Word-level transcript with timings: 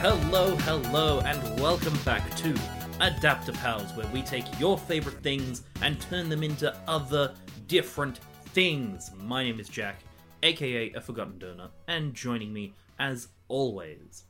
Hello, 0.00 0.56
hello, 0.56 1.20
and 1.20 1.60
welcome 1.60 1.96
back 2.06 2.34
to 2.36 2.54
Adapter 3.00 3.52
Pals, 3.52 3.92
where 3.94 4.06
we 4.08 4.22
take 4.22 4.46
your 4.58 4.78
favorite 4.78 5.22
things 5.22 5.62
and 5.82 6.00
turn 6.00 6.30
them 6.30 6.42
into 6.42 6.74
other 6.88 7.34
different 7.68 8.18
things. 8.46 9.10
My 9.18 9.44
name 9.44 9.60
is 9.60 9.68
Jack, 9.68 10.00
aka 10.42 10.90
A 10.94 11.00
Forgotten 11.02 11.38
Donor, 11.38 11.68
and 11.86 12.14
joining 12.14 12.50
me, 12.52 12.72
as 12.98 13.28
always, 13.48 14.24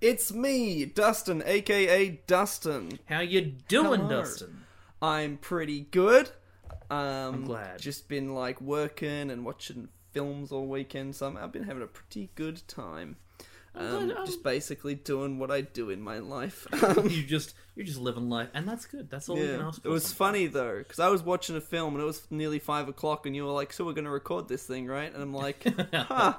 It's 0.00 0.32
me, 0.32 0.84
Dustin, 0.84 1.42
aka 1.44 2.20
Dustin. 2.28 3.00
how 3.06 3.20
you 3.20 3.40
doing, 3.40 4.02
Hello. 4.02 4.22
Dustin? 4.22 4.64
I'm 5.02 5.36
pretty 5.38 5.80
good. 5.90 6.30
Um, 6.90 7.34
I'm 7.34 7.44
glad. 7.44 7.80
Just 7.80 8.08
been 8.08 8.34
like 8.34 8.60
working 8.60 9.30
and 9.30 9.44
watching 9.44 9.88
films 10.12 10.52
all 10.52 10.66
weekend, 10.66 11.16
so 11.16 11.26
I'm, 11.26 11.36
I've 11.36 11.50
been 11.52 11.64
having 11.64 11.82
a 11.82 11.88
pretty 11.88 12.30
good 12.36 12.62
time. 12.68 13.16
Um, 13.78 14.08
glad, 14.08 14.18
um, 14.18 14.26
just 14.26 14.42
basically 14.42 14.94
doing 14.96 15.38
what 15.38 15.50
I 15.50 15.60
do 15.60 15.90
in 15.90 16.00
my 16.00 16.18
life. 16.18 16.66
you 17.04 17.22
just 17.22 17.54
you're 17.76 17.86
just 17.86 18.00
living 18.00 18.28
life, 18.28 18.48
and 18.54 18.66
that's 18.66 18.86
good. 18.86 19.08
That's 19.08 19.28
all 19.28 19.36
we 19.36 19.42
can 19.42 19.60
yeah, 19.60 19.68
ask 19.68 19.84
it 19.84 19.88
was 19.88 20.12
funny 20.12 20.46
though 20.46 20.78
because 20.78 20.98
I 20.98 21.08
was 21.08 21.22
watching 21.22 21.56
a 21.56 21.60
film 21.60 21.94
and 21.94 22.02
it 22.02 22.06
was 22.06 22.26
nearly 22.30 22.58
five 22.58 22.88
o'clock, 22.88 23.24
and 23.24 23.36
you 23.36 23.44
were 23.44 23.52
like, 23.52 23.72
"So 23.72 23.84
we're 23.84 23.92
gonna 23.92 24.10
record 24.10 24.48
this 24.48 24.64
thing, 24.64 24.86
right?" 24.86 25.12
And 25.12 25.22
I'm 25.22 25.32
like, 25.32 25.64
"Huh, 25.94 26.34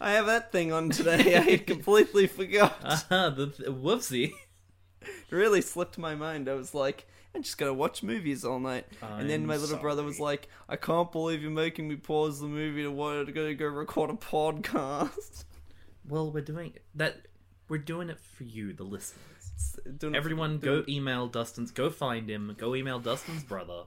I 0.00 0.12
have 0.12 0.26
that 0.26 0.52
thing 0.52 0.72
on 0.72 0.90
today. 0.90 1.38
I 1.38 1.56
completely 1.56 2.26
forgot." 2.26 2.76
Ah, 3.10 3.30
the 3.34 3.46
th- 3.46 3.68
whoopsie. 3.70 4.32
It 5.00 5.10
really 5.30 5.62
slipped 5.62 5.98
my 5.98 6.14
mind. 6.14 6.48
I 6.48 6.54
was 6.54 6.74
like, 6.74 7.06
I'm 7.34 7.42
just 7.42 7.58
gonna 7.58 7.74
watch 7.74 8.02
movies 8.02 8.44
all 8.44 8.60
night. 8.60 8.86
and 9.02 9.28
then 9.28 9.46
my 9.46 9.56
little 9.56 9.78
brother 9.78 10.02
was 10.02 10.20
like, 10.20 10.48
I 10.68 10.76
can't 10.76 11.10
believe 11.10 11.42
you're 11.42 11.50
making 11.50 11.88
me 11.88 11.96
pause 11.96 12.40
the 12.40 12.46
movie 12.46 12.82
to 12.82 12.90
want 12.90 13.26
to 13.26 13.54
go 13.54 13.66
record 13.66 14.10
a 14.10 14.14
podcast. 14.14 15.44
Well, 16.08 16.30
we're 16.30 16.40
doing 16.42 16.74
that. 16.94 17.26
We're 17.68 17.78
doing 17.78 18.10
it 18.10 18.18
for 18.20 18.44
you, 18.44 18.72
the 18.74 18.84
listeners. 18.84 19.78
Doing 19.98 20.14
it- 20.14 20.18
Everyone, 20.18 20.58
go 20.58 20.84
email 20.88 21.26
Dustin's. 21.28 21.70
Go 21.70 21.88
find 21.90 22.28
him. 22.28 22.54
Go 22.58 22.74
email 22.74 22.98
Dustin's 22.98 23.42
brother. 23.42 23.84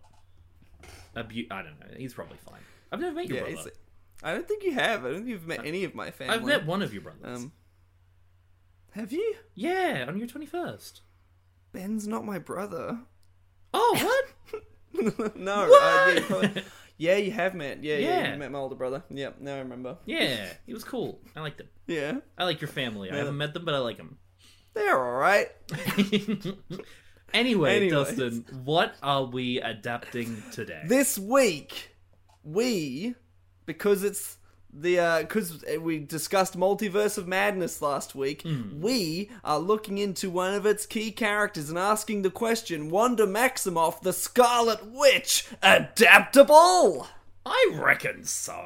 Abu- 1.16 1.46
I 1.52 1.62
don't 1.62 1.80
know. 1.80 1.96
He's 1.96 2.14
probably 2.14 2.38
fine. 2.38 2.62
I've 2.92 3.00
never 3.00 3.16
met 3.16 3.28
your 3.28 3.48
Yeah, 3.48 3.54
brother. 3.54 3.72
I 4.24 4.34
don't 4.34 4.48
think 4.48 4.64
you 4.64 4.74
have. 4.74 5.06
I 5.06 5.10
don't 5.10 5.18
think 5.18 5.28
you've 5.30 5.46
met 5.48 5.66
any 5.66 5.84
of 5.84 5.94
my 5.94 6.10
family. 6.12 6.34
I've 6.36 6.44
met 6.44 6.66
one 6.66 6.82
of 6.82 6.92
your 6.94 7.04
brothers. 7.04 7.38
Um, 7.44 7.52
have 8.92 9.12
you? 9.12 9.36
yeah, 9.54 10.06
on 10.08 10.18
your 10.18 10.28
twenty 10.28 10.48
first. 10.48 11.02
Ben's 11.72 12.08
not 12.08 12.26
my 12.26 12.40
brother. 12.40 13.00
Oh, 13.74 14.24
what? 14.52 15.36
no. 15.36 15.54
Uh, 15.54 15.68
What? 15.68 16.16
yeah, 16.16 16.22
probably- 16.26 16.64
yeah, 16.98 17.18
you 17.18 17.32
have 17.32 17.54
met. 17.56 17.84
Yeah, 17.84 17.98
yeah, 17.98 18.08
Yeah. 18.08 18.34
You 18.34 18.40
met 18.40 18.52
my 18.52 18.60
older 18.60 18.76
brother. 18.76 19.04
Yeah, 19.10 19.30
now 19.40 19.56
I 19.56 19.60
remember. 19.60 19.98
yeah, 20.06 20.50
he 20.66 20.74
was 20.74 20.84
cool. 20.84 21.20
I 21.36 21.42
liked 21.42 21.62
him. 21.62 21.68
Yeah, 21.88 22.18
I 22.38 22.44
like 22.44 22.60
your 22.62 22.68
family. 22.70 23.12
I 23.12 23.16
haven't 23.18 23.38
met 23.38 23.54
them, 23.54 23.66
but 23.66 23.74
I 23.74 23.80
like 23.80 23.98
them. 23.98 24.18
they're 24.74 24.98
all 24.98 25.18
right. 25.18 25.48
anyway, 27.34 27.76
Anyways. 27.78 27.92
Dustin, 27.92 28.46
what 28.64 28.96
are 29.02 29.24
we 29.26 29.60
adapting 29.62 30.42
today? 30.52 30.84
This 30.86 31.18
week, 31.18 31.92
we 32.44 33.16
because 33.66 34.04
it's 34.04 34.38
the 34.74 35.20
because 35.22 35.64
we 35.80 36.00
discussed 36.00 36.58
Multiverse 36.58 37.18
of 37.18 37.28
Madness 37.28 37.82
last 37.82 38.16
week, 38.16 38.46
we 38.80 39.30
are 39.44 39.60
looking 39.60 39.98
into 39.98 40.30
one 40.30 40.54
of 40.54 40.66
its 40.66 40.86
key 40.86 41.12
characters 41.12 41.70
and 41.70 41.80
asking 41.80 42.22
the 42.22 42.30
question: 42.32 42.90
Wanda 42.90 43.26
Maximoff, 43.26 44.02
the 44.02 44.14
Scarlet 44.14 44.86
Witch, 44.92 45.48
adaptable? 45.64 47.08
I 47.46 47.72
reckon 47.76 48.24
so. 48.26 48.62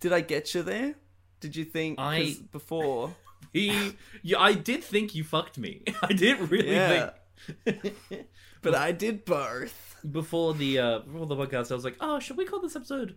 Did 0.00 0.12
I 0.12 0.20
get 0.20 0.54
you 0.54 0.62
there? 0.62 0.94
Did 1.40 1.56
you 1.56 1.64
think 1.64 1.98
I- 1.98 2.36
before? 2.52 3.14
He, 3.52 3.92
yeah, 4.22 4.38
I 4.38 4.52
did 4.52 4.84
think 4.84 5.14
you 5.14 5.24
fucked 5.24 5.56
me. 5.56 5.82
I 6.02 6.12
didn't 6.12 6.50
really 6.50 6.72
Yeah. 6.74 7.10
think. 7.64 7.94
But 8.62 8.74
I 8.74 8.92
did 8.92 9.24
both. 9.24 9.96
before 10.10 10.52
the 10.52 10.78
uh 10.78 10.98
before 11.00 11.24
the 11.26 11.36
podcast, 11.36 11.70
I 11.70 11.74
was 11.74 11.84
like, 11.84 11.96
"Oh, 12.00 12.18
should 12.18 12.36
we 12.36 12.44
call 12.44 12.60
this 12.60 12.76
episode 12.76 13.16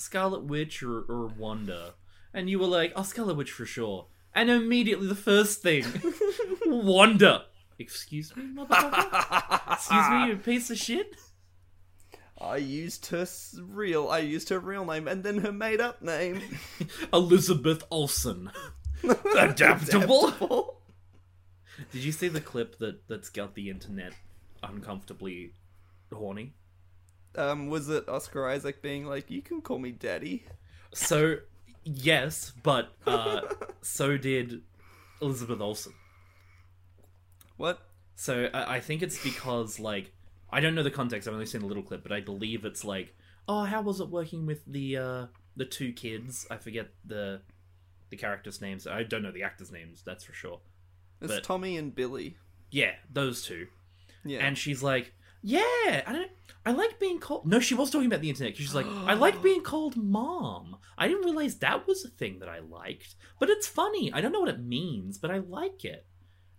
Scarlet 0.00 0.44
Witch 0.44 0.82
or, 0.82 1.00
or 1.02 1.26
Wanda?" 1.26 1.94
And 2.32 2.48
you 2.48 2.58
were 2.58 2.66
like, 2.66 2.92
"Oh, 2.96 3.02
Scarlet 3.02 3.36
Witch 3.36 3.52
for 3.52 3.66
sure." 3.66 4.06
And 4.34 4.48
immediately, 4.48 5.08
the 5.08 5.14
first 5.14 5.62
thing, 5.62 5.84
Wanda. 6.66 7.46
Excuse 7.78 8.36
me, 8.36 8.44
motherfucker. 8.44 9.72
Excuse 9.72 10.08
me, 10.10 10.26
you 10.28 10.36
piece 10.36 10.70
of 10.70 10.78
shit. 10.78 11.16
I 12.40 12.56
used 12.56 13.06
her 13.06 13.26
real. 13.62 14.08
I 14.08 14.18
used 14.18 14.48
her 14.48 14.58
real 14.58 14.84
name 14.84 15.06
and 15.08 15.22
then 15.22 15.38
her 15.38 15.52
made 15.52 15.80
up 15.80 16.00
name. 16.02 16.42
Elizabeth 17.12 17.84
Olsen. 17.90 18.50
Adaptable. 19.02 20.28
Adaptable. 20.28 20.80
Did 21.92 22.04
you 22.04 22.12
see 22.12 22.28
the 22.28 22.40
clip 22.40 22.78
that 22.78 23.08
that's 23.08 23.30
got 23.30 23.54
the 23.54 23.70
internet 23.70 24.12
uncomfortably 24.62 25.54
horny? 26.12 26.54
Um, 27.36 27.68
was 27.68 27.88
it 27.88 28.08
Oscar 28.08 28.48
Isaac 28.48 28.82
being 28.82 29.06
like, 29.06 29.30
"You 29.30 29.42
can 29.42 29.60
call 29.60 29.78
me 29.78 29.92
daddy"? 29.92 30.44
So 30.92 31.36
yes, 31.84 32.52
but 32.62 32.92
uh, 33.06 33.42
so 33.82 34.16
did 34.16 34.62
Elizabeth 35.22 35.60
Olsen. 35.60 35.92
What? 37.56 37.86
So 38.16 38.48
I, 38.52 38.76
I 38.76 38.80
think 38.80 39.02
it's 39.02 39.22
because 39.22 39.78
like 39.78 40.12
I 40.50 40.60
don't 40.60 40.74
know 40.74 40.82
the 40.82 40.90
context. 40.90 41.28
I've 41.28 41.34
only 41.34 41.46
seen 41.46 41.62
a 41.62 41.66
little 41.66 41.82
clip, 41.82 42.02
but 42.02 42.12
I 42.12 42.20
believe 42.20 42.64
it's 42.64 42.84
like, 42.84 43.14
oh, 43.48 43.64
how 43.64 43.82
was 43.82 44.00
it 44.00 44.08
working 44.08 44.46
with 44.46 44.64
the 44.66 44.96
uh, 44.96 45.26
the 45.56 45.64
two 45.64 45.92
kids? 45.92 46.46
I 46.50 46.56
forget 46.56 46.88
the 47.04 47.42
the 48.10 48.16
characters' 48.16 48.60
names. 48.60 48.86
I 48.86 49.04
don't 49.04 49.22
know 49.22 49.30
the 49.32 49.44
actors' 49.44 49.70
names. 49.70 50.02
That's 50.04 50.24
for 50.24 50.32
sure. 50.32 50.60
It's 51.20 51.32
But- 51.34 51.44
Tommy 51.44 51.76
and 51.76 51.94
Billy. 51.94 52.36
Yeah, 52.72 52.92
those 53.12 53.42
two. 53.42 53.66
Yeah. 54.24 54.46
And 54.46 54.56
she's 54.56 54.82
like, 54.82 55.12
yeah, 55.42 56.02
I 56.06 56.12
don't. 56.12 56.30
I 56.66 56.72
like 56.72 56.98
being 57.00 57.18
called. 57.18 57.46
No, 57.46 57.58
she 57.60 57.74
was 57.74 57.90
talking 57.90 58.06
about 58.06 58.20
the 58.20 58.28
internet. 58.28 58.56
She's 58.56 58.74
like, 58.74 58.86
I 58.86 59.14
like 59.14 59.42
being 59.42 59.62
called 59.62 59.96
mom. 59.96 60.76
I 60.98 61.08
didn't 61.08 61.24
realize 61.24 61.56
that 61.58 61.86
was 61.86 62.04
a 62.04 62.08
thing 62.08 62.40
that 62.40 62.48
I 62.48 62.58
liked, 62.58 63.14
but 63.38 63.48
it's 63.48 63.66
funny. 63.66 64.12
I 64.12 64.20
don't 64.20 64.32
know 64.32 64.40
what 64.40 64.50
it 64.50 64.60
means, 64.62 65.16
but 65.18 65.30
I 65.30 65.38
like 65.38 65.84
it. 65.84 66.04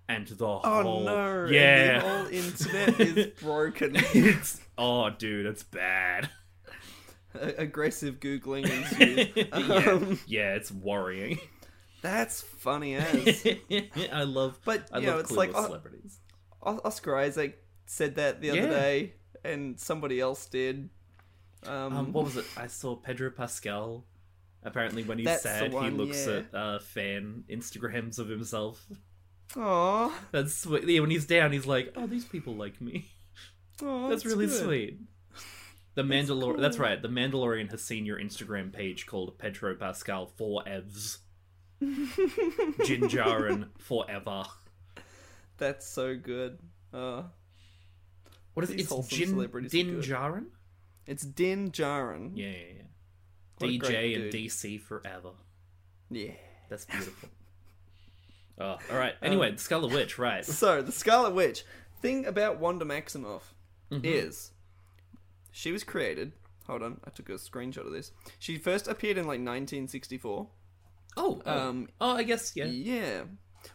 And 0.09 0.27
the 0.27 0.45
oh 0.45 0.59
whole 0.63 1.03
no! 1.05 1.45
yeah, 1.45 1.99
The 1.99 2.09
whole 2.09 2.27
internet 2.27 2.99
is 2.99 3.27
broken. 3.39 3.91
it's 3.95 4.59
oh, 4.77 5.09
dude, 5.11 5.45
it's 5.45 5.63
bad. 5.63 6.29
Aggressive 7.33 8.19
googling 8.19 8.69
ensues. 8.69 9.29
yeah, 9.35 9.91
Um, 9.91 10.19
yeah, 10.27 10.55
it's 10.55 10.69
worrying. 10.71 11.39
That's 12.01 12.41
funny 12.41 12.95
as. 12.95 13.45
I 14.11 14.23
love, 14.23 14.59
But 14.65 14.89
I 14.91 14.97
you 14.99 15.07
love 15.07 15.15
know, 15.15 15.19
it's 15.21 15.31
like 15.31 15.55
uh, 15.55 15.63
celebrities. 15.65 16.19
Oscar 16.61 17.15
Isaac 17.15 17.60
said 17.91 18.15
that 18.15 18.39
the 18.39 18.49
other 18.51 18.61
Yeah. 18.61 18.69
day, 18.69 19.13
and 19.43 19.77
somebody 19.77 20.19
else 20.21 20.45
did. 20.45 20.89
Um, 21.65 21.93
Um, 21.97 22.13
what 22.13 22.23
was 22.23 22.37
it? 22.37 22.45
I 22.55 22.67
saw 22.67 22.95
Pedro 22.95 23.29
Pascal. 23.31 24.05
Apparently, 24.63 25.03
when 25.03 25.17
he's 25.17 25.25
That's 25.25 25.43
sad, 25.43 25.73
he 25.73 25.89
looks 25.89 26.25
yeah. 26.25 26.33
at 26.33 26.55
uh, 26.55 26.79
fan 26.79 27.43
Instagrams 27.49 28.17
of 28.17 28.29
himself. 28.29 28.85
Aw, 29.57 30.09
That's 30.31 30.55
sweet. 30.55 30.85
Yeah, 30.87 31.01
when 31.01 31.09
he's 31.09 31.25
down, 31.25 31.51
he's 31.51 31.65
like, 31.65 31.91
"Oh, 31.97 32.07
these 32.07 32.23
people 32.25 32.55
like 32.55 32.79
me." 32.79 33.11
aw, 33.83 34.07
That's, 34.07 34.25
really 34.25 34.45
good. 34.45 34.63
sweet. 34.63 34.99
The 35.95 36.03
Mandalorian. 36.03 36.61
That's 36.61 36.79
right. 36.79 37.01
The 37.01 37.09
Mandalorian 37.09 37.69
has 37.71 37.81
seen 37.83 38.05
your 38.05 38.17
Instagram 38.17 38.71
page 38.71 39.05
called 39.05 39.37
Pedro 39.37 39.75
Pascal 39.75 40.27
for 40.27 40.63
Evs. 40.63 41.17
Jinjarin 41.81 43.67
forever. 43.77 44.45
That's 45.57 45.85
so 45.87 46.15
good. 46.15 46.59
Uh, 46.93 47.23
What 48.53 48.63
is 48.63 48.69
it? 48.71 48.79
It's 48.81 49.07
Jin 49.07 49.35
Din. 49.35 50.01
Djarin? 50.01 50.45
it's 51.07 51.23
Din 51.23 51.71
Djarin. 51.71 52.31
Yeah, 52.35 52.47
yeah, 52.47 52.55
yeah. 52.77 52.83
What 53.59 53.69
DJ 53.69 54.15
and 54.15 54.31
dude. 54.31 54.33
DC 54.33 54.81
forever. 54.81 55.31
Yeah. 56.09 56.31
That's 56.69 56.85
beautiful. 56.91 57.29
oh, 58.59 58.77
all 58.91 58.97
right. 58.97 59.13
Anyway, 59.21 59.51
the 59.51 59.57
Scarlet 59.57 59.91
Witch, 59.93 60.17
right? 60.17 60.45
So 60.61 60.81
the 60.81 60.91
Scarlet 60.91 61.33
Witch. 61.33 61.63
Thing 62.01 62.25
about 62.25 62.59
Wanda 62.59 62.83
Maximoff 62.85 63.41
Mm-hmm. 63.91 64.05
is 64.05 64.51
she 65.51 65.71
was 65.71 65.83
created. 65.83 66.31
Hold 66.65 66.81
on, 66.81 66.99
I 67.05 67.09
took 67.09 67.29
a 67.29 67.33
screenshot 67.33 67.85
of 67.85 67.91
this. 67.91 68.11
She 68.39 68.57
first 68.57 68.87
appeared 68.87 69.17
in 69.17 69.25
like 69.25 69.39
1964. 69.41 70.47
Oh, 71.17 71.41
oh, 71.45 71.51
Um, 71.69 71.89
oh, 71.99 72.15
I 72.15 72.23
guess 72.23 72.53
yeah. 72.55 72.65
Yeah. 72.65 73.21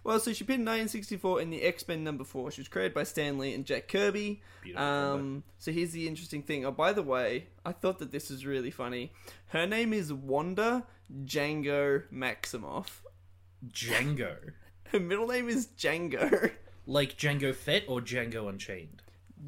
Well, 0.05 0.19
so 0.21 0.33
she 0.33 0.45
in 0.45 0.65
1964 0.65 1.41
in 1.41 1.51
the 1.51 1.63
X 1.63 1.87
Men 1.87 2.03
number 2.05 2.25
four. 2.25 2.51
She 2.51 2.61
was 2.61 2.69
created 2.69 2.95
by 2.95 3.05
Stan 3.05 3.39
Lee 3.39 3.55
and 3.55 3.65
Jack 3.65 3.89
Kirby. 3.89 4.43
Beautiful 4.63 4.85
Um, 4.87 5.43
so 5.59 5.73
here's 5.73 5.93
the 5.93 6.09
interesting 6.09 6.43
thing. 6.43 6.65
Oh, 6.65 6.71
by 6.73 6.93
the 6.93 7.03
way, 7.03 7.47
I 7.65 7.73
thought 7.73 7.99
that 8.01 8.13
this 8.13 8.31
was 8.31 8.45
really 8.47 8.71
funny. 8.71 9.13
Her 9.49 9.67
name 9.67 9.93
is 9.93 10.13
Wanda 10.13 10.85
Django 11.25 12.03
Maximoff. 12.13 12.89
Django, 13.69 14.37
Her 14.93 15.01
middle 15.01 15.27
name 15.29 15.49
is 15.49 15.67
Django. 15.79 16.51
like 16.87 17.17
Jango 17.17 17.55
Fett 17.55 17.85
or 17.89 18.01
Django 18.01 18.49
Unchained. 18.49 19.03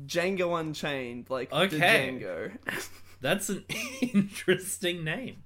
Django 0.06 0.58
Unchained, 0.60 1.30
like 1.30 1.50
the 1.50 1.56
Okay. 1.62 1.78
Django. 2.20 2.88
That's 3.20 3.48
an 3.48 3.64
interesting 4.00 5.02
name. 5.04 5.42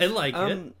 I 0.00 0.06
like 0.06 0.34
it. 0.36 0.74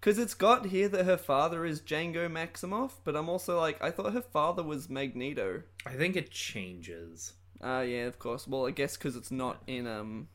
Because 0.00 0.18
it's 0.18 0.34
got 0.34 0.66
here 0.66 0.88
that 0.88 1.04
her 1.06 1.16
father 1.16 1.64
is 1.64 1.80
Django 1.80 2.30
Maximoff, 2.30 2.92
but 3.04 3.16
I'm 3.16 3.28
also 3.28 3.58
like, 3.58 3.82
I 3.82 3.90
thought 3.90 4.12
her 4.12 4.22
father 4.22 4.62
was 4.62 4.88
Magneto. 4.88 5.62
I 5.84 5.94
think 5.94 6.14
it 6.16 6.30
changes. 6.30 7.32
Ah, 7.60 7.80
yeah, 7.80 8.04
of 8.04 8.18
course. 8.20 8.46
Well, 8.46 8.66
I 8.66 8.70
guess 8.70 8.96
because 8.96 9.16
it's 9.16 9.32
not 9.32 9.60
in 9.66 9.86
um 9.88 10.28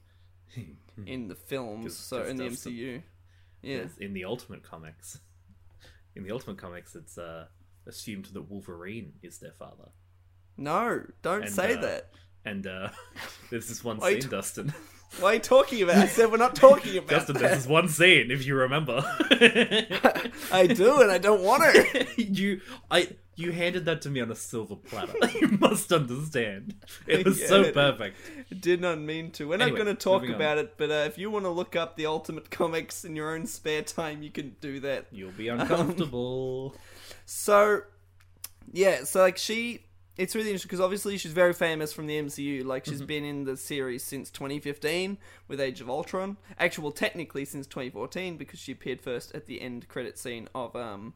in 1.06 1.28
the 1.30 1.36
films, 1.36 1.86
'Cause- 1.86 1.98
so 1.98 2.20
'cause 2.20 2.30
in 2.30 2.38
the 2.38 2.50
that's 2.50 2.64
the- 2.64 2.72
MCU. 2.72 3.02
Yeah. 3.62 3.78
Yes, 3.78 3.92
In 3.98 4.14
the 4.14 4.26
Ultimate 4.26 4.62
Comics. 4.64 5.20
In 6.16 6.24
the 6.24 6.32
Ultimate 6.32 6.58
Comics, 6.58 6.96
it's 6.96 7.18
uh, 7.18 7.46
assumed 7.88 8.26
that 8.34 8.42
Wolverine 8.44 9.14
is 9.24 9.40
their 9.40 9.54
father. 9.58 9.90
No, 10.58 11.02
don't 11.22 11.44
And, 11.46 11.52
say 11.52 11.76
uh, 11.76 11.82
that. 11.82 12.10
And 12.46 12.68
uh, 12.68 12.90
there's 13.50 13.68
this 13.70 13.84
one 13.84 14.00
scene, 14.02 14.20
Dustin. 14.30 14.74
What 15.20 15.30
are 15.30 15.34
you 15.36 15.40
talking 15.40 15.82
about? 15.84 15.96
I 15.98 16.08
said 16.08 16.32
we're 16.32 16.38
not 16.38 16.56
talking 16.56 16.98
about 16.98 17.10
Dustin, 17.10 17.36
that. 17.36 17.42
this 17.52 17.60
is 17.60 17.68
one 17.68 17.88
scene, 17.88 18.32
if 18.32 18.46
you 18.46 18.56
remember. 18.56 19.04
I 20.52 20.68
do, 20.68 21.02
and 21.02 21.12
I 21.12 21.18
don't 21.18 21.42
want 21.44 21.64
to. 21.64 22.06
you, 22.22 22.62
I, 22.90 23.10
you 23.36 23.52
handed 23.52 23.86
that 23.86 24.02
to 24.04 24.10
me 24.10 24.22
on 24.22 24.32
a 24.32 24.36
silver 24.36 24.76
platter. 24.76 25.14
you 25.40 25.50
must 25.60 25.92
understand. 25.94 26.76
It 27.08 27.26
was 27.26 27.40
Yeah, 27.40 27.48
so 27.48 27.72
perfect. 27.72 28.18
Did 28.60 28.82
not 28.82 29.00
mean 29.00 29.32
to. 29.32 29.48
We're 29.48 29.56
Anyway, 29.56 29.70
not 29.70 29.76
going 29.86 29.96
to 29.96 30.04
talk 30.04 30.22
moving 30.22 30.36
on. 30.36 30.42
about 30.42 30.58
it, 30.58 30.74
but 30.78 30.90
uh, 30.90 31.06
if 31.06 31.18
you 31.18 31.30
want 31.30 31.46
to 31.46 31.50
look 31.50 31.76
up 31.76 31.96
the 31.96 32.06
Ultimate 32.08 32.50
Comics 32.50 33.06
in 33.06 33.16
your 33.16 33.34
own 33.36 33.46
spare 33.46 33.84
time, 33.84 34.24
you 34.24 34.32
can 34.32 34.56
do 34.62 34.80
that. 34.82 35.06
You'll 35.12 35.32
be 35.32 35.48
uncomfortable. 35.48 36.76
So, 37.26 37.82
yeah, 38.72 39.04
so 39.04 39.22
like 39.22 39.38
she, 39.38 39.86
it's 40.18 40.36
really 40.36 40.50
interesting 40.50 40.68
because 40.68 40.80
obviously 40.80 41.18
she's 41.18 41.32
very 41.32 41.54
famous 41.54 41.92
from 41.92 42.08
the 42.08 42.20
MCU. 42.20 42.64
Like 42.64 42.86
she's 42.86 43.02
been 43.02 43.24
in 43.24 43.46
the 43.46 43.58
series 43.58 44.04
since 44.04 44.30
2015 44.30 45.18
with 45.48 45.60
Age 45.60 45.82
of 45.82 45.90
Ultron. 45.90 46.38
Actually, 46.60 46.84
well, 46.84 46.92
technically 46.92 47.46
since 47.46 47.66
2014 47.68 48.38
because 48.38 48.60
she 48.60 48.72
appeared 48.72 49.02
first 49.02 49.34
at 49.34 49.48
the 49.48 49.62
end 49.62 49.88
credit 49.88 50.18
scene 50.18 50.48
of 50.54 50.76
um. 50.76 51.14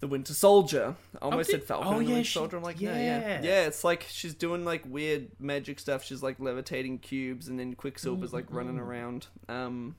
The 0.00 0.08
Winter 0.08 0.32
Soldier. 0.32 0.96
I 1.20 1.26
almost 1.26 1.50
did- 1.50 1.60
said 1.60 1.64
Falcon 1.64 1.88
oh, 1.88 1.90
and 1.98 2.00
the 2.00 2.04
yeah, 2.04 2.14
Winter 2.16 2.24
she- 2.26 2.32
Soldier. 2.38 2.56
I'm 2.56 2.62
like, 2.62 2.80
yeah, 2.80 2.96
yeah, 2.96 3.20
yeah. 3.20 3.42
yeah. 3.42 3.66
It's 3.66 3.84
like 3.84 4.06
she's 4.08 4.32
doing 4.32 4.64
like 4.64 4.82
weird 4.86 5.28
magic 5.38 5.78
stuff. 5.78 6.02
She's 6.04 6.22
like 6.22 6.40
levitating 6.40 7.00
cubes, 7.00 7.48
and 7.48 7.58
then 7.60 7.74
Quicksilver's 7.74 8.32
like 8.32 8.46
running 8.48 8.78
around. 8.78 9.26
Um, 9.46 9.96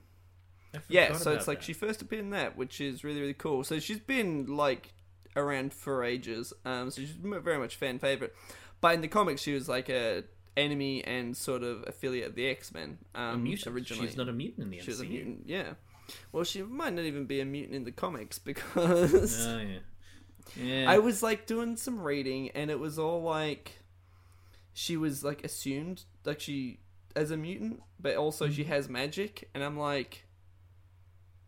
yeah, 0.88 1.16
so 1.16 1.32
it's 1.32 1.46
like 1.46 1.58
that. 1.58 1.64
she 1.64 1.72
first 1.72 2.02
appeared 2.02 2.24
in 2.24 2.30
that, 2.30 2.56
which 2.56 2.80
is 2.80 3.04
really 3.04 3.20
really 3.20 3.34
cool. 3.34 3.62
So 3.62 3.78
she's 3.78 4.00
been 4.00 4.46
like 4.46 4.92
around 5.36 5.72
for 5.72 6.04
ages. 6.04 6.52
Um, 6.64 6.90
so 6.90 7.00
she's 7.02 7.10
very 7.12 7.58
much 7.58 7.76
fan 7.76 7.98
favorite. 7.98 8.34
But 8.80 8.94
in 8.94 9.00
the 9.00 9.08
comics, 9.08 9.40
she 9.42 9.52
was 9.54 9.68
like 9.68 9.88
a 9.88 10.24
enemy 10.56 11.02
and 11.04 11.36
sort 11.36 11.62
of 11.62 11.84
affiliate 11.86 12.28
of 12.28 12.34
the 12.34 12.46
X 12.48 12.72
Men. 12.74 12.98
Um, 13.14 13.34
a 13.34 13.38
mutant. 13.38 13.74
originally. 13.74 14.06
She's 14.06 14.16
not 14.16 14.28
a 14.28 14.32
mutant 14.32 14.64
in 14.64 14.70
the 14.70 14.80
She 14.80 14.90
was 14.90 15.00
a 15.00 15.04
mutant. 15.04 15.44
Yeah. 15.46 15.74
Well, 16.32 16.44
she 16.44 16.62
might 16.62 16.92
not 16.92 17.04
even 17.04 17.26
be 17.26 17.40
a 17.40 17.44
mutant 17.44 17.74
in 17.74 17.84
the 17.84 17.92
comics 17.92 18.38
because 18.40 19.46
Oh 19.46 19.58
yeah. 19.58 19.78
Yeah. 20.60 20.90
I 20.90 20.98
was 20.98 21.22
like 21.22 21.46
doing 21.46 21.76
some 21.76 22.00
reading, 22.00 22.50
and 22.50 22.70
it 22.70 22.78
was 22.78 22.98
all 22.98 23.22
like 23.22 23.78
she 24.74 24.96
was 24.96 25.22
like 25.22 25.44
assumed 25.44 26.04
like 26.24 26.40
she 26.40 26.80
as 27.14 27.30
a 27.30 27.36
mutant, 27.36 27.82
but 28.00 28.16
also 28.16 28.50
she 28.50 28.64
has 28.64 28.88
magic, 28.88 29.48
and 29.54 29.62
I'm 29.62 29.78
like 29.78 30.24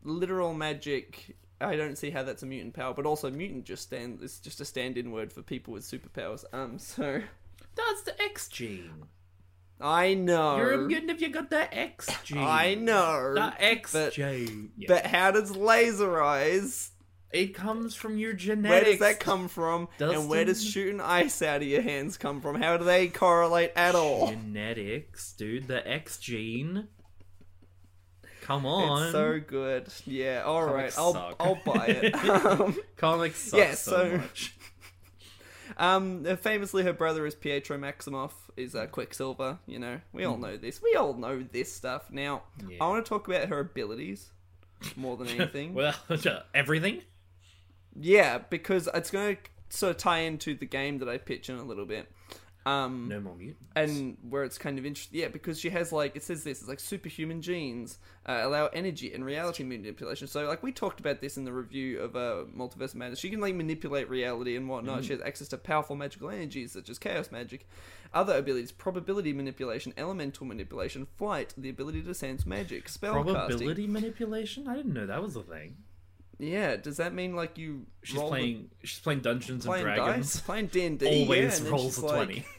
literal 0.03 0.55
magic. 0.55 1.37
I 1.61 1.77
don't 1.77 1.97
see 1.97 2.11
how 2.11 2.23
that's 2.23 2.43
a 2.43 2.47
mutant 2.47 2.75
power, 2.75 2.95
but 2.95 3.07
also 3.07 3.31
mutant 3.31 3.65
just 3.65 3.85
stand 3.85 4.23
is 4.23 4.39
just 4.39 4.61
a 4.61 4.65
stand-in 4.65 5.13
word 5.13 5.33
for 5.33 5.43
people 5.43 5.73
with 5.73 5.85
superpowers. 5.85 6.45
Um, 6.53 6.79
so 6.79 7.23
That's 7.75 8.03
the 8.03 8.21
X 8.23 8.49
gene. 8.49 9.05
I 9.81 10.15
know 10.15 10.57
You're 10.57 10.73
a 10.73 10.79
mutant 10.87 11.11
if 11.11 11.21
you 11.21 11.31
got 11.31 11.51
the 11.51 11.73
X 11.77 12.09
gene. 12.25 12.39
I 12.39 12.75
know, 12.75 13.35
The 13.35 13.55
X 13.63 13.93
but- 13.93 14.13
gene. 14.13 14.71
Yeah. 14.77 14.87
but 14.89 15.07
how 15.07 15.31
does 15.31 15.57
laser 15.57 16.23
eyes? 16.23 16.91
it 17.35 17.53
comes 17.53 17.97
from 17.97 18.17
your 18.17 18.33
genetics. 18.33 18.71
Where 18.71 18.85
does 18.85 19.01
that 19.01 19.19
come 19.19 19.49
from? 19.49 19.89
And 19.99 20.29
where 20.29 20.45
does 20.45 20.65
shooting 20.65 21.01
ice 21.01 21.43
out 21.43 21.63
of 21.63 21.67
your 21.69 21.83
hands 21.83 22.17
come 22.17 22.41
from? 22.41 22.63
How 22.63 22.77
do 22.77 22.85
they 22.85 23.09
correlate 23.09 23.73
at 23.75 23.97
all? 23.97 24.29
Genetics, 24.31 25.33
dude. 25.33 25.67
The 25.67 25.87
X 25.87 26.19
gene. 26.19 26.87
Come 28.45 28.67
on. 28.67 29.03
It's 29.05 29.13
so 29.13 29.41
good. 29.41 29.89
Yeah, 30.07 30.43
all 30.45 30.65
right. 30.65 30.93
Comics 30.93 30.99
I'll 30.99 31.13
suck. 31.15 31.37
I'll 31.41 31.61
buy 31.65 31.87
it. 31.87 32.15
um, 32.47 32.77
Comics 32.97 33.39
suck 33.39 33.59
Yeah, 33.59 33.75
so, 33.75 33.91
so- 34.11 34.17
much. 34.19 34.55
um, 35.79 36.25
famously, 36.37 36.83
her 36.83 36.93
brother 36.93 37.27
is 37.27 37.35
Pietro 37.35 37.79
Maximoff, 37.79 38.33
is 38.57 38.75
uh, 38.75 38.87
Quicksilver. 38.87 39.59
You 39.67 39.79
know, 39.79 40.01
we 40.13 40.25
all 40.25 40.37
know 40.37 40.57
this. 40.57 40.83
We 40.83 40.95
all 40.95 41.15
know 41.15 41.43
this 41.53 41.73
stuff. 41.73 42.11
Now, 42.11 42.43
Yeah. 42.69 42.77
I 42.81 42.89
want 42.89 43.05
to 43.05 43.09
talk 43.09 43.27
about 43.29 43.49
her 43.49 43.61
abilities 43.61 44.31
more 44.97 45.17
than 45.17 45.29
anything. 45.39 45.75
well, 45.75 45.95
everything. 46.55 47.01
yeah, 47.99 48.39
because 48.39 48.89
it's 48.95 49.11
going 49.11 49.37
to 49.37 49.43
sort 49.77 49.91
of 49.93 49.97
tie 49.97 50.19
into 50.21 50.55
the 50.55 50.67
game 50.67 50.99
that 50.99 51.09
I 51.09 51.17
pitch 51.19 51.49
in 51.49 51.57
a 51.57 51.65
little 51.65 51.87
bit. 51.87 52.11
Um, 52.67 53.09
No 53.09 53.21
more 53.21 53.35
mutants. 53.37 53.63
and 53.77 54.17
where 54.29 54.43
it's 54.43 54.57
kind 54.57 54.79
of 54.79 54.87
interesting, 54.87 55.21
yeah, 55.21 55.29
because 55.29 55.61
she 55.61 55.69
has 55.71 55.93
like 55.93 56.17
it 56.17 56.23
says 56.23 56.45
this, 56.45 56.61
it's 56.61 56.69
like 56.69 56.81
superhuman 56.81 57.43
genes 57.43 57.99
uh, 58.27 58.41
allow 58.43 58.69
energy 58.69 59.13
and 59.13 59.23
reality 59.23 59.63
manipulation. 59.65 60.27
So 60.29 60.47
like 60.47 60.63
we 60.63 60.73
talked 60.73 60.99
about 60.99 61.21
this 61.21 61.37
in 61.37 61.45
the 61.45 61.53
review 61.53 62.01
of 62.01 62.17
uh, 62.17 62.45
Multiverse 62.57 62.95
Madness. 62.95 63.19
She 63.19 63.29
can 63.29 63.41
like 63.41 63.55
manipulate 63.55 64.09
reality 64.09 64.57
and 64.57 64.67
whatnot. 64.67 65.05
She 65.05 65.13
has 65.13 65.21
access 65.21 65.49
to 65.49 65.59
powerful 65.59 65.95
magical 65.95 66.31
energies 66.31 66.73
such 66.73 66.89
as 66.89 66.99
chaos 66.99 67.31
magic, 67.31 67.69
other 68.15 68.35
abilities, 68.39 68.73
probability 68.73 69.35
manipulation, 69.35 69.93
elemental 69.99 70.47
manipulation, 70.47 71.07
flight, 71.17 71.53
the 71.59 71.69
ability 71.69 72.01
to 72.03 72.15
sense 72.15 72.47
magic, 72.47 72.87
spellcasting. 72.87 73.25
Probability 73.35 73.87
manipulation. 73.87 74.69
I 74.69 74.75
didn't 74.77 74.95
know 74.95 75.07
that 75.07 75.23
was 75.23 75.37
a 75.37 75.43
thing. 75.43 75.77
Yeah, 76.39 76.77
does 76.77 76.97
that 76.97 77.15
mean 77.15 77.35
like 77.37 77.59
you 77.59 77.87
She's 78.03 78.17
roll 78.17 78.27
the- 78.27 78.31
playing. 78.31 78.71
She's 78.83 78.99
playing 79.01 79.21
Dungeons 79.21 79.67
and 79.67 79.81
Dragons. 79.83 80.33
dice, 80.35 80.41
playing 80.41 80.67
D 80.69 80.85
and 80.85 80.99
D? 80.99 81.07
Always 81.23 81.61
yeah, 81.63 81.71
rolls 81.71 81.99
a 81.99 82.07
like- 82.07 82.15
twenty. 82.15 82.47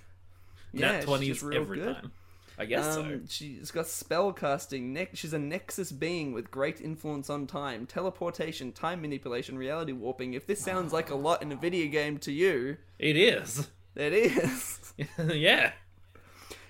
Yeah, 0.73 0.91
Nat 0.91 0.95
she's 0.97 1.05
twenties 1.05 1.43
every 1.53 1.77
good. 1.79 1.95
time. 1.95 2.11
I 2.57 2.65
guess 2.65 2.93
so. 2.95 3.01
Um, 3.01 3.27
she's 3.29 3.71
got 3.71 3.85
spellcasting. 3.85 4.81
Ne- 4.93 5.07
she's 5.13 5.33
a 5.33 5.39
nexus 5.39 5.91
being 5.91 6.33
with 6.33 6.51
great 6.51 6.81
influence 6.81 7.29
on 7.29 7.47
time, 7.47 7.85
teleportation, 7.85 8.71
time 8.73 9.01
manipulation, 9.01 9.57
reality 9.57 9.91
warping. 9.93 10.33
If 10.33 10.47
this 10.47 10.59
sounds 10.61 10.91
like 10.93 11.09
a 11.09 11.15
lot 11.27 11.41
in 11.41 11.51
a 11.51 11.55
video 11.55 11.89
game 11.89 12.17
to 12.19 12.31
you, 12.31 12.77
It 12.99 13.15
is. 13.17 13.69
it 13.95 14.11
is. 14.13 14.93
yeah. 15.33 15.71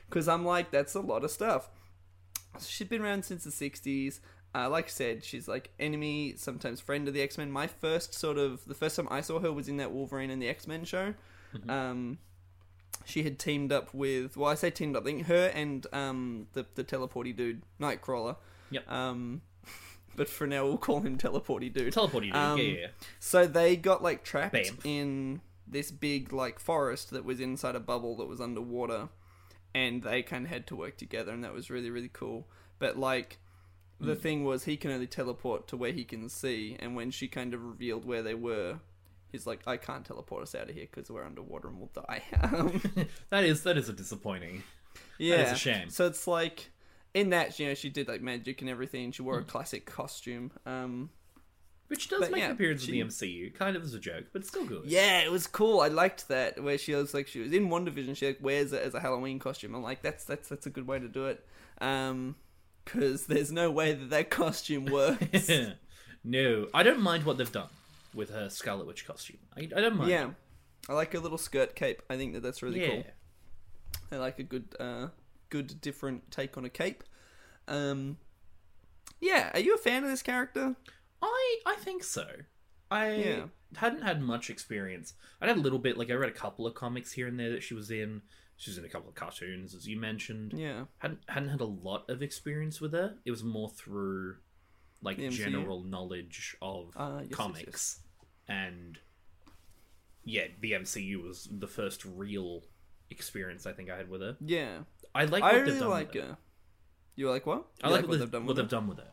Because 0.10 0.28
I'm 0.28 0.46
like, 0.46 0.69
that's 0.72 0.94
a 0.96 1.01
lot 1.01 1.24
of 1.24 1.31
stuff. 1.31 1.69
She's 2.63 2.88
been 2.88 3.01
around 3.01 3.25
since 3.25 3.44
the 3.44 3.50
60s. 3.50 4.20
Uh, 4.56 4.70
like 4.70 4.86
I 4.86 4.90
said, 4.90 5.24
she's 5.26 5.48
like 5.50 5.72
enemy, 5.80 6.36
sometimes 6.38 6.80
friend 6.80 7.08
of 7.10 7.14
the 7.14 7.22
X 7.22 7.38
Men. 7.38 7.52
My 7.52 7.68
first 7.68 8.14
sort 8.14 8.38
of 8.38 8.64
the 8.66 8.74
first 8.74 8.96
time 8.96 9.08
I 9.12 9.20
saw 9.20 9.40
her 9.40 9.52
was 9.52 9.68
in 9.68 9.78
that 9.78 9.92
Wolverine 9.92 10.30
and 10.30 10.42
the 10.42 10.48
X 10.48 10.66
Men 10.66 10.86
show. 10.86 11.14
Um, 11.70 12.20
she 13.06 13.24
had 13.24 13.40
teamed 13.40 13.72
up 13.72 13.94
with 13.94 14.38
well, 14.38 14.52
I 14.52 14.56
say 14.56 14.70
teamed 14.70 14.96
up. 14.96 15.04
I 15.04 15.06
think 15.06 15.28
her 15.28 15.48
and 15.54 15.86
um 15.94 16.48
the 16.54 16.66
the 16.76 16.84
teleporty 16.84 17.36
dude, 17.36 17.62
Nightcrawler. 17.80 18.38
Yep. 18.72 18.90
Um, 18.92 19.42
but 20.16 20.30
for 20.30 20.48
now 20.48 20.66
we'll 20.66 20.78
call 20.78 21.02
him 21.02 21.18
teleporty 21.18 21.72
dude. 21.72 21.94
Teleporting. 21.94 22.32
dude. 22.32 22.38
Um, 22.38 22.58
yeah, 22.58 22.64
yeah. 22.64 22.88
So 23.20 23.48
they 23.48 23.76
got 23.76 24.02
like 24.02 24.24
trapped 24.24 24.54
Bam. 24.54 24.78
in 24.84 25.42
this 25.68 25.92
big 25.92 26.34
like 26.34 26.60
forest 26.60 27.12
that 27.12 27.26
was 27.26 27.40
inside 27.40 27.76
a 27.76 27.80
bubble 27.80 28.16
that 28.18 28.26
was 28.26 28.42
underwater, 28.42 29.10
and 29.74 30.04
they 30.04 30.24
kind 30.24 30.46
of 30.46 30.52
had 30.52 30.68
to 30.68 30.76
work 30.76 30.98
together, 30.98 31.32
and 31.32 31.44
that 31.44 31.54
was 31.54 31.70
really 31.70 31.90
really 31.90 32.12
cool. 32.12 32.48
But 32.80 32.98
like. 32.98 33.40
The 34.00 34.16
thing 34.16 34.44
was, 34.44 34.66
he 34.66 34.75
can 34.78 34.92
only 34.92 35.08
teleport 35.08 35.68
to 35.70 35.78
where 35.78 35.92
he 35.94 36.04
can 36.04 36.28
see, 36.30 36.75
and 36.80 36.96
when 36.96 37.12
she 37.12 37.28
kind 37.28 37.54
of 37.54 37.64
revealed 37.64 38.06
where 38.06 38.22
they 38.22 38.34
were, 38.36 38.80
he's 39.32 39.48
like, 39.48 39.62
"I 39.68 39.78
can't 39.78 40.06
teleport 40.06 40.44
us 40.44 40.54
out 40.54 40.70
of 40.70 40.75
here 40.75 40.88
because 40.92 41.10
we're 41.10 41.24
underwater 41.25 41.70
and 41.70 41.78
we'll 41.80 41.92
die." 42.08 42.22
Um, 42.42 42.82
that 43.30 43.44
is 43.46 43.64
that 43.64 43.78
is 43.78 43.88
a 43.90 43.94
disappointing. 43.94 44.64
yeah, 45.18 45.36
it's 45.38 45.52
a 45.54 45.56
shame. 45.56 45.90
So 45.90 46.06
it's 46.08 46.28
like 46.28 46.72
in 47.14 47.30
that, 47.30 47.58
you 47.60 47.68
know, 47.68 47.74
she 47.74 47.90
did 47.90 48.08
like 48.10 48.22
magic 48.22 48.60
and 48.62 48.70
everything. 48.70 49.12
She 49.14 49.22
wore 49.22 49.40
a 49.40 49.44
classic 49.44 49.86
costume. 49.86 50.52
Um, 50.66 51.10
Which 51.88 52.10
does 52.10 52.20
But 52.20 52.32
make 52.32 52.40
yeah, 52.40 52.48
an 52.48 52.52
appearance 52.52 52.84
she- 52.84 53.00
in 53.00 53.08
the 53.08 53.14
MCU, 53.14 53.54
kind 53.54 53.78
of 53.78 53.84
as 53.84 53.94
a 53.94 54.00
joke, 54.00 54.25
but 54.34 54.42
it's 54.42 54.50
still 54.50 54.66
good. 54.66 54.84
Yeah, 54.86 55.22
it 55.22 55.32
was 55.32 55.48
cool. 55.48 55.80
I 55.80 55.88
liked 55.88 56.28
that 56.28 56.62
where 56.62 56.78
she 56.78 56.94
was 56.94 57.14
like 57.14 57.28
she 57.28 57.40
was 57.40 57.54
in 57.54 57.70
one 57.70 57.86
division. 57.86 58.14
She 58.14 58.28
like 58.28 58.40
wears 58.42 58.74
it 58.74 58.82
as 58.82 58.94
a 58.94 59.00
Halloween 59.00 59.40
costume. 59.40 59.74
I'm 59.74 59.84
like, 59.84 60.02
that's 60.02 60.25
that's 60.25 60.50
that's 60.50 60.66
a 60.66 60.70
good 60.70 60.86
way 60.86 61.00
to 61.00 61.08
do 61.08 61.28
it. 61.28 61.46
Um, 61.80 62.36
because 62.86 63.25
there's 63.25 63.51
no 63.51 63.70
way 63.72 63.94
that 63.94 64.10
that 64.12 64.30
costume 64.30 64.86
works. 64.92 65.50
no, 66.24 66.68
I 66.74 66.84
don't 66.84 67.01
mind 67.01 67.24
what 67.25 67.38
they've 67.38 67.51
done 67.51 67.70
with 68.13 68.30
her 68.30 68.50
Scarlet 68.50 68.88
Witch 68.88 69.06
costume. 69.06 69.38
I, 69.58 69.62
I 69.75 69.82
don't 69.82 69.98
mind. 69.98 70.10
yeah, 70.10 70.30
I 70.88 70.94
like 70.94 71.13
her 71.13 71.20
little 71.20 71.38
skirt 71.38 71.75
cape. 71.75 72.01
I 72.10 72.15
think 72.18 72.34
that 72.34 72.44
that's 72.44 72.62
really 72.63 72.82
yeah. 72.82 72.88
cool. 72.89 73.04
I 74.12 74.18
like 74.18 74.39
a 74.39 74.44
good 74.44 74.75
uh 74.80 75.08
good 75.50 75.82
different 75.82 76.32
take 76.32 76.58
on 76.58 76.65
a 76.65 76.70
cape. 76.70 77.04
Um, 77.68 78.18
yeah. 79.20 79.50
Are 79.54 79.60
you 79.60 79.74
a 79.74 79.77
fan 79.77 80.04
of 80.04 80.10
this 80.10 80.22
character? 80.22 80.75
I 81.22 81.58
I 81.65 81.75
think 81.75 82.04
so. 82.04 82.27
I 82.92 83.15
Yeah. 83.15 83.44
hadn't 83.77 84.04
had 84.04 84.22
much 84.22 84.50
experience. 84.50 85.13
I 85.42 85.48
had 85.48 85.58
a 85.58 85.60
little 85.60 85.80
bit, 85.80 85.98
like 85.98 86.12
I 86.12 86.13
read 86.13 86.30
a 86.30 86.34
couple 86.34 86.68
of 86.68 86.75
comics 86.75 87.12
here 87.13 87.27
and 87.27 87.39
there 87.39 87.51
that 87.51 87.63
she 87.63 87.74
was 87.74 87.89
in. 87.89 88.22
She 88.58 88.70
was 88.72 88.78
in 88.78 88.86
a 88.86 88.90
couple 88.90 89.10
of 89.10 89.16
cartoons, 89.16 89.76
as 89.76 89.88
you 89.88 90.00
mentioned. 90.00 90.54
Yeah. 90.56 90.86
hadn't 91.00 91.20
hadn't 91.28 91.50
had 91.50 91.62
a 91.62 91.66
lot 91.66 92.10
of 92.10 92.22
experience 92.22 92.80
with 92.80 92.94
her. 92.94 93.16
It 93.26 93.32
was 93.32 93.44
more 93.44 93.70
through 93.70 94.38
like 95.02 95.18
general 95.30 95.84
knowledge 95.84 96.56
of 96.62 96.94
Ah, 96.96 97.18
yes, 97.20 97.28
yes, 97.30 97.36
comics, 97.38 98.00
and 98.48 98.98
yeah, 100.24 100.46
the 100.62 100.72
MCU 100.72 101.22
was 101.22 101.48
the 101.52 101.68
first 101.68 102.04
real 102.06 102.64
experience 103.10 103.66
I 103.66 103.74
think 103.74 103.90
I 103.90 103.98
had 103.98 104.10
with 104.10 104.22
her. 104.22 104.38
Yeah, 104.40 104.80
I 105.14 105.26
like 105.26 105.44
I 105.44 105.48
what 105.54 105.60
really 105.60 105.72
they've 105.72 105.80
done 105.82 105.90
like 105.90 106.14
her. 106.16 106.38
You 107.16 107.30
like 107.30 107.46
what? 107.46 107.66
I 107.84 107.88
You 107.88 107.94
like, 107.94 108.08
what, 108.08 108.20
they've, 108.20 108.32
done 108.32 108.42
what 108.44 108.48
with 108.50 108.58
they've 108.58 108.66
her? 108.66 108.70
done 108.70 108.88
with 108.88 109.00
it. 109.00 109.12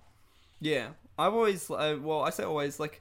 Yeah, 0.60 0.88
I've 1.18 1.34
always, 1.34 1.70
uh, 1.70 1.98
well, 2.00 2.22
I 2.22 2.30
say 2.30 2.42
always, 2.44 2.80
like, 2.80 3.00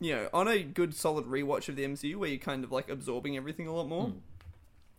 you 0.00 0.14
know, 0.14 0.28
on 0.32 0.48
a 0.48 0.62
good 0.62 0.94
solid 0.94 1.26
rewatch 1.26 1.68
of 1.68 1.76
the 1.76 1.84
MCU 1.84 2.16
where 2.16 2.28
you're 2.30 2.38
kind 2.38 2.64
of 2.64 2.72
like 2.72 2.88
absorbing 2.88 3.36
everything 3.36 3.66
a 3.66 3.74
lot 3.74 3.88
more. 3.88 4.08
Mm. 4.08 4.20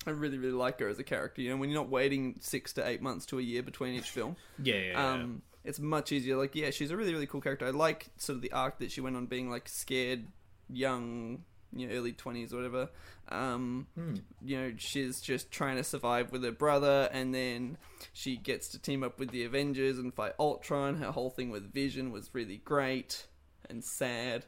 I 0.05 0.11
really, 0.11 0.37
really 0.37 0.53
like 0.53 0.79
her 0.79 0.87
as 0.87 0.99
a 0.99 1.03
character. 1.03 1.41
You 1.41 1.49
know, 1.51 1.57
when 1.57 1.69
you're 1.69 1.79
not 1.81 1.89
waiting 1.89 2.35
six 2.39 2.73
to 2.73 2.87
eight 2.87 3.01
months 3.01 3.25
to 3.27 3.39
a 3.39 3.41
year 3.41 3.63
between 3.63 3.95
each 3.95 4.09
film, 4.09 4.35
Yeah, 4.63 4.75
yeah, 4.75 4.91
yeah. 4.91 5.11
um, 5.13 5.41
it's 5.63 5.79
much 5.79 6.11
easier. 6.11 6.37
Like, 6.37 6.55
yeah, 6.55 6.69
she's 6.71 6.91
a 6.91 6.97
really, 6.97 7.13
really 7.13 7.27
cool 7.27 7.41
character. 7.41 7.65
I 7.65 7.71
like 7.71 8.07
sort 8.17 8.35
of 8.35 8.41
the 8.41 8.51
arc 8.51 8.79
that 8.79 8.91
she 8.91 9.01
went 9.01 9.15
on, 9.15 9.25
being 9.25 9.49
like 9.49 9.67
scared, 9.67 10.25
young, 10.69 11.43
you 11.75 11.87
know, 11.87 11.93
early 11.95 12.11
twenties 12.13 12.53
or 12.53 12.57
whatever. 12.57 12.89
Um, 13.29 13.87
Hmm. 13.95 14.15
you 14.43 14.57
know, 14.57 14.73
she's 14.77 15.19
just 15.21 15.51
trying 15.51 15.77
to 15.77 15.83
survive 15.83 16.31
with 16.31 16.43
her 16.43 16.51
brother, 16.51 17.09
and 17.11 17.33
then 17.33 17.77
she 18.13 18.37
gets 18.37 18.67
to 18.69 18.79
team 18.79 19.03
up 19.03 19.19
with 19.19 19.31
the 19.31 19.43
Avengers 19.43 19.97
and 19.97 20.13
fight 20.13 20.33
Ultron. 20.39 20.97
Her 20.97 21.11
whole 21.11 21.31
thing 21.31 21.49
with 21.49 21.73
Vision 21.73 22.11
was 22.11 22.29
really 22.33 22.57
great 22.57 23.25
and 23.69 23.83
sad. 23.83 24.45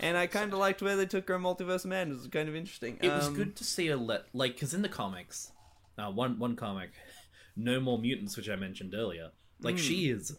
And 0.00 0.16
I 0.16 0.26
kind 0.26 0.52
of 0.52 0.58
liked 0.58 0.82
where 0.82 0.96
they 0.96 1.06
took 1.06 1.28
her 1.28 1.34
in 1.36 1.42
Multiverse 1.42 1.84
of 1.84 1.86
Madness. 1.86 2.18
It 2.18 2.20
was 2.22 2.28
kind 2.28 2.48
of 2.48 2.56
interesting. 2.56 2.98
It 3.00 3.14
was 3.14 3.28
Um, 3.28 3.34
good 3.34 3.56
to 3.56 3.64
see 3.64 3.86
her 3.88 3.96
let 3.96 4.26
like 4.34 4.54
because 4.54 4.74
in 4.74 4.82
the 4.82 4.88
comics, 4.88 5.52
uh, 5.98 6.10
one 6.10 6.38
one 6.38 6.56
comic, 6.56 6.90
No 7.56 7.80
More 7.80 7.98
Mutants, 7.98 8.36
which 8.36 8.48
I 8.48 8.56
mentioned 8.56 8.94
earlier, 8.94 9.30
like 9.60 9.78
she 9.78 10.08
Hmm. 10.08 10.12
is 10.12 10.36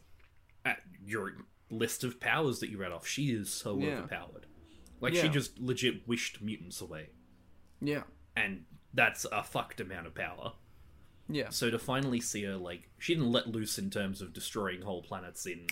at 0.65 0.79
your 1.03 1.33
list 1.69 2.03
of 2.03 2.19
powers 2.19 2.59
that 2.59 2.69
you 2.69 2.77
read 2.77 2.91
off. 2.91 3.07
She 3.07 3.31
is 3.31 3.51
so 3.51 3.79
Yeah. 3.79 3.99
overpowered. 3.99 4.45
Like 5.01 5.13
she 5.15 5.29
just 5.29 5.59
legit 5.59 6.07
wished 6.07 6.41
mutants 6.41 6.81
away, 6.81 7.09
Yeah, 7.81 8.03
and 8.35 8.65
that's 8.93 9.25
a 9.31 9.43
fucked 9.43 9.79
amount 9.79 10.07
of 10.07 10.15
power. 10.15 10.53
yeah, 11.27 11.49
So 11.49 11.69
to 11.69 11.77
finally 11.77 12.21
see 12.21 12.43
her 12.45 12.55
like 12.55 12.89
she 12.97 13.13
didn't 13.13 13.31
let 13.31 13.47
loose 13.47 13.77
in 13.77 13.89
terms 13.89 14.21
of 14.21 14.33
destroying 14.33 14.81
whole 14.81 15.03
planets 15.03 15.45
in 15.45 15.67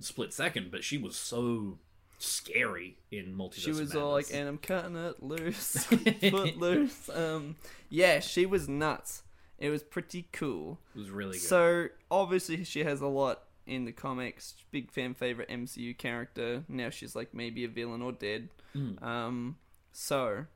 split 0.00 0.32
second, 0.32 0.70
but 0.70 0.84
she 0.84 0.98
was 0.98 1.16
so 1.16 1.78
scary 2.24 2.96
in 3.10 3.34
Multiverse. 3.36 3.54
she 3.64 3.70
was 3.72 3.94
all 3.94 4.12
like, 4.12 4.26
"And 4.32 4.48
I'm 4.48 4.58
cutting 4.58 4.96
it 4.96 5.22
loose, 5.22 5.84
foot 5.84 6.56
loose." 6.58 7.08
Um, 7.08 7.56
yeah, 7.88 8.20
she 8.20 8.46
was 8.46 8.68
nuts. 8.68 9.22
It 9.58 9.70
was 9.70 9.82
pretty 9.82 10.28
cool. 10.32 10.80
it 10.94 10.98
was 10.98 11.10
really 11.10 11.32
good. 11.32 11.40
So 11.42 11.86
obviously 12.10 12.64
she 12.64 12.84
has 12.84 13.00
a 13.00 13.06
lot 13.06 13.42
in 13.66 13.84
the 13.84 13.92
comics. 13.92 14.54
Big 14.70 14.90
fan 14.90 15.14
favorite 15.14 15.48
MCU 15.48 15.96
character. 15.96 16.64
Now 16.68 16.90
she's 16.90 17.14
like 17.14 17.32
maybe 17.32 17.64
a 17.64 17.68
villain 17.68 18.02
or 18.02 18.12
dead. 18.12 18.48
Mm. 18.76 19.00
Um, 19.02 19.56
so 19.92 20.46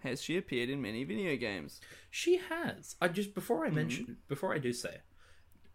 has 0.00 0.22
she 0.22 0.36
appeared 0.38 0.70
in 0.70 0.80
many 0.80 1.02
video 1.04 1.36
games? 1.36 1.80
She 2.10 2.36
has. 2.48 2.94
I 3.00 3.08
just 3.08 3.34
before 3.34 3.64
Mm-hmm. 3.66 3.72
I 3.78 3.80
mention 3.82 4.16
before 4.28 4.54
I 4.54 4.58
do 4.58 4.72
say, 4.72 4.98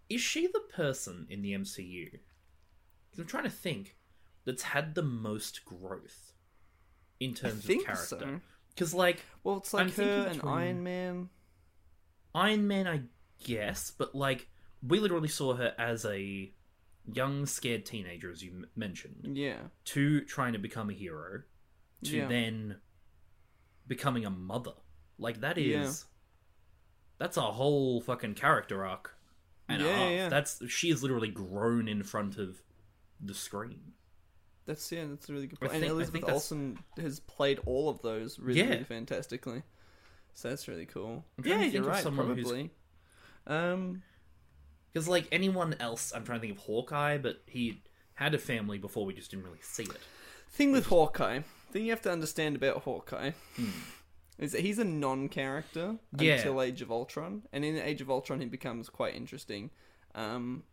is 0.10 0.22
she 0.22 0.48
the 0.48 0.62
person 0.74 1.28
in 1.30 1.42
the 1.42 1.52
MCU? 1.52 2.20
I'm 3.18 3.26
trying 3.26 3.44
to 3.44 3.50
think 3.50 3.98
that's 4.46 4.64
had 4.64 4.96
the 4.96 5.04
most 5.04 5.66
growth 5.66 6.34
in 7.20 7.34
terms 7.34 7.56
of 7.60 7.64
think 7.66 7.86
character. 7.86 8.06
so. 8.20 8.40
Because 8.74 8.94
like 8.94 9.22
Well, 9.44 9.58
it's 9.58 9.74
like 9.74 9.86
I'm 9.88 9.92
her 9.94 10.26
and 10.28 10.36
between- 10.36 10.52
Iron 10.54 10.84
Man. 10.84 11.30
Iron 12.34 12.68
Man, 12.68 12.88
I 12.88 13.02
guess, 13.44 13.92
but 13.92 14.16
like 14.16 14.48
we 14.86 15.00
literally 15.00 15.28
saw 15.28 15.54
her 15.56 15.76
as 15.78 16.06
a 16.06 16.52
young, 17.12 17.46
scared 17.46 17.86
teenager, 17.86 18.32
as 18.32 18.44
you 18.44 18.52
m- 18.52 18.66
mentioned, 18.76 19.36
Yeah, 19.38 19.60
to 19.86 20.22
trying 20.26 20.54
to 20.54 20.60
become 20.60 20.90
a 20.90 20.94
hero, 20.94 21.44
to 22.06 22.18
Yeah. 22.18 22.28
then 22.28 22.80
becoming 23.88 24.26
a 24.26 24.30
mother. 24.30 24.74
Like 25.18 25.42
that 25.42 25.58
is 25.58 26.06
Yeah. 26.06 26.08
that's 27.18 27.38
a 27.38 27.42
whole 27.52 28.02
fucking 28.02 28.36
character 28.36 28.86
arc 28.86 29.16
and 29.68 29.82
a 29.84 29.94
half. 29.94 30.12
yeah. 30.12 30.30
That's 30.30 30.68
she 30.70 30.90
has 30.90 31.04
literally 31.04 31.30
grown 31.30 31.88
in 31.88 32.02
front 32.04 32.38
of 32.38 32.64
the 33.20 33.34
screen. 33.36 33.94
That's 34.72 34.92
yeah, 34.92 35.06
that's 35.10 35.30
a 35.30 35.34
really 35.34 35.48
good 35.48 35.60
point. 35.60 35.72
And 35.74 35.82
think- 35.82 35.92
I 35.92 35.96
Elizabeth 35.96 36.24
Olsen 36.30 36.78
has 36.98 37.20
played 37.20 37.60
all 37.66 37.90
of 37.90 38.02
those 38.02 38.40
really, 38.40 38.60
Yeah. 38.60 38.70
really 38.70 38.84
fantastically. 38.84 39.64
So 40.34 40.50
that's 40.50 40.68
really 40.68 40.86
cool. 40.86 41.26
Yeah, 41.44 41.62
you're 41.64 41.84
right. 41.84 42.04
Probably. 42.04 42.72
Um, 43.48 44.04
Because 44.94 45.08
like 45.08 45.28
anyone 45.32 45.76
else, 45.80 46.12
I'm 46.14 46.24
trying 46.26 46.40
to 46.40 46.48
think 46.48 46.58
of 46.58 46.64
Hawkeye, 46.66 47.18
but 47.18 47.42
he 47.48 47.84
had 48.16 48.34
a 48.34 48.38
family 48.38 48.78
before 48.78 49.06
we 49.06 49.14
just 49.14 49.32
didn't 49.32 49.46
really 49.46 49.62
see 49.62 49.84
it. 49.84 50.00
thing 50.50 50.72
with 50.74 50.88
Hawkeye, 50.88 51.40
thing 51.72 51.86
you 51.86 51.92
have 51.92 52.02
to 52.02 52.12
understand 52.12 52.58
about 52.58 52.82
Hawkeye 52.84 53.32
Hmm. 53.56 53.70
is 54.38 54.52
that 54.52 54.60
he's 54.62 54.80
a 54.80 54.84
non-character 54.84 55.98
Yeah. 56.20 56.36
until 56.36 56.62
Age 56.62 56.82
of 56.82 56.92
Ultron, 56.92 57.44
and 57.54 57.64
in 57.64 57.78
Age 57.78 58.02
of 58.02 58.10
Ultron 58.12 58.42
he 58.42 58.48
becomes 58.48 58.90
quite 58.90 59.16
interesting. 59.16 59.72
Um, 60.14 60.66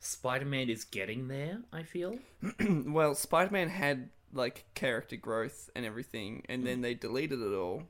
Spider-Man 0.00 0.68
is 0.70 0.84
getting 0.84 1.28
there. 1.28 1.58
I 1.72 1.82
feel. 1.82 2.18
well, 2.86 3.14
Spider-Man 3.14 3.68
had 3.68 4.10
like 4.32 4.66
character 4.74 5.16
growth 5.16 5.70
and 5.74 5.84
everything, 5.86 6.44
and 6.48 6.66
then 6.66 6.80
they 6.82 6.94
deleted 6.94 7.40
it 7.40 7.54
all. 7.54 7.82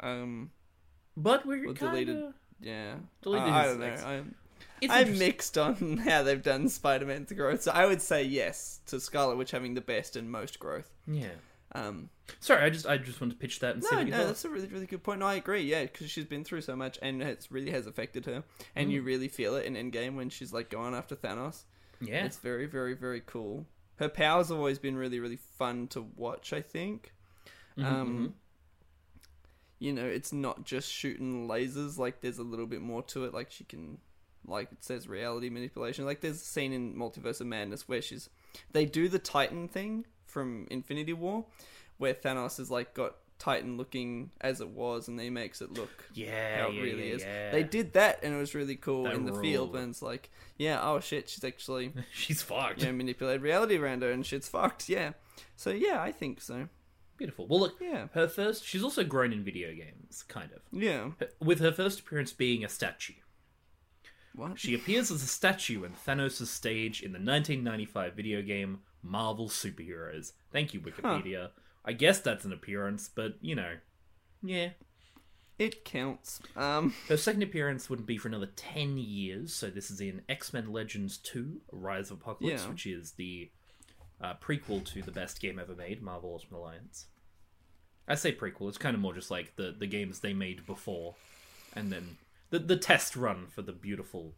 Um, 0.00 0.50
But 1.16 1.46
we're 1.46 1.66
Well, 1.66 1.74
kind 1.74 1.92
deleted- 1.92 2.22
of. 2.22 2.34
yeah, 2.60 2.94
Deleted 3.22 3.48
uh, 3.48 3.52
I 3.52 3.64
don't 3.66 3.80
know. 3.80 3.86
I'm, 3.86 4.34
It's 4.80 4.92
I'm 4.92 5.18
mixed 5.18 5.56
on 5.58 5.96
how 6.04 6.22
they've 6.22 6.42
done 6.42 6.68
Spider-Man's 6.68 7.32
growth, 7.32 7.62
so 7.62 7.70
I 7.72 7.86
would 7.86 8.02
say 8.02 8.22
yes 8.24 8.80
to 8.86 8.98
Scarlet 9.00 9.36
Witch 9.36 9.50
having 9.52 9.74
the 9.74 9.80
best 9.80 10.16
and 10.16 10.30
most 10.30 10.58
growth. 10.58 10.90
Yeah. 11.06 11.28
Um, 11.72 12.10
Sorry, 12.40 12.62
I 12.64 12.70
just 12.70 12.86
I 12.86 12.96
just 12.96 13.20
wanted 13.20 13.34
to 13.34 13.38
pitch 13.40 13.60
that 13.60 13.74
and 13.74 13.82
see 13.84 13.88
No, 13.92 13.98
what 13.98 14.06
you 14.06 14.12
no, 14.12 14.18
thought. 14.18 14.26
that's 14.28 14.44
a 14.44 14.50
really, 14.50 14.66
really 14.68 14.86
good 14.86 15.02
point. 15.02 15.20
No, 15.20 15.26
I 15.26 15.34
agree. 15.34 15.62
Yeah, 15.62 15.82
because 15.82 16.10
she's 16.10 16.24
been 16.24 16.44
through 16.44 16.60
so 16.62 16.74
much, 16.76 16.98
and 17.02 17.22
it 17.22 17.46
really 17.50 17.70
has 17.70 17.86
affected 17.86 18.26
her. 18.26 18.44
And 18.76 18.88
Mm. 18.88 18.92
you 18.92 19.02
really 19.02 19.28
feel 19.28 19.56
it 19.56 19.66
in 19.66 19.74
Endgame 19.74 20.14
when 20.16 20.30
she's 20.30 20.52
like 20.52 20.68
going 20.70 20.94
after 20.94 21.14
Thanos. 21.16 21.64
Yeah. 22.00 22.24
It's 22.24 22.38
very, 22.38 22.66
very, 22.66 22.94
very 22.94 23.20
cool. 23.24 23.66
Her 23.96 24.08
powers 24.08 24.48
have 24.48 24.56
always 24.58 24.78
been 24.78 24.96
really, 24.96 25.20
really 25.20 25.36
fun 25.58 25.86
to 25.88 26.00
watch. 26.16 26.52
I 26.52 26.62
think. 26.62 27.12
Mhm, 27.76 27.84
um, 27.84 28.28
mhm. 28.28 28.32
You 29.78 29.92
know, 29.92 30.06
it's 30.06 30.32
not 30.32 30.64
just 30.64 30.90
shooting 30.92 31.48
lasers. 31.48 31.96
Like, 31.98 32.20
there's 32.20 32.38
a 32.38 32.42
little 32.42 32.66
bit 32.66 32.80
more 32.82 33.02
to 33.04 33.24
it. 33.24 33.32
Like, 33.32 33.50
she 33.50 33.64
can, 33.64 33.98
like 34.46 34.70
it 34.72 34.84
says, 34.84 35.08
reality 35.08 35.48
manipulation. 35.48 36.04
Like, 36.04 36.20
there's 36.20 36.36
a 36.42 36.44
scene 36.44 36.72
in 36.72 36.94
Multiverse 36.94 37.40
of 37.40 37.46
Madness 37.46 37.88
where 37.88 38.02
she's, 38.02 38.28
they 38.72 38.84
do 38.84 39.08
the 39.08 39.18
Titan 39.18 39.68
thing 39.68 40.04
from 40.30 40.66
Infinity 40.70 41.12
War, 41.12 41.44
where 41.98 42.14
Thanos 42.14 42.56
has 42.58 42.70
like 42.70 42.94
got 42.94 43.16
Titan 43.38 43.76
looking 43.76 44.30
as 44.40 44.60
it 44.60 44.68
was, 44.68 45.08
and 45.08 45.18
he 45.20 45.30
makes 45.30 45.60
it 45.62 45.72
look 45.72 46.04
yeah, 46.14 46.60
how 46.62 46.68
it 46.68 46.74
yeah, 46.74 46.82
really 46.82 47.08
yeah, 47.08 47.14
is. 47.14 47.22
yeah. 47.22 47.50
They 47.50 47.62
did 47.62 47.94
that, 47.94 48.20
and 48.22 48.34
it 48.34 48.38
was 48.38 48.54
really 48.54 48.76
cool 48.76 49.04
That 49.04 49.14
in 49.14 49.24
the 49.24 49.34
field 49.40 49.74
And 49.74 49.90
it's 49.90 50.02
like, 50.02 50.30
yeah, 50.58 50.78
oh 50.82 51.00
shit, 51.00 51.28
she's 51.28 51.44
actually 51.44 51.92
She's 52.12 52.42
fucked. 52.42 52.80
you 52.80 52.86
know 52.86 52.92
manipulated 52.92 53.42
reality 53.42 53.76
around 53.78 54.02
her, 54.02 54.10
and 54.10 54.24
shit's 54.24 54.48
fucked. 54.48 54.88
Yeah, 54.88 55.12
so 55.56 55.70
yeah, 55.70 56.00
I 56.02 56.12
think 56.12 56.40
so. 56.40 56.68
Beautiful. 57.16 57.46
Well, 57.46 57.60
look, 57.60 57.76
Yeah, 57.80 58.08
her 58.14 58.28
first. 58.28 58.64
She's 58.64 58.82
also 58.82 59.04
grown 59.04 59.32
in 59.32 59.44
video 59.44 59.74
games, 59.74 60.22
kind 60.26 60.50
of. 60.52 60.60
yeah. 60.72 61.10
With 61.38 61.60
her 61.60 61.70
first 61.72 62.00
appearance 62.00 62.32
being 62.32 62.64
a 62.64 62.68
statue. 62.68 63.12
What? 64.34 64.58
She 64.58 64.74
appears 64.74 65.10
as 65.10 65.22
a 65.22 65.26
statue 65.26 65.84
in 65.84 65.92
Thanos' 65.92 66.46
stage 66.46 67.02
in 67.02 67.12
the 67.12 67.18
1995 67.18 68.14
video 68.14 68.42
game 68.42 68.78
Marvel 69.02 69.48
Superheroes. 69.48 70.32
Thank 70.52 70.74
you, 70.74 70.80
Wikipedia. 70.80 71.50
I 71.84 71.92
guess 71.92 72.20
that's 72.20 72.44
an 72.44 72.52
appearance, 72.52 73.08
but 73.14 73.34
you 73.40 73.54
know, 73.54 73.74
yeah. 74.42 74.70
It 75.58 75.84
counts. 75.84 76.40
Um, 76.56 76.94
Her 77.08 77.18
second 77.18 77.42
appearance 77.42 77.90
wouldn't 77.90 78.08
be 78.08 78.16
for 78.16 78.28
another 78.28 78.48
10 78.56 78.96
years, 78.96 79.52
so 79.52 79.68
this 79.68 79.90
is 79.90 80.00
in 80.00 80.22
X 80.28 80.52
Men 80.54 80.72
Legends 80.72 81.18
2 81.18 81.60
Rise 81.72 82.10
of 82.10 82.18
Apocalypse, 82.22 82.62
Yeah. 82.62 82.70
which 82.70 82.86
is 82.86 83.12
the 83.12 83.50
uh, 84.22 84.34
prequel 84.40 84.84
to 84.86 85.02
the 85.02 85.10
best 85.10 85.40
game 85.40 85.58
ever 85.58 85.74
made, 85.74 86.00
Marvel 86.02 86.32
Ultimate 86.32 86.58
Alliance. 86.58 87.06
I 88.08 88.14
say 88.14 88.32
prequel, 88.34 88.68
it's 88.68 88.78
kind 88.78 88.94
of 88.94 89.00
more 89.02 89.12
just 89.14 89.30
like 89.30 89.54
the, 89.56 89.74
the 89.78 89.86
games 89.86 90.20
they 90.20 90.32
made 90.32 90.64
before, 90.66 91.14
and 91.76 91.92
then 91.92 92.16
the, 92.48 92.58
the 92.58 92.76
test 92.76 93.14
run 93.14 93.46
for 93.46 93.62
the 93.62 93.72
beautiful 93.72 94.32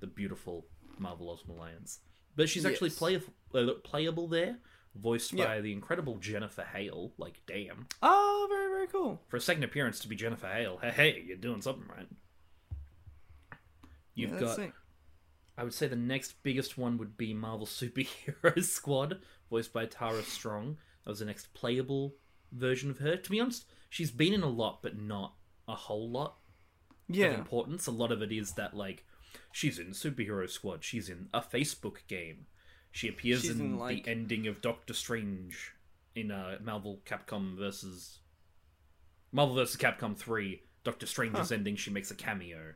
the 0.00 0.06
beautiful 0.06 0.66
Marvel 0.98 1.28
Ultimate 1.30 1.56
Alliance. 1.56 2.00
But 2.36 2.48
she's 2.48 2.64
actually 2.66 2.90
Yes. 2.90 2.98
play, 2.98 3.20
uh, 3.54 3.72
playable 3.82 4.28
there, 4.28 4.58
voiced 4.94 5.32
Yeah. 5.32 5.46
by 5.46 5.60
the 5.62 5.72
incredible 5.72 6.18
Jennifer 6.18 6.62
Hale. 6.62 7.12
Like, 7.18 7.40
damn. 7.46 7.88
oh, 8.02 8.46
very, 8.48 8.68
very 8.68 8.86
cool. 8.86 9.22
For 9.28 9.36
a 9.36 9.40
second 9.40 9.64
appearance 9.64 9.98
to 10.00 10.08
be 10.08 10.16
Jennifer 10.16 10.46
Hale, 10.48 10.78
hey, 10.78 10.90
hey 10.90 11.24
you're 11.26 11.36
doing 11.36 11.62
something 11.62 11.88
right. 11.88 12.08
You've 14.14 14.32
Yeah, 14.32 14.40
got, 14.40 14.56
sick. 14.56 14.72
I 15.58 15.64
would 15.64 15.74
say 15.74 15.88
the 15.88 15.96
next 15.96 16.42
biggest 16.42 16.76
one 16.78 16.98
would 16.98 17.16
be 17.16 17.32
Marvel 17.34 17.66
Superhero 17.66 18.62
Squad, 18.62 19.20
voiced 19.50 19.72
by 19.72 19.86
Tara 19.86 20.22
Strong. 20.22 20.78
That 21.04 21.10
was 21.10 21.18
the 21.20 21.24
next 21.24 21.54
playable 21.54 22.16
version 22.52 22.90
of 22.90 22.98
her. 22.98 23.16
To 23.16 23.30
be 23.30 23.40
honest, 23.40 23.66
she's 23.88 24.10
been 24.10 24.32
in 24.32 24.42
a 24.42 24.48
lot, 24.48 24.82
but 24.82 24.98
not 24.98 25.34
a 25.68 25.74
whole 25.74 26.10
lot 26.10 26.38
of 27.08 27.16
importance. 27.16 27.86
A 27.86 27.90
lot 27.92 28.12
of 28.12 28.20
it 28.22 28.32
is 28.32 28.52
that, 28.52 28.74
like, 28.74 29.05
she's 29.52 29.78
in 29.78 29.88
Superhero 29.88 30.48
Squad, 30.48 30.84
she's 30.84 31.08
in 31.08 31.28
a 31.32 31.40
Facebook 31.40 32.06
game, 32.08 32.46
She 32.90 33.08
appears 33.08 33.42
She's 33.42 33.50
in, 33.50 33.60
in, 33.60 33.78
like- 33.78 34.04
the 34.04 34.10
ending 34.10 34.46
of 34.46 34.60
Doctor 34.60 34.94
Strange 34.94 35.72
in 36.14 36.30
uh, 36.30 36.58
Marvel 36.62 37.00
Capcom 37.06 37.56
versus 37.56 38.20
Marvel 39.32 39.54
versus 39.54 39.76
Capcom 39.76 40.16
3. 40.16 40.62
Doctor 40.84 41.06
Strange's 41.06 41.50
ending, 41.52 41.76
she 41.76 41.90
makes 41.90 42.10
a 42.10 42.14
cameo. 42.14 42.74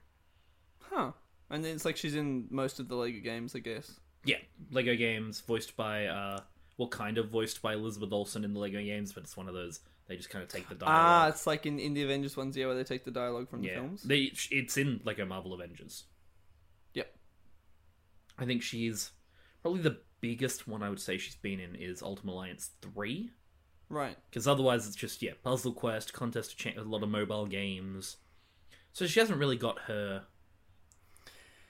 Huh. 0.81 1.13
And 1.49 1.65
then 1.65 1.75
it's 1.75 1.85
like 1.85 1.97
she's 1.97 2.15
in 2.15 2.47
most 2.51 2.81
of 2.81 2.89
the 2.89 2.97
Lego 2.97 3.21
games, 3.21 3.55
I 3.55 3.61
guess. 3.61 3.99
Yeah, 4.25 4.39
Lego 4.71 4.95
games 4.97 5.41
voiced 5.41 5.77
by 5.77 6.07
uh 6.07 6.41
well 6.77 6.89
kind 6.89 7.19
of 7.19 7.31
voiced 7.31 7.63
by 7.63 7.75
Elizabeth 7.75 8.13
Olsen 8.13 8.45
in 8.45 8.53
the 8.53 8.61
Lego 8.61 8.83
games, 8.83 9.13
but 9.13 9.23
it's 9.23 9.37
one 9.37 9.49
of 9.49 9.55
those 9.55 9.81
they 10.09 10.17
just 10.17 10.29
kind 10.29 10.43
of 10.43 10.49
take 10.49 10.69
the 10.69 10.75
dialogue. 10.75 10.99
Ah, 10.99 11.29
it's 11.29 11.47
like 11.47 11.67
in, 11.67 11.79
in 11.79 11.95
the 11.95 12.03
Avengers 12.03 12.37
ones, 12.37 12.57
yeah, 12.57 12.67
where 12.67 12.75
they 12.75 12.85
take 12.85 13.05
the 13.05 13.11
dialogue 13.13 13.49
from 13.49 13.63
the 13.63 13.69
films. 13.69 14.03
They 14.03 14.33
it's 14.51 14.77
in 14.77 15.01
Lego 15.05 15.25
Marvel 15.25 15.55
Avengers. 15.55 16.05
I 18.41 18.45
think 18.47 18.63
she's 18.63 19.11
probably 19.63 19.83
the 19.83 19.99
biggest 20.21 20.67
one 20.67 20.83
I 20.83 20.89
would 20.89 21.01
say 21.01 21.17
she's 21.19 21.37
been 21.37 21.61
in 21.61 21.75
is 21.77 22.03
Ultimate 22.03 22.33
Alliance 22.33 22.71
3. 22.83 23.31
Right. 23.89 24.17
Because 24.29 24.47
otherwise, 24.49 24.87
it's 24.87 24.97
just 24.97 25.21
yeah, 25.23 25.33
puzzle 25.45 25.73
quest, 25.73 26.13
contest, 26.13 26.57
cha- 26.57 26.71
a 26.77 26.83
lot 26.83 27.03
of 27.03 27.09
mobile 27.09 27.47
games. 27.47 28.17
So 28.93 29.07
she 29.07 29.21
hasn't 29.21 29.39
really 29.39 29.57
got 29.57 29.79
her 29.81 30.25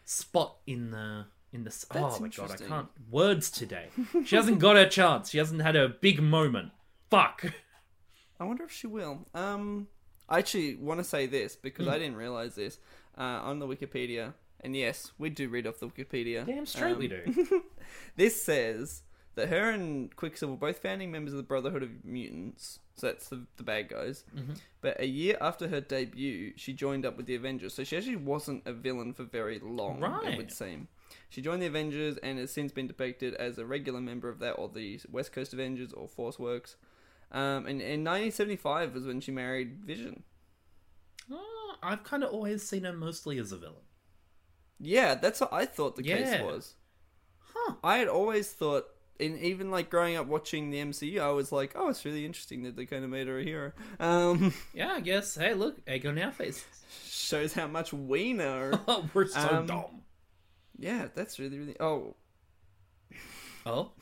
spot 0.05 0.57
in 0.67 0.91
the 0.91 1.27
in 1.53 1.65
the. 1.65 1.71
s- 1.71 1.87
oh 1.95 2.19
my 2.21 2.29
god, 2.29 2.51
I 2.53 2.57
can't 2.57 2.89
words 3.11 3.51
today. 3.51 3.89
She 4.25 4.37
hasn't 4.37 4.59
got 4.59 4.77
her 4.77 4.87
chance. 4.87 5.31
She 5.31 5.39
hasn't 5.39 5.63
had 5.63 5.75
her 5.75 5.89
big 5.89 6.23
moment. 6.23 6.73
Fuck. 7.11 7.45
I 8.39 8.45
wonder 8.45 8.65
if 8.65 8.73
she 8.73 8.87
will. 8.87 9.27
Um, 9.35 9.89
I 10.29 10.39
actually 10.39 10.77
want 10.77 11.01
to 11.01 11.05
say 11.05 11.27
this 11.27 11.57
because 11.57 11.87
Hmm. 11.87 11.93
I 11.93 11.99
didn't 11.99 12.17
realize 12.17 12.55
this 12.55 12.79
uh, 13.19 13.23
on 13.23 13.59
the 13.59 13.67
Wikipedia. 13.67 14.35
And 14.63 14.77
yes, 14.77 15.13
we 15.19 15.31
do 15.31 15.49
read 15.49 15.67
off 15.67 15.79
the 15.79 15.89
Wikipedia. 15.89 16.45
Damn 16.47 16.67
straight 16.67 16.99
we 16.99 17.13
Um, 17.13 17.33
do. 17.33 17.63
This 18.17 18.43
says 18.43 19.03
that 19.37 19.49
her 19.49 19.71
and 19.71 20.15
Quicksilver 20.15 20.53
were 20.53 20.59
both 20.59 20.79
founding 20.83 21.11
members 21.11 21.33
of 21.33 21.39
the 21.39 21.43
Brotherhood 21.45 21.83
of 21.83 22.05
Mutants. 22.05 22.79
So 22.97 23.07
that's 23.07 23.29
the, 23.29 23.47
the 23.57 23.63
bad 23.63 23.89
guys. 23.89 24.25
Mm-hmm. 24.37 24.53
But 24.83 25.01
a 25.01 25.07
year 25.07 25.39
after 25.41 25.69
her 25.69 25.81
debut, 25.81 26.53
she 26.57 26.75
joined 26.75 27.07
up 27.07 27.17
with 27.17 27.25
the 27.27 27.35
Avengers. 27.35 27.73
So 27.73 27.85
she 27.85 27.97
actually 27.97 28.17
wasn't 28.17 28.67
a 28.67 28.73
villain 28.75 29.15
for 29.15 29.25
very 29.25 29.59
long, 29.61 30.03
it 30.25 30.37
would 30.37 30.53
seem. 30.53 30.89
She 31.31 31.41
joined 31.41 31.63
the 31.63 31.67
Avengers 31.67 32.19
and 32.19 32.39
has 32.39 32.51
since 32.51 32.73
been 32.73 32.87
depicted 32.87 33.35
as 33.35 33.57
a 33.57 33.65
regular 33.65 34.01
member 34.01 34.29
of 34.29 34.41
that, 34.41 34.53
or 34.53 34.69
the 34.69 35.01
West 35.11 35.33
Coast 35.33 35.55
Avengers, 35.55 35.93
or 35.93 36.07
Force 36.07 36.39
Works. 36.39 36.77
Um, 37.33 37.67
and 37.67 37.81
in 37.81 38.05
1975 38.05 38.93
was 38.93 39.07
when 39.07 39.21
she 39.21 39.31
married 39.33 39.85
Vision. 39.85 40.25
Oh, 41.31 41.75
I've 41.83 42.03
kind 42.05 42.25
of 42.25 42.33
always 42.33 42.63
seen 42.69 42.85
her 42.85 42.93
mostly 42.93 43.39
as 43.39 43.53
a 43.53 43.57
villain. 43.57 43.77
Yeah, 44.81 45.15
that's 45.15 45.41
what 45.41 45.53
I 45.53 45.67
thought 45.67 45.97
the 45.97 46.03
case 46.03 46.27
Yeah. 46.33 46.43
was. 46.43 46.75
Huh. 47.55 47.75
I 47.85 47.99
had 47.99 48.09
always 48.09 48.51
thought, 48.51 48.87
in 49.19 49.39
even 49.39 49.71
like 49.71 49.91
growing 49.91 50.17
up 50.17 50.27
watching 50.27 50.71
the 50.71 50.79
MCU, 50.81 51.21
I 51.21 51.31
was 51.31 51.53
like, 51.53 51.73
oh, 51.75 51.89
it's 51.91 52.05
really 52.05 52.25
interesting 52.25 52.63
that 52.63 52.77
they 52.77 52.87
kind 52.87 53.05
of 53.05 53.11
made 53.11 53.27
her 53.29 53.39
a 53.39 53.45
hero. 53.45 53.73
Um, 53.99 54.55
Yeah, 54.75 54.93
I 54.95 55.01
guess. 55.01 55.35
Hey, 55.35 55.55
look, 55.55 55.77
egg 55.87 56.07
on 56.07 56.19
our 56.19 56.33
faces. 56.33 56.65
shows 57.05 57.53
how 57.53 57.67
much 57.67 57.93
we 57.93 58.33
know. 58.33 58.73
Oh, 58.89 59.09
we're 59.13 59.27
so 59.27 59.59
Um, 59.59 59.67
dumb. 59.67 60.03
yeah, 60.79 61.09
that's 61.15 61.39
really 61.39 61.59
really. 61.59 61.77
Oh, 61.81 62.17
Oh, 63.67 63.93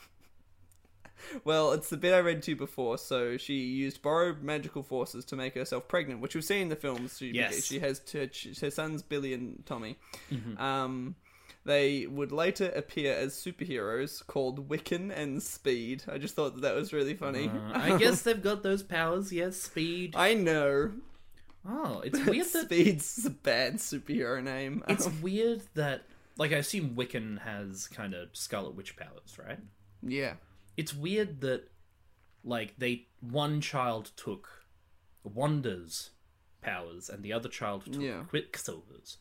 well, 1.45 1.73
it's 1.73 1.89
the 1.91 1.97
bit 1.97 2.15
I 2.15 2.19
read 2.19 2.43
to 2.45 2.53
you 2.53 2.57
before. 2.57 2.99
So 2.99 3.37
she 3.37 3.55
used 3.55 4.03
borrowed 4.03 4.43
magical 4.43 4.83
forces 4.83 5.25
to 5.27 5.37
make 5.37 5.55
herself 5.55 5.89
pregnant, 5.89 6.21
which 6.21 6.35
we've 6.35 6.45
seen 6.45 6.63
in 6.63 6.69
the 6.69 6.77
films. 6.77 7.17
She, 7.19 7.31
Yes. 7.31 7.65
she 7.65 7.79
has 7.81 8.01
two, 8.01 8.29
her 8.61 8.71
sons 8.71 9.03
Billy 9.03 9.33
and 9.35 9.63
Tommy. 9.67 9.97
Mm-hmm. 10.33 10.61
Um, 10.61 11.15
they 11.65 12.07
would 12.07 12.33
later 12.33 12.73
appear 12.75 13.15
as 13.15 13.35
superheroes 13.35 14.27
called 14.27 14.69
Wiccan 14.71 15.11
and 15.15 15.43
Speed. 15.43 16.05
I 16.11 16.17
just 16.19 16.35
thought 16.35 16.55
that, 16.55 16.63
that 16.63 16.75
was 16.75 16.93
really 16.93 17.15
funny. 17.15 17.49
Uh, 17.49 17.73
I 17.75 17.99
guess 17.99 18.23
they've 18.23 18.43
got 18.43 18.63
those 18.63 18.83
powers. 18.83 19.33
Yes, 19.33 19.57
speed. 19.57 20.15
I 20.17 20.33
know. 20.35 20.93
Oh, 21.69 22.01
it's 22.01 22.19
weird 22.25 22.47
that 22.47 22.65
Speed's 22.67 23.27
a 23.27 23.31
bad 23.31 23.77
superhero 23.77 24.43
name. 24.43 24.83
it's 24.89 25.09
weird 25.21 25.61
that 25.75 26.05
like 26.39 26.53
I 26.53 26.57
assume 26.57 26.95
Wiccan 26.95 27.41
has 27.43 27.89
kind 27.89 28.15
of 28.15 28.29
Scarlet 28.33 28.75
Witch 28.75 28.97
powers, 28.97 29.37
right? 29.45 29.59
yeah. 30.03 30.35
It's 30.79 30.95
weird 30.95 31.41
that 31.43 31.65
like 32.45 32.75
they 32.79 33.09
one 33.21 33.61
child 33.61 34.13
took 34.17 34.49
Wanda's 35.25 36.11
powers 36.63 37.11
and 37.11 37.23
the 37.23 37.33
other 37.33 37.49
child 37.49 37.85
took 37.93 38.01
Yeah. 38.01 38.23
Quicksilver's. 38.29 39.19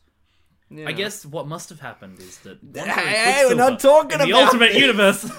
yeah. 0.70 0.86
I 0.88 0.92
guess 0.92 1.26
what 1.26 1.48
must 1.48 1.68
have 1.70 1.80
happened 1.80 2.20
is 2.20 2.38
that 2.38 2.62
Wanda 2.76 2.80
and 2.92 2.94
Hey, 3.00 3.44
we're 3.46 3.54
not 3.56 3.80
talking 3.80 4.20
in 4.20 4.28
the 4.28 4.34
about 4.34 4.44
Ultimate 4.46 4.68
this. 4.72 4.80
Universe. 4.80 5.30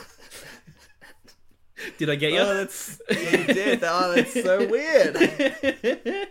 Did 1.97 2.09
I 2.09 2.15
get 2.15 2.33
you? 2.33 2.39
Oh, 2.39 2.53
that's 2.53 2.99
you 3.09 3.43
did. 3.45 3.79
Oh, 3.85 4.13
that's 4.13 4.33
so 4.33 4.67
weird. 4.67 5.15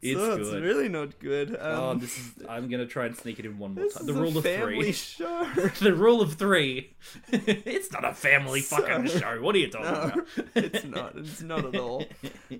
it's 0.00 0.18
So 0.20 0.32
it's 0.34 0.50
good. 0.50 0.62
really 0.62 0.88
not 0.88 1.18
good. 1.18 1.56
Oh, 1.60 1.90
Um, 1.90 1.98
this 1.98 2.16
is. 2.18 2.32
I'm 2.48 2.68
gonna 2.68 2.86
try 2.86 3.06
and 3.06 3.16
sneak 3.16 3.38
it 3.38 3.44
in 3.46 3.58
one 3.58 3.74
more 3.74 3.88
time. 3.88 4.06
The 4.06 4.12
a 4.12 4.16
rule 4.16 4.36
of 4.38 4.44
family 4.44 4.76
three. 4.82 4.92
show. 4.92 5.44
the 5.80 5.94
rule 5.94 6.20
of 6.22 6.34
three. 6.34 6.96
it's 7.32 7.92
not 7.92 8.04
a 8.04 8.14
family 8.14 8.60
fucking 8.60 9.06
show. 9.08 9.40
What 9.40 9.54
are 9.54 9.58
you 9.58 9.70
talking 9.70 9.86
No, 9.90 9.92
about? 10.02 10.26
it's 10.54 10.84
not. 10.84 11.16
It's 11.16 11.42
not 11.42 11.64
at 11.64 11.76
all. 11.76 12.04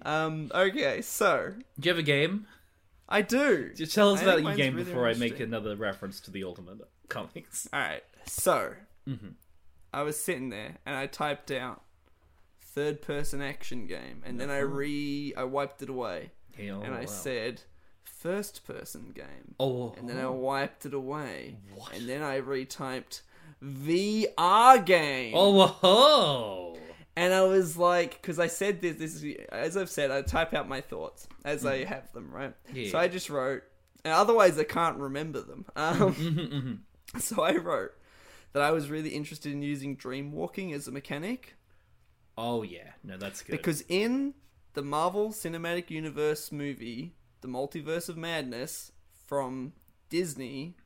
Um, 0.02 0.50
okay, 0.54 1.00
so 1.02 1.54
Do 1.78 1.86
you 1.88 1.90
have 1.92 1.98
a 1.98 2.02
game? 2.02 2.46
I 3.08 3.22
do. 3.22 3.72
Just 3.74 3.94
tell 3.94 4.12
us 4.12 4.20
I 4.20 4.24
about 4.24 4.42
your 4.42 4.54
game 4.54 4.74
really 4.74 4.84
before 4.84 5.06
I 5.08 5.14
make 5.14 5.40
another 5.40 5.76
reference 5.76 6.20
to 6.20 6.30
the 6.30 6.44
Ultimate 6.44 6.78
Comics. 7.08 7.68
All 7.72 7.80
right, 7.80 8.02
so 8.26 8.72
Mm-hmm. 9.08 9.28
I 9.94 10.02
was 10.02 10.18
sitting 10.22 10.50
there 10.50 10.76
and 10.84 10.94
I 10.96 11.06
typed 11.06 11.50
out 11.50 11.82
third 12.60 13.00
person 13.00 13.40
action 13.40 13.86
game, 13.86 14.22
and 14.26 14.38
then 14.38 14.50
I 14.50 14.58
re 14.58 15.32
I 15.34 15.44
wiped 15.44 15.80
it 15.80 15.88
away, 15.88 16.32
Oh, 16.60 16.80
and 16.82 16.94
I 16.94 17.00
wow. 17.00 17.06
said 17.06 17.62
first 18.04 18.66
person 18.66 19.12
game. 19.14 19.54
oh, 19.60 19.94
and 19.96 20.08
then 20.08 20.18
I 20.18 20.28
wiped 20.28 20.86
it 20.86 20.94
away. 20.94 21.56
What? 21.74 21.94
And 21.94 22.08
then 22.08 22.22
I 22.22 22.40
retyped 22.40 23.22
VR 23.62 24.84
game. 24.84 25.32
oh, 25.36 25.68
whoa. 25.80 26.78
And 27.16 27.34
I 27.34 27.42
was 27.42 27.76
like, 27.76 28.20
because 28.22 28.38
I 28.38 28.46
said 28.46 28.80
this, 28.80 28.96
this 28.96 29.16
is, 29.22 29.36
as 29.50 29.76
I've 29.76 29.90
said, 29.90 30.10
I 30.12 30.22
type 30.22 30.54
out 30.54 30.68
my 30.68 30.80
thoughts 30.80 31.26
as 31.44 31.66
I 31.66 31.82
have 31.84 32.12
them, 32.12 32.30
right? 32.32 32.54
Mm. 32.72 32.84
Yeah. 32.84 32.90
So 32.92 32.98
I 32.98 33.08
just 33.08 33.28
wrote, 33.28 33.64
and 34.04 34.14
otherwise 34.14 34.56
I 34.58 34.64
can't 34.64 34.98
remember 34.98 35.40
them. 35.40 35.64
Um, 35.76 36.14
Mm-hmm, 36.14 37.18
so 37.18 37.42
I 37.42 37.56
wrote 37.56 37.92
that 38.52 38.62
I 38.62 38.70
was 38.70 38.88
really 38.90 39.10
interested 39.10 39.50
in 39.52 39.62
using 39.62 39.96
dream 39.96 40.30
walking 40.30 40.72
as 40.72 40.86
a 40.86 40.92
mechanic 40.92 41.54
Oh 42.36 42.62
yeah, 42.62 42.90
no, 43.02 43.16
that's 43.16 43.42
good. 43.42 43.50
because 43.52 43.82
in 43.88 44.34
the 44.78 44.84
Marvel 44.84 45.30
Cinematic 45.30 45.90
Universe 45.90 46.52
movie, 46.52 47.12
The 47.40 47.48
Multiverse 47.48 48.08
of 48.08 48.16
Madness 48.16 48.92
from 49.26 49.72
Disney 50.08 50.76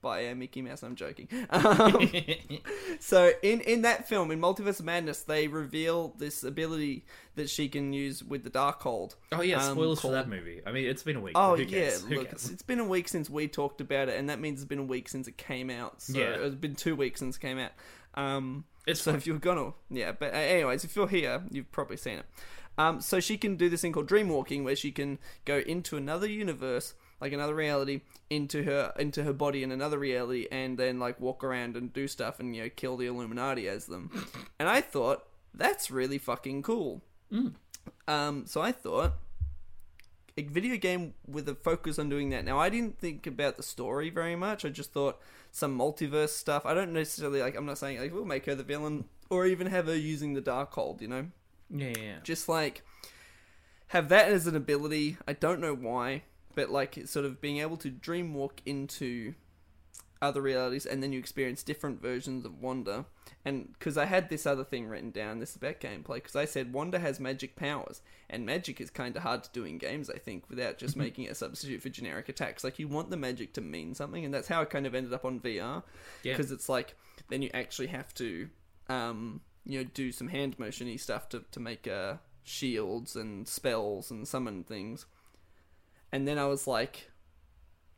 by 0.00 0.28
uh, 0.28 0.34
Mickey 0.36 0.62
Mouse, 0.62 0.84
I'm 0.84 0.94
joking. 0.94 1.26
Um, 1.50 2.08
so 3.00 3.32
in 3.42 3.62
in 3.62 3.82
that 3.82 4.06
film, 4.06 4.30
in 4.30 4.40
Multiverse 4.40 4.78
of 4.78 4.84
Madness, 4.84 5.22
they 5.22 5.48
reveal 5.48 6.14
this 6.18 6.44
ability 6.44 7.04
that 7.34 7.50
she 7.50 7.68
can 7.68 7.92
use 7.92 8.22
with 8.22 8.44
the 8.44 8.50
Darkhold. 8.50 9.16
oh 9.32 9.40
yeah, 9.42 9.56
um, 9.66 9.72
spoilers 9.72 10.00
for 10.00 10.12
that 10.12 10.28
movie. 10.28 10.60
I 10.64 10.70
mean, 10.70 10.84
it's 10.86 11.02
been 11.02 11.16
a 11.16 11.20
week. 11.20 11.32
Oh 11.34 11.56
Who 11.56 11.64
yeah. 11.64 11.96
Look, 12.08 12.28
cares? 12.28 12.32
it's, 12.44 12.50
it's 12.50 12.62
been 12.62 12.78
a 12.78 12.84
week 12.84 13.08
since 13.08 13.28
we 13.28 13.48
talked 13.48 13.80
about 13.80 14.08
it, 14.08 14.16
and 14.20 14.28
that 14.30 14.38
means 14.38 14.60
it's 14.60 14.68
been 14.68 14.78
a 14.78 14.84
week 14.84 15.08
since 15.08 15.26
it 15.26 15.36
came 15.36 15.68
out. 15.68 16.00
So 16.00 16.16
Yeah. 16.16 16.36
it's 16.46 16.54
been 16.54 16.76
two 16.76 16.94
weeks 16.94 17.18
since 17.18 17.36
it 17.36 17.40
came 17.40 17.58
out. 17.58 17.72
Um, 18.14 18.66
It's 18.86 19.00
so 19.00 19.10
fine. 19.10 19.18
if 19.18 19.26
you're 19.26 19.38
gonna, 19.38 19.72
yeah. 19.90 20.12
But 20.12 20.34
uh, 20.34 20.36
anyways, 20.36 20.84
if 20.84 20.94
you're 20.94 21.08
here, 21.08 21.42
you've 21.50 21.72
probably 21.72 21.96
seen 21.96 22.18
it. 22.18 22.26
Um, 22.76 23.00
so 23.00 23.20
she 23.20 23.36
can 23.36 23.56
do 23.56 23.68
this 23.68 23.82
thing 23.82 23.92
called 23.92 24.08
dream 24.08 24.28
walking, 24.28 24.64
where 24.64 24.76
she 24.76 24.90
can 24.90 25.18
go 25.44 25.58
into 25.58 25.96
another 25.96 26.28
universe, 26.28 26.94
like 27.20 27.32
another 27.32 27.54
reality, 27.54 28.00
into 28.30 28.64
her 28.64 28.92
into 28.98 29.22
her 29.24 29.32
body 29.32 29.62
in 29.62 29.70
another 29.70 29.98
reality, 29.98 30.46
and 30.50 30.76
then 30.78 30.98
like 30.98 31.20
walk 31.20 31.44
around 31.44 31.76
and 31.76 31.92
do 31.92 32.08
stuff 32.08 32.40
and 32.40 32.54
you 32.54 32.64
know 32.64 32.70
kill 32.74 32.96
the 32.96 33.06
Illuminati 33.06 33.68
as 33.68 33.86
them. 33.86 34.10
and 34.58 34.68
I 34.68 34.80
thought 34.80 35.24
that's 35.54 35.90
really 35.90 36.18
fucking 36.18 36.62
cool. 36.62 37.02
Um, 38.08 38.46
so 38.46 38.60
I 38.60 38.72
thought 38.72 39.14
a 40.36 40.42
video 40.42 40.76
game 40.76 41.14
with 41.26 41.48
a 41.48 41.54
focus 41.54 41.98
on 41.98 42.08
doing 42.08 42.30
that. 42.30 42.44
Now, 42.44 42.58
I 42.58 42.68
didn't 42.68 42.98
think 42.98 43.26
about 43.26 43.56
the 43.56 43.62
story 43.62 44.10
very 44.10 44.36
much. 44.36 44.64
I 44.64 44.68
just 44.68 44.92
thought 44.92 45.20
some 45.52 45.78
multiverse 45.78 46.30
stuff. 46.30 46.66
I 46.66 46.74
don't 46.74 46.92
necessarily 46.92 47.40
like. 47.40 47.56
I'm 47.56 47.66
not 47.66 47.78
saying 47.78 48.00
like 48.00 48.12
we'll 48.12 48.24
make 48.24 48.46
her 48.46 48.54
the 48.54 48.64
villain 48.64 49.04
or 49.30 49.46
even 49.46 49.68
have 49.68 49.86
her 49.86 49.96
using 49.96 50.34
the 50.34 50.42
Darkhold. 50.42 51.00
You 51.00 51.08
know, 51.08 51.26
yeah, 51.70 51.88
yeah, 51.88 52.02
yeah. 52.02 52.16
just 52.22 52.48
like 52.48 52.82
have 53.88 54.08
that 54.08 54.28
as 54.28 54.46
an 54.46 54.56
ability. 54.56 55.16
I 55.28 55.32
don't 55.34 55.60
know 55.60 55.74
why, 55.74 56.22
but 56.54 56.70
like 56.70 57.06
sort 57.06 57.24
of 57.24 57.40
being 57.40 57.58
able 57.58 57.76
to 57.78 57.90
dream 57.90 58.34
walk 58.34 58.60
into 58.66 59.34
other 60.22 60.40
realities, 60.40 60.86
and 60.86 61.02
then 61.02 61.12
you 61.12 61.18
experience 61.18 61.62
different 61.62 62.00
versions 62.00 62.46
of 62.46 62.58
Wanda. 62.62 63.04
And 63.44 63.74
because 63.74 63.98
I 63.98 64.06
had 64.06 64.30
this 64.30 64.46
other 64.46 64.64
thing 64.64 64.86
written 64.86 65.10
down, 65.10 65.38
this 65.38 65.50
is 65.50 65.56
about 65.56 65.80
gameplay, 65.80 66.14
because 66.14 66.34
I 66.34 66.46
said 66.46 66.72
Wanda 66.72 66.98
has 66.98 67.20
magic 67.20 67.56
powers, 67.56 68.00
and 68.30 68.46
magic 68.46 68.80
is 68.80 68.88
kind 68.88 69.14
of 69.16 69.22
hard 69.22 69.44
to 69.44 69.50
do 69.52 69.64
in 69.64 69.76
games, 69.76 70.08
I 70.08 70.16
think, 70.16 70.48
without 70.48 70.78
just 70.78 70.96
making 70.96 71.24
it 71.24 71.32
a 71.32 71.34
substitute 71.34 71.82
for 71.82 71.90
generic 71.90 72.30
attacks. 72.30 72.64
Like, 72.64 72.78
you 72.78 72.88
want 72.88 73.10
the 73.10 73.18
magic 73.18 73.52
to 73.54 73.60
mean 73.60 73.94
something, 73.94 74.24
and 74.24 74.32
that's 74.32 74.48
how 74.48 74.62
I 74.62 74.64
kind 74.64 74.86
of 74.86 74.94
ended 74.94 75.12
up 75.12 75.26
on 75.26 75.40
VR, 75.40 75.82
Yeah. 76.22 76.32
because 76.32 76.50
it's 76.52 76.70
like, 76.70 76.94
then 77.28 77.42
you 77.42 77.50
actually 77.52 77.88
have 77.88 78.14
to, 78.14 78.48
um, 78.88 79.42
you 79.64 79.78
know, 79.82 79.90
do 79.94 80.12
some 80.12 80.28
hand 80.28 80.56
motiony 80.58 80.98
stuff 80.98 81.28
to, 81.30 81.44
to 81.50 81.60
make 81.60 81.86
uh, 81.88 82.14
shields 82.42 83.16
and 83.16 83.46
spells 83.48 84.10
and 84.10 84.26
summon 84.28 84.64
things. 84.64 85.06
And 86.12 86.28
then 86.28 86.38
I 86.38 86.46
was 86.46 86.66
like, 86.66 87.10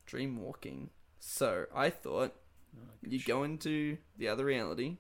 dream 0.07 0.41
walking. 0.41 0.91
So 1.19 1.67
I 1.75 1.91
thought 1.91 2.35
you 3.03 3.21
go 3.21 3.43
into 3.43 3.99
the 4.17 4.29
other 4.29 4.45
reality, 4.45 4.99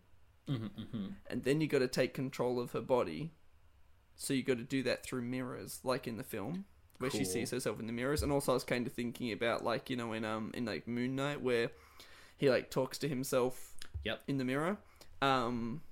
Mhm, 0.48 0.70
mhm. 0.70 1.14
and 1.28 1.42
then 1.44 1.60
you 1.60 1.66
got 1.66 1.80
to 1.80 1.88
take 1.88 2.14
control 2.14 2.60
of 2.60 2.72
her 2.72 2.80
body. 2.80 3.32
So 4.16 4.32
you 4.32 4.42
got 4.42 4.58
to 4.58 4.64
do 4.64 4.82
that 4.84 5.04
through 5.04 5.22
mirrors, 5.22 5.80
like 5.84 6.06
in 6.06 6.16
the 6.16 6.24
film, 6.24 6.64
where 6.98 7.10
she 7.10 7.24
sees 7.24 7.50
herself 7.50 7.78
in 7.80 7.86
the 7.86 7.92
mirrors. 7.92 8.22
And 8.22 8.32
also, 8.32 8.52
I 8.52 8.54
was 8.54 8.64
kind 8.64 8.86
of 8.86 8.92
thinking 8.92 9.30
about 9.32 9.62
like 9.64 9.90
you 9.90 9.96
know 9.96 10.12
in 10.14 10.24
um 10.24 10.50
in 10.54 10.64
like 10.64 10.86
Moon 10.88 11.14
Knight, 11.16 11.42
where 11.42 11.70
he 12.38 12.48
like 12.48 12.70
talks 12.70 12.96
to 12.98 13.08
himself 13.08 13.74
Yep. 14.04 14.22
in 14.28 14.38
the 14.38 14.44
mirror. 14.44 14.78
Um, 15.20 15.82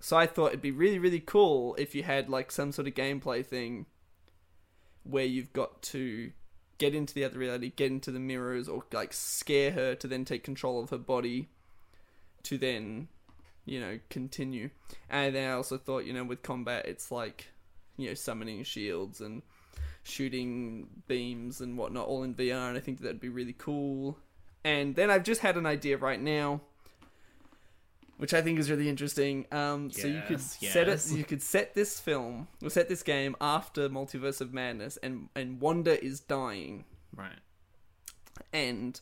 so 0.00 0.16
I 0.16 0.26
thought 0.26 0.48
it'd 0.48 0.62
be 0.62 0.70
really 0.70 0.98
really 0.98 1.20
cool 1.20 1.76
if 1.78 1.94
you 1.94 2.02
had 2.02 2.28
like 2.28 2.50
some 2.50 2.72
sort 2.72 2.88
of 2.88 2.94
gameplay 2.94 3.44
thing 3.44 3.86
where 5.04 5.24
you've 5.24 5.52
got 5.52 5.82
to 5.82 6.32
get 6.80 6.94
into 6.94 7.14
the 7.14 7.24
other 7.24 7.38
reality, 7.38 7.72
get 7.76 7.92
into 7.92 8.10
the 8.10 8.18
mirrors, 8.18 8.68
or 8.68 8.82
like 8.92 9.12
scare 9.12 9.70
her 9.72 9.94
to 9.94 10.08
then 10.08 10.24
take 10.24 10.42
control 10.42 10.82
of 10.82 10.90
her 10.90 10.98
body, 10.98 11.48
to 12.42 12.56
then, 12.58 13.06
you 13.66 13.78
know, 13.78 14.00
continue. 14.08 14.70
And 15.08 15.34
then 15.34 15.50
I 15.50 15.52
also 15.52 15.76
thought, 15.76 16.06
you 16.06 16.12
know, 16.12 16.24
with 16.24 16.42
combat, 16.42 16.86
it's 16.86 17.12
like, 17.12 17.48
you 17.96 18.08
know, 18.08 18.14
summoning 18.14 18.64
shields 18.64 19.20
and 19.20 19.42
shooting 20.02 20.88
beams 21.06 21.60
and 21.60 21.76
whatnot, 21.76 22.06
all 22.06 22.22
in 22.22 22.34
VR, 22.34 22.68
and 22.68 22.76
I 22.76 22.80
think 22.80 23.00
that'd 23.00 23.20
be 23.20 23.28
really 23.28 23.54
cool. 23.56 24.18
And 24.64 24.96
then 24.96 25.10
I've 25.10 25.24
just 25.24 25.42
had 25.42 25.56
an 25.56 25.66
idea 25.66 25.98
right 25.98 26.20
now. 26.20 26.62
Which 28.20 28.34
I 28.34 28.42
think 28.42 28.58
is 28.58 28.70
really 28.70 28.88
interesting. 28.88 29.46
Um, 29.50 29.90
so 29.90 30.06
you 30.06 30.20
could 30.28 30.40
Yes, 30.60 30.72
set 30.72 30.88
it. 30.88 31.10
You 31.10 31.24
could 31.24 31.40
set 31.42 31.74
this 31.74 31.98
film, 31.98 32.48
or 32.62 32.68
set 32.68 32.88
this 32.88 33.02
game 33.02 33.34
after 33.40 33.88
Multiverse 33.88 34.40
of 34.42 34.52
Madness, 34.52 34.98
and 35.02 35.28
and 35.34 35.60
Wanda 35.60 36.02
is 36.04 36.20
dying, 36.20 36.84
Right. 37.16 37.38
and 38.52 39.00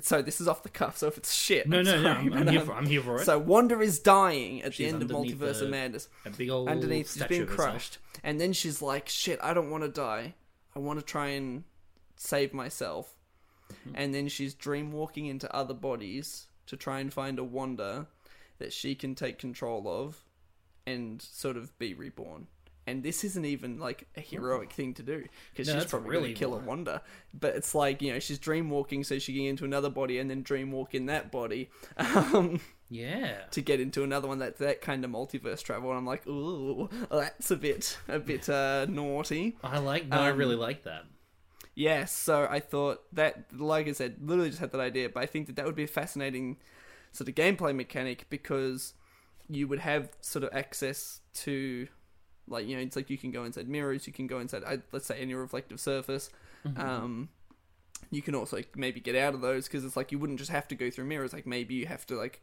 so 0.00 0.22
this 0.22 0.40
is 0.40 0.48
off 0.48 0.62
the 0.62 0.68
cuff. 0.68 0.96
So 0.98 1.08
if 1.08 1.16
it's 1.18 1.32
shit, 1.34 1.68
No, 1.68 1.78
I'm 1.78 1.84
no, 1.84 2.00
no. 2.02 2.10
I'm, 2.10 2.32
I'm 2.32 2.46
here 2.48 2.60
um, 2.60 2.66
for. 2.66 2.72
I'm 2.74 2.86
here 2.86 3.02
for 3.02 3.16
it. 3.20 3.24
So 3.24 3.38
Wanda 3.38 3.80
is 3.80 3.98
dying 3.98 4.62
at 4.62 4.74
the 4.76 4.86
end 4.86 5.02
of 5.02 5.08
Multiverse 5.08 5.60
of 5.60 5.70
Madness. 5.70 6.08
a 6.24 6.30
big 6.30 6.50
old 6.50 6.68
Underneath, 6.68 7.12
she's 7.12 7.24
been 7.24 7.46
crushed, 7.46 7.98
and 8.22 8.40
then 8.40 8.52
she's 8.52 8.80
like, 8.80 9.08
"Shit, 9.08 9.38
I 9.42 9.52
don't 9.54 9.70
want 9.70 9.82
to 9.84 9.90
die. 9.90 10.34
I 10.76 10.78
want 10.78 10.98
to 11.00 11.04
try 11.04 11.28
and 11.28 11.64
save 12.16 12.52
myself." 12.54 13.16
Mm-hmm. 13.72 13.92
And 13.96 14.14
then 14.14 14.28
she's 14.28 14.54
dream 14.54 14.92
walking 14.92 15.26
into 15.26 15.52
other 15.54 15.74
bodies 15.74 16.46
to 16.66 16.76
try 16.76 17.00
and 17.00 17.12
find 17.12 17.38
a 17.38 17.44
Wanda 17.44 18.06
that 18.58 18.72
she 18.72 18.94
can 18.94 19.14
take 19.14 19.38
control 19.38 19.88
of 19.88 20.24
and 20.86 21.20
sort 21.22 21.56
of 21.56 21.76
be 21.78 21.94
reborn. 21.94 22.46
And 22.86 23.02
this 23.02 23.24
isn't 23.24 23.46
even 23.46 23.78
like 23.78 24.06
a 24.14 24.20
heroic 24.20 24.70
thing 24.72 24.92
to 24.94 25.02
do 25.02 25.24
because 25.52 25.68
No, 25.68 25.80
she's 25.80 25.86
probably 25.90 26.10
really 26.10 26.22
going 26.24 26.34
to 26.34 26.38
kill 26.38 26.54
a. 26.54 26.58
Wanda. 26.58 27.00
But 27.32 27.56
it's 27.56 27.74
like 27.74 28.02
you 28.02 28.12
know 28.12 28.18
she's 28.18 28.38
dream 28.38 28.68
walking, 28.68 29.04
so 29.04 29.18
she 29.18 29.32
can 29.32 29.44
get 29.44 29.48
into 29.50 29.64
another 29.64 29.88
body 29.88 30.18
and 30.18 30.28
then 30.28 30.42
dream 30.42 30.70
walk 30.70 30.94
in 30.94 31.06
that 31.06 31.30
body. 31.32 31.70
Um, 31.98 32.60
Yeah. 32.90 33.38
to 33.52 33.62
get 33.62 33.80
into 33.80 34.04
another 34.04 34.28
one 34.28 34.38
that's 34.38 34.58
that 34.58 34.82
kind 34.82 35.02
of 35.04 35.10
multiverse 35.10 35.62
travel 35.62 35.88
and 35.88 35.98
I'm 35.98 36.04
like, 36.06 36.26
ooh, 36.26 36.90
that's 37.10 37.50
a 37.50 37.56
bit 37.56 37.96
a 38.06 38.18
bit 38.18 38.48
uh 38.50 38.84
naughty. 38.88 39.56
I 39.64 39.78
like. 39.78 40.06
No, 40.06 40.18
I 40.20 40.30
Um, 40.30 40.36
really 40.36 40.54
like 40.54 40.82
that. 40.84 41.06
Yes, 41.74 42.12
so 42.12 42.46
I 42.48 42.60
thought 42.60 43.02
that 43.14 43.46
like 43.56 43.88
I 43.88 43.92
said, 43.92 44.16
literally 44.20 44.50
just 44.50 44.60
had 44.60 44.72
that 44.72 44.80
idea, 44.80 45.08
but 45.08 45.22
I 45.22 45.26
think 45.26 45.46
that 45.46 45.56
that 45.56 45.64
would 45.64 45.74
be 45.74 45.84
a 45.84 45.88
fascinating 45.88 46.58
sort 47.14 47.28
of 47.28 47.34
gameplay 47.34 47.74
mechanic 47.74 48.26
because 48.28 48.92
you 49.48 49.66
would 49.68 49.78
have 49.78 50.10
sort 50.20 50.44
of 50.44 50.50
access 50.52 51.20
to 51.32 51.86
like 52.48 52.66
you 52.66 52.76
know 52.76 52.82
it's 52.82 52.96
like 52.96 53.08
you 53.08 53.16
can 53.16 53.30
go 53.30 53.44
inside 53.44 53.68
mirrors 53.68 54.06
you 54.06 54.12
can 54.12 54.26
go 54.26 54.38
inside 54.40 54.62
uh, 54.66 54.76
let's 54.92 55.06
say 55.06 55.18
any 55.18 55.32
reflective 55.34 55.78
surface 55.80 56.28
um 56.76 57.28
you 58.10 58.20
can 58.22 58.34
also 58.34 58.56
like, 58.56 58.76
maybe 58.76 59.00
get 59.00 59.14
out 59.16 59.34
of 59.34 59.40
those 59.40 59.66
because 59.66 59.84
it's 59.84 59.96
like 59.96 60.12
you 60.12 60.18
wouldn't 60.18 60.38
just 60.38 60.50
have 60.50 60.66
to 60.68 60.74
go 60.74 60.90
through 60.90 61.04
mirrors 61.04 61.32
like 61.32 61.46
maybe 61.46 61.74
you 61.74 61.86
have 61.86 62.04
to 62.06 62.14
like 62.16 62.40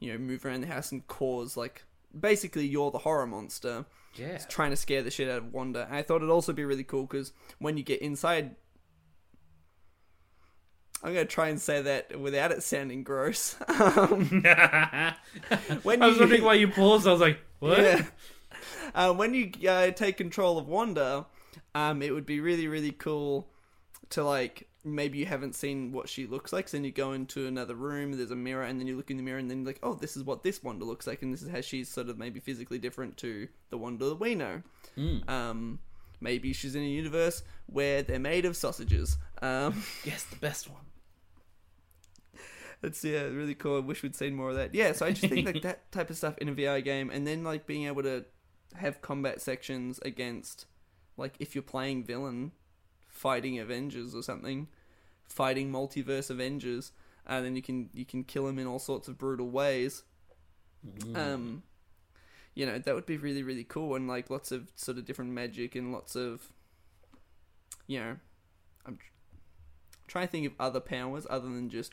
you 0.00 0.12
know 0.12 0.18
move 0.18 0.44
around 0.44 0.60
the 0.60 0.66
house 0.66 0.90
and 0.92 1.06
cause 1.06 1.56
like 1.56 1.84
basically 2.18 2.66
you're 2.66 2.90
the 2.90 2.98
horror 2.98 3.26
monster 3.26 3.84
Yeah. 4.16 4.38
trying 4.48 4.70
to 4.70 4.76
scare 4.76 5.02
the 5.02 5.10
shit 5.10 5.28
out 5.28 5.38
of 5.38 5.52
Wanda. 5.52 5.84
And 5.86 5.94
I 5.96 6.02
thought 6.02 6.16
it'd 6.16 6.30
also 6.30 6.52
be 6.52 6.64
really 6.64 6.84
cool 6.84 7.02
because 7.02 7.32
when 7.58 7.76
you 7.76 7.82
get 7.84 8.00
inside, 8.00 8.56
I'm 11.02 11.12
gonna 11.14 11.24
try 11.26 11.48
and 11.48 11.60
say 11.60 11.80
that 11.82 12.18
without 12.18 12.50
it 12.52 12.62
sounding 12.62 13.02
gross. 13.04 13.56
Um, 13.68 14.42
when 15.82 16.02
I 16.02 16.06
was 16.06 16.16
you- 16.16 16.20
wondering 16.22 16.44
why 16.44 16.54
you 16.54 16.68
paused. 16.68 17.06
I 17.06 17.12
was 17.12 17.20
like, 17.20 17.38
what? 17.60 17.78
yeah. 17.78 18.04
Uh, 18.94 19.12
when 19.12 19.34
you 19.34 19.52
uh, 19.68 19.90
take 19.92 20.16
control 20.16 20.58
of 20.58 20.66
Wanda, 20.68 21.26
um, 21.74 22.02
it 22.02 22.12
would 22.12 22.26
be 22.26 22.40
really, 22.40 22.66
really 22.68 22.92
cool 22.92 23.48
to 24.10 24.24
like 24.24 24.66
maybe 24.84 25.18
you 25.18 25.26
haven't 25.26 25.54
seen 25.54 25.92
what 25.92 26.08
she 26.08 26.26
looks 26.26 26.52
like. 26.52 26.68
So 26.68 26.76
then 26.76 26.84
you 26.84 26.90
go 26.92 27.12
into 27.12 27.46
another 27.46 27.74
room, 27.74 28.12
there's 28.12 28.30
a 28.30 28.36
mirror, 28.36 28.62
and 28.64 28.80
then 28.80 28.86
you 28.86 28.96
look 28.96 29.10
in 29.10 29.16
the 29.18 29.22
mirror, 29.22 29.38
and 29.38 29.50
then 29.50 29.58
you're 29.58 29.66
like, 29.66 29.80
oh, 29.82 29.94
this 29.94 30.16
is 30.16 30.24
what 30.24 30.42
this 30.42 30.62
Wanda 30.62 30.84
looks 30.84 31.06
like, 31.06 31.22
and 31.22 31.32
this 31.32 31.42
is 31.42 31.50
how 31.50 31.60
she's 31.60 31.88
sort 31.88 32.08
of 32.08 32.18
maybe 32.18 32.40
physically 32.40 32.78
different 32.78 33.16
to 33.18 33.48
the 33.70 33.76
Wanda 33.78 34.06
that 34.06 34.20
we 34.20 34.34
know. 34.34 34.62
Mm. 34.96 35.28
Um, 35.28 35.78
maybe 36.20 36.52
she's 36.52 36.74
in 36.74 36.82
a 36.82 36.86
universe 36.86 37.42
where 37.66 38.02
they're 38.02 38.18
made 38.18 38.44
of 38.46 38.56
sausages. 38.56 39.18
Um, 39.42 39.84
Yes, 40.04 40.24
the 40.24 40.36
best 40.36 40.68
one. 40.70 40.80
It's 42.82 43.02
yeah, 43.02 43.22
really 43.22 43.54
cool. 43.54 43.76
I 43.76 43.80
wish 43.80 44.02
we'd 44.02 44.14
seen 44.14 44.34
more 44.34 44.50
of 44.50 44.56
that. 44.56 44.74
Yeah, 44.74 44.92
so 44.92 45.06
I 45.06 45.10
just 45.10 45.32
think 45.32 45.46
like 45.46 45.62
that 45.62 45.90
type 45.90 46.10
of 46.10 46.16
stuff 46.16 46.38
in 46.38 46.48
a 46.48 46.52
VR 46.52 46.82
game, 46.82 47.10
and 47.10 47.26
then 47.26 47.42
like 47.42 47.66
being 47.66 47.86
able 47.86 48.02
to 48.04 48.24
have 48.76 49.02
combat 49.02 49.40
sections 49.40 49.98
against, 50.02 50.66
like 51.16 51.34
if 51.40 51.54
you're 51.54 51.62
playing 51.62 52.04
villain, 52.04 52.52
fighting 53.08 53.58
Avengers 53.58 54.14
or 54.14 54.22
something, 54.22 54.68
fighting 55.24 55.72
multiverse 55.72 56.30
Avengers, 56.30 56.92
and 57.26 57.44
then 57.44 57.56
you 57.56 57.62
can 57.62 57.90
you 57.92 58.04
can 58.04 58.22
kill 58.22 58.46
them 58.46 58.58
in 58.58 58.66
all 58.66 58.78
sorts 58.78 59.08
of 59.08 59.18
brutal 59.18 59.50
ways. 59.50 60.04
Mm. 60.86 61.16
Um, 61.16 61.62
you 62.54 62.64
know 62.64 62.78
that 62.78 62.94
would 62.94 63.06
be 63.06 63.16
really 63.16 63.42
really 63.42 63.64
cool, 63.64 63.96
and 63.96 64.06
like 64.06 64.30
lots 64.30 64.52
of 64.52 64.70
sort 64.76 64.98
of 64.98 65.04
different 65.04 65.32
magic 65.32 65.74
and 65.74 65.92
lots 65.92 66.14
of, 66.14 66.52
you 67.88 67.98
know, 67.98 68.16
I'm 68.86 68.98
trying 70.06 70.28
to 70.28 70.30
think 70.30 70.46
of 70.46 70.52
other 70.60 70.80
powers 70.80 71.26
other 71.28 71.48
than 71.48 71.68
just 71.70 71.92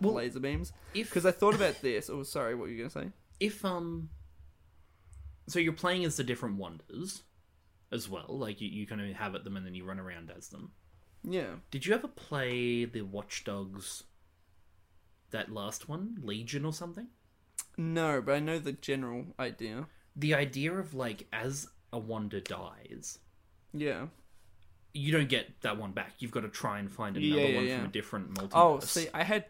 Well, 0.00 0.14
laser 0.14 0.40
beams. 0.40 0.72
if 0.94 1.08
Because 1.10 1.26
I 1.26 1.30
thought 1.32 1.54
about 1.54 1.80
this. 1.82 2.08
Oh, 2.10 2.22
sorry, 2.22 2.54
what 2.54 2.62
were 2.62 2.68
you 2.70 2.78
gonna 2.78 2.90
say? 2.90 3.10
if 3.40 3.64
um, 3.64 4.08
so 5.46 5.58
you're 5.58 5.72
playing 5.72 6.04
as 6.04 6.16
the 6.16 6.24
different 6.24 6.58
Wandas, 6.58 7.22
as 7.92 8.08
well. 8.08 8.26
Like 8.28 8.60
you, 8.60 8.68
you 8.68 8.86
kind 8.86 9.00
of 9.00 9.06
inhabit 9.06 9.44
them 9.44 9.56
and 9.56 9.64
then 9.64 9.74
you 9.74 9.84
run 9.84 9.98
around 10.00 10.30
as 10.36 10.48
them. 10.48 10.72
Yeah. 11.24 11.54
Did 11.70 11.86
you 11.86 11.94
ever 11.94 12.08
play 12.08 12.84
the 12.84 13.02
Watch 13.02 13.44
Dogs? 13.44 14.04
That 15.30 15.52
last 15.52 15.88
one, 15.88 16.16
Legion 16.22 16.64
or 16.64 16.72
something? 16.72 17.08
No, 17.76 18.20
but 18.20 18.34
I 18.34 18.40
know 18.40 18.58
the 18.58 18.72
general 18.72 19.26
idea. 19.38 19.86
The 20.16 20.34
idea 20.34 20.72
of 20.72 20.94
like 20.94 21.26
as 21.32 21.66
a 21.92 21.98
Wanda 21.98 22.40
dies, 22.40 23.18
Yeah. 23.72 24.06
you 24.94 25.12
don't 25.12 25.28
get 25.28 25.60
that 25.62 25.76
one 25.78 25.92
back. 25.92 26.14
You've 26.18 26.30
got 26.32 26.40
to 26.40 26.48
try 26.48 26.78
and 26.78 26.90
find 26.90 27.16
Yeah, 27.16 27.34
another 27.36 27.48
yeah, 27.50 27.56
one 27.56 27.66
yeah. 27.68 27.76
from 27.78 27.86
a 27.86 27.92
different 27.92 28.34
multiverse. 28.34 28.50
Oh, 28.54 28.80
see, 28.80 29.06
I 29.14 29.22
had, 29.22 29.44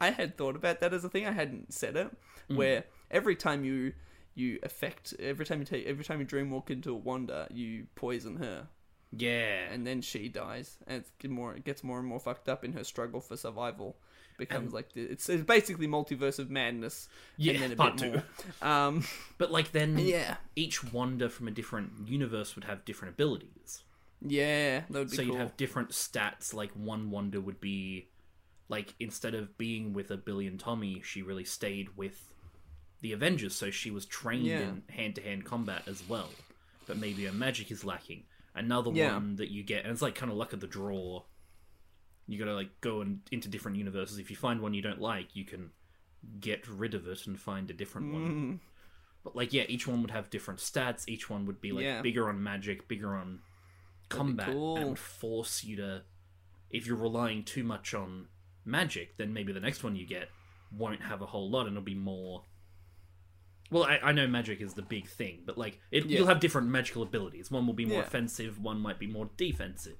I 0.00 0.10
had 0.10 0.36
thought 0.36 0.56
about 0.56 0.80
that 0.80 0.92
as 0.92 1.04
a 1.04 1.08
thing. 1.08 1.26
I 1.26 1.32
hadn't 1.32 1.72
said 1.72 1.96
it. 1.96 2.10
Mm. 2.50 2.56
Where 2.56 2.84
every 3.10 3.36
time 3.36 3.64
you, 3.64 3.92
you 4.34 4.58
affect, 4.62 5.14
every 5.18 5.44
time 5.46 5.60
you 5.60 5.64
take, 5.64 5.86
every 5.86 6.04
time 6.04 6.20
you 6.20 6.26
dream 6.26 6.50
walk 6.50 6.70
into 6.70 6.90
a 6.92 6.94
Wanda, 6.96 7.48
you 7.52 7.86
poison 7.94 8.36
her, 8.36 8.68
yeah, 9.12 9.70
and 9.72 9.86
then 9.86 10.02
she 10.02 10.28
dies, 10.28 10.76
and 10.86 10.98
it's 10.98 11.10
get 11.18 11.30
more, 11.30 11.54
it 11.54 11.64
gets 11.64 11.82
more 11.82 11.98
and 11.98 12.06
more 12.06 12.20
fucked 12.20 12.48
up 12.48 12.64
in 12.64 12.72
her 12.74 12.84
struggle 12.84 13.20
for 13.20 13.36
survival. 13.36 13.96
Becomes 14.38 14.74
like 14.74 14.92
the, 14.92 15.00
it's, 15.00 15.30
it's 15.30 15.44
basically 15.44 15.88
multiverse 15.88 16.38
of 16.38 16.50
madness. 16.50 17.08
yeah, 17.38 17.54
and 17.54 17.62
then 17.62 17.72
a 17.72 17.76
part 17.76 17.96
bit 17.96 18.12
two. 18.12 18.22
more. 18.60 18.70
Um, 18.70 19.04
But 19.38 19.50
like 19.50 19.72
then, 19.72 19.96
yeah, 19.98 20.36
each 20.54 20.92
Wanda 20.92 21.30
from 21.30 21.48
a 21.48 21.50
different 21.50 22.06
universe 22.06 22.54
would 22.54 22.64
have 22.64 22.84
different 22.84 23.14
abilities. 23.14 23.82
yeah, 24.20 24.80
that 24.90 24.98
would 24.98 25.10
be 25.10 25.16
so 25.16 25.22
cool. 25.22 25.32
you'd 25.32 25.40
have 25.40 25.56
different 25.56 25.90
stats. 25.90 26.52
Like 26.52 26.70
one 26.72 27.10
Wanda 27.10 27.40
would 27.40 27.60
be, 27.60 28.08
like 28.68 28.94
instead 29.00 29.34
of 29.34 29.56
being 29.58 29.92
with 29.92 30.10
a 30.10 30.16
billion 30.16 30.58
Tommy, 30.58 31.02
she 31.04 31.22
really 31.22 31.44
stayed 31.44 31.96
with 31.96 32.32
the 33.00 33.12
Avengers. 33.12 33.54
So 33.54 33.70
she 33.70 33.90
was 33.90 34.06
trained 34.06 34.44
Yeah. 34.46 34.60
in 34.60 34.82
hand 34.88 35.14
to 35.16 35.22
hand 35.22 35.44
combat 35.44 35.82
as 35.86 36.02
well. 36.08 36.30
But 36.86 36.98
maybe 36.98 37.24
her 37.26 37.32
magic 37.32 37.70
is 37.70 37.84
lacking. 37.84 38.24
Another 38.54 38.90
Yeah. 38.92 39.12
one 39.14 39.36
that 39.36 39.50
you 39.50 39.62
get, 39.62 39.84
and 39.84 39.92
it's 39.92 40.02
like 40.02 40.14
kind 40.14 40.32
of 40.32 40.38
luck 40.38 40.52
of 40.52 40.60
the 40.60 40.66
draw. 40.66 41.24
You 42.26 42.38
gotta 42.38 42.54
like 42.54 42.80
go 42.80 43.02
and 43.02 43.20
into 43.30 43.48
different 43.48 43.76
universes. 43.76 44.18
If 44.18 44.30
you 44.30 44.36
find 44.36 44.60
one 44.60 44.74
you 44.74 44.82
don't 44.82 45.00
like, 45.00 45.36
you 45.36 45.44
can 45.44 45.70
get 46.40 46.66
rid 46.66 46.94
of 46.94 47.06
it 47.06 47.26
and 47.26 47.38
find 47.38 47.70
a 47.70 47.74
different 47.74 48.12
one. 48.12 48.28
Mm. 48.54 48.58
But 49.22 49.36
like, 49.36 49.52
yeah, 49.52 49.64
each 49.68 49.86
one 49.86 50.02
would 50.02 50.10
have 50.10 50.30
different 50.30 50.58
stats. 50.60 51.04
Each 51.08 51.28
one 51.30 51.46
would 51.46 51.60
be 51.60 51.70
like 51.72 51.84
Yeah. 51.84 52.02
bigger 52.02 52.28
on 52.28 52.42
magic, 52.42 52.88
bigger 52.88 53.14
on 53.14 53.42
combat, 54.08 54.48
and 54.48 54.56
cool. 54.56 54.88
would 54.90 54.98
force 54.98 55.62
you 55.62 55.76
to. 55.76 56.04
If 56.70 56.86
you're 56.86 56.96
relying 56.96 57.44
too 57.44 57.62
much 57.62 57.94
on 57.94 58.28
magic, 58.66 59.16
then 59.16 59.32
maybe 59.32 59.52
the 59.52 59.60
next 59.60 59.82
one 59.84 59.96
you 59.96 60.06
get 60.06 60.28
won't 60.76 61.00
have 61.02 61.22
a 61.22 61.26
whole 61.26 61.48
lot, 61.48 61.66
and 61.66 61.76
it'll 61.76 61.82
be 61.84 61.94
more. 61.94 62.42
Well, 63.70 63.84
I, 63.84 63.98
I 64.02 64.12
know 64.12 64.26
magic 64.28 64.60
is 64.60 64.74
the 64.74 64.82
big 64.82 65.08
thing, 65.08 65.40
but 65.44 65.58
like 65.58 65.80
it, 65.90 66.06
Yeah. 66.06 66.18
you'll 66.18 66.26
have 66.28 66.40
different 66.40 66.68
magical 66.68 67.02
abilities. 67.02 67.50
One 67.50 67.66
will 67.66 67.74
be 67.74 67.84
more 67.84 67.98
Yeah. 67.98 68.04
offensive, 68.06 68.60
one 68.62 68.80
might 68.80 68.98
be 68.98 69.06
more 69.06 69.28
defensive. 69.36 69.96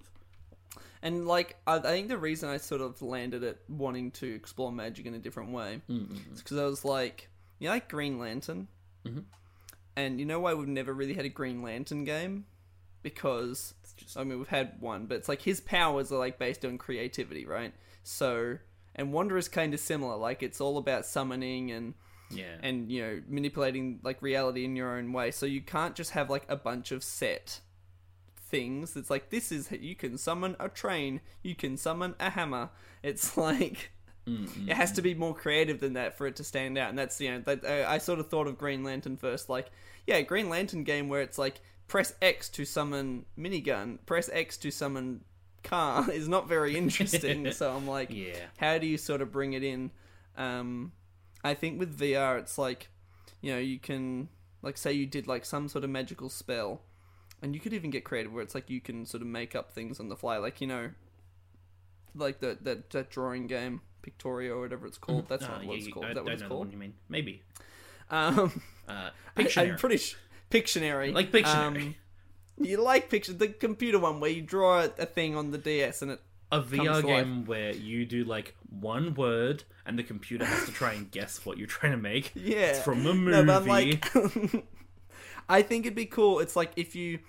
And 1.03 1.27
like, 1.27 1.57
I, 1.67 1.77
I 1.77 1.81
think 1.81 2.09
the 2.09 2.19
reason 2.19 2.49
I 2.49 2.57
sort 2.59 2.81
of 2.81 3.03
landed 3.03 3.43
at 3.45 3.59
wanting 3.69 4.11
to 4.13 4.35
explore 4.35 4.71
magic 4.73 5.07
in 5.07 5.15
a 5.15 5.19
different 5.19 5.51
way 5.51 5.83
Mm-mm. 5.89 6.33
is 6.33 6.43
because 6.43 6.59
I 6.59 6.65
was 6.65 6.85
like, 6.85 7.29
you 7.59 7.69
like 7.69 7.89
Green 7.89 8.19
Lantern, 8.19 8.69
Mhm. 9.05 9.25
and 9.97 10.21
you 10.21 10.27
know 10.27 10.41
why 10.41 10.55
we've 10.55 10.69
never 10.69 10.93
really 10.93 11.15
had 11.15 11.25
a 11.25 11.29
Green 11.29 11.63
Lantern 11.63 12.05
game? 12.05 12.47
Because 13.03 13.75
It's 13.83 13.93
just 13.95 14.17
I 14.17 14.25
mean, 14.25 14.39
we've 14.39 14.49
had 14.49 14.81
one, 14.81 15.07
but 15.07 15.17
it's 15.17 15.29
like 15.29 15.43
his 15.43 15.61
powers 15.61 16.11
are 16.13 16.19
like 16.19 16.39
based 16.39 16.65
on 16.65 16.79
creativity, 16.79 17.47
right? 17.47 17.73
So, 18.07 18.59
and 18.95 19.13
Wanda 19.13 19.37
is 19.37 19.49
kind 19.49 19.75
of 19.75 19.81
similar. 19.81 20.17
Like 20.17 20.43
it's 20.43 20.61
all 20.61 20.79
about 20.79 21.05
summoning 21.05 21.73
and 21.73 21.95
yeah, 22.31 22.57
and 22.63 22.91
you 22.91 23.03
know 23.03 23.23
manipulating 23.29 24.01
like 24.03 24.23
reality 24.23 24.65
in 24.65 24.77
your 24.77 24.97
own 24.97 25.13
way. 25.13 25.31
So 25.31 25.45
you 25.45 25.61
can't 25.61 25.95
just 25.95 26.13
have 26.13 26.31
like 26.31 26.45
a 26.49 26.57
bunch 26.57 26.93
of 26.93 27.03
set 27.03 27.61
things. 28.39 28.97
It's 28.97 29.11
like 29.11 29.31
this 29.31 29.51
is 29.51 29.71
you 29.73 29.97
can 29.97 30.19
summon 30.19 30.55
a 30.61 30.69
train, 30.69 31.21
you 31.43 31.55
can 31.55 31.77
summon 31.77 32.15
a 32.21 32.31
hammer. 32.31 32.71
It's 33.03 33.37
like 33.37 33.91
Mm-mm. 34.27 34.69
it 34.69 34.77
has 34.77 34.93
to 34.93 35.03
be 35.03 35.15
more 35.15 35.35
creative 35.35 35.81
than 35.81 35.95
that 35.95 36.17
for 36.17 36.29
it 36.29 36.37
to 36.37 36.45
stand 36.45 36.79
out. 36.79 36.91
And 36.91 36.99
that's 36.99 37.21
you 37.21 37.33
know 37.33 37.41
that, 37.41 37.65
I 37.65 37.95
I 37.95 37.99
sort 37.99 38.21
of 38.21 38.29
thought 38.29 38.47
of 38.47 38.57
Green 38.57 38.85
Lantern 38.85 39.17
first, 39.17 39.49
like 39.49 39.71
yeah, 40.07 40.21
Green 40.21 40.49
Lantern 40.49 40.85
game 40.85 41.09
where 41.09 41.23
it's 41.23 41.39
like 41.39 41.61
press 41.89 42.15
X 42.23 42.49
to 42.51 42.65
summon 42.65 43.25
minigun, 43.37 43.99
press 44.07 44.31
X 44.33 44.57
to 44.59 44.71
summon 44.71 45.23
car 45.67 46.11
is 46.13 46.29
not 46.29 46.49
very 46.49 46.77
interesting. 46.77 47.53
so 47.59 47.73
I'm 47.75 47.87
like, 47.87 48.11
yeah. 48.11 48.47
how 48.59 48.79
do 48.79 48.87
you 48.87 48.97
sort 48.99 49.21
of 49.21 49.31
bring 49.33 49.53
it 49.53 49.63
in? 49.63 49.91
Um, 50.37 50.93
I 51.45 51.55
think 51.55 51.79
with 51.79 51.99
VR, 51.99 52.39
it's 52.39 52.59
like, 52.59 52.89
you 53.41 53.53
know, 53.53 53.59
you 53.59 53.79
can 53.79 54.29
like 54.63 54.77
say 54.77 54.93
you 54.93 55.07
did 55.07 55.27
like 55.27 55.45
some 55.45 55.69
sort 55.69 55.85
of 55.85 55.91
magical 55.91 56.29
spell, 56.29 56.83
and 57.43 57.55
you 57.55 57.61
could 57.61 57.73
even 57.73 57.91
get 57.91 58.05
creative 58.05 58.33
where 58.33 58.43
it's 58.43 58.55
like 58.55 58.69
you 58.71 58.81
can 58.81 59.07
sort 59.07 59.23
of 59.23 59.29
make 59.29 59.55
up 59.55 59.71
things 59.71 60.01
on 60.01 60.09
the 60.09 60.17
fly, 60.17 60.39
like 60.39 60.61
you 60.61 60.67
know, 60.67 60.91
like 62.15 62.41
that 62.41 62.65
that, 62.65 62.91
that 62.91 63.11
drawing 63.11 63.47
game 63.47 63.81
Pictoria 64.03 64.51
or 64.51 64.61
whatever 64.61 64.87
it's 64.87 64.99
called. 64.99 65.29
That's 65.29 65.45
Ah, 65.45 65.49
not 65.53 65.63
yeah, 65.63 65.69
what 65.69 65.79
it's 65.79 65.89
called. 65.89 66.07
I 66.07 66.15
that 66.15 66.25
what 66.25 66.33
it's 66.33 66.43
called? 66.43 66.61
one 66.61 66.71
you 66.71 66.79
mean? 66.79 66.95
Maybe. 67.09 67.43
Um, 68.11 68.61
Uh, 68.89 69.11
I, 69.37 69.43
Pictionary. 69.43 69.71
am 69.71 69.77
pretty 69.79 69.97
sh- 69.99 70.17
Pictionary. 70.51 71.13
Like 71.13 71.31
Pictionary. 71.33 71.83
Um, 71.89 71.95
you 72.59 72.83
like 72.83 73.11
pictures. 73.11 73.37
the 73.37 73.49
computer 73.49 73.99
one 73.99 74.21
where 74.21 74.31
you 74.31 74.43
draw 74.43 74.81
a 74.85 75.07
thing 75.07 75.37
on 75.37 75.51
the 75.51 75.59
DS 75.59 76.03
and 76.03 76.13
it 76.13 76.21
a 76.53 76.61
VR 76.61 77.05
game 77.05 77.45
where 77.45 77.73
you 77.73 78.07
do 78.07 78.25
like 78.25 78.55
one 78.81 79.15
word 79.15 79.65
and 79.85 79.99
the 79.99 80.03
computer 80.03 80.45
has 80.45 80.67
to 80.67 80.73
try 80.73 80.93
and 80.93 81.11
guess 81.11 81.45
what 81.45 81.59
you're 81.59 81.67
trying 81.67 81.93
to 81.93 81.99
make. 81.99 82.33
Yeah. 82.47 82.57
It's 82.67 82.83
from 82.83 83.05
a 83.07 83.15
movie. 83.15 83.31
No, 83.31 83.45
but 83.45 83.67
like, 83.67 84.13
I 85.49 85.63
think 85.63 85.87
it'd 85.87 85.95
be 85.97 86.07
cool. 86.07 86.41
It's 86.41 86.57
like 86.57 86.73
if 86.77 86.97
you, 86.97 87.21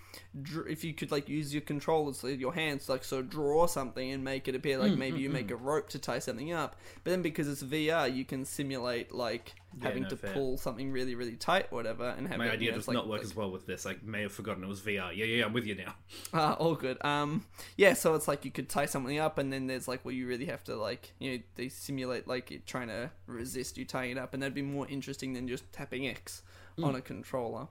if 0.67 0.84
you 0.84 0.93
could 0.93 1.12
like 1.12 1.30
use 1.30 1.53
your 1.53 1.62
controllers, 1.62 2.23
like 2.23 2.39
your 2.39 2.53
hands, 2.53 2.89
like 2.89 3.03
so 3.03 3.21
draw 3.21 3.67
something 3.67 4.12
and 4.12 4.23
make 4.23 4.47
it 4.47 4.56
appear 4.56 4.77
like 4.80 4.93
Mm, 4.93 4.97
maybe 4.97 5.19
you 5.19 5.30
make 5.30 5.51
a 5.51 5.56
rope 5.56 5.89
to 5.89 5.99
tie 5.99 6.19
something 6.19 6.51
up. 6.51 6.75
But 7.03 7.12
then 7.12 7.21
because 7.21 7.47
it's 7.47 7.62
VR, 7.62 8.13
you 8.13 8.25
can 8.25 8.43
simulate 8.43 9.12
like 9.12 9.53
Yeah, 9.80 9.88
having 9.89 10.03
no, 10.03 10.10
to 10.10 10.17
fair. 10.17 10.34
pull 10.34 10.58
something 10.58 10.91
really, 10.91 11.13
really 11.13 11.36
tight, 11.36 11.67
or 11.71 11.75
whatever, 11.75 12.10
and 12.17 12.27
have 12.27 12.39
My 12.39 12.47
it, 12.47 12.53
idea 12.53 12.65
you 12.65 12.71
know, 12.71 12.77
does 12.77 12.88
like- 12.88 12.95
not 12.95 13.08
work 13.08 13.19
like- 13.19 13.25
as 13.25 13.36
well 13.36 13.51
with 13.51 13.67
this. 13.67 13.86
I 13.86 13.97
may 14.03 14.23
have 14.23 14.32
forgotten 14.32 14.63
it 14.63 14.67
was 14.67 14.82
VR. 14.82 15.15
Yeah, 15.15 15.25
yeah, 15.25 15.45
I'm 15.45 15.53
with 15.53 15.65
you 15.67 15.75
now. 15.75 15.93
Ah, 16.34 16.53
all 16.53 16.73
good. 16.75 17.03
Um, 17.06 17.45
yeah, 17.75 17.93
so 17.93 18.15
it's 18.15 18.27
like 18.27 18.43
you 18.45 18.51
could 18.51 18.67
tie 18.69 18.88
something 18.88 19.19
up, 19.19 19.38
and 19.38 19.53
then 19.53 19.67
there's 19.67 19.88
like, 19.88 20.03
well, 20.03 20.13
you 20.13 20.25
really 20.27 20.45
have 20.45 20.63
to 20.63 20.75
like, 20.75 21.13
you 21.19 21.32
know, 21.38 21.43
they 21.56 21.69
simulate 21.69 22.27
like 22.27 22.51
it 22.51 22.65
trying 22.65 22.88
to 22.88 23.12
resist 23.27 23.77
you 23.77 23.86
tying 23.86 24.12
it 24.12 24.17
up, 24.17 24.34
and 24.34 24.41
that'd 24.41 24.56
be 24.56 24.62
more 24.63 24.88
interesting 24.88 25.34
than 25.34 25.47
just 25.47 25.71
tapping 25.71 26.08
X 26.08 26.41
on 26.84 26.93
a 26.95 27.01
controller. 27.01 27.67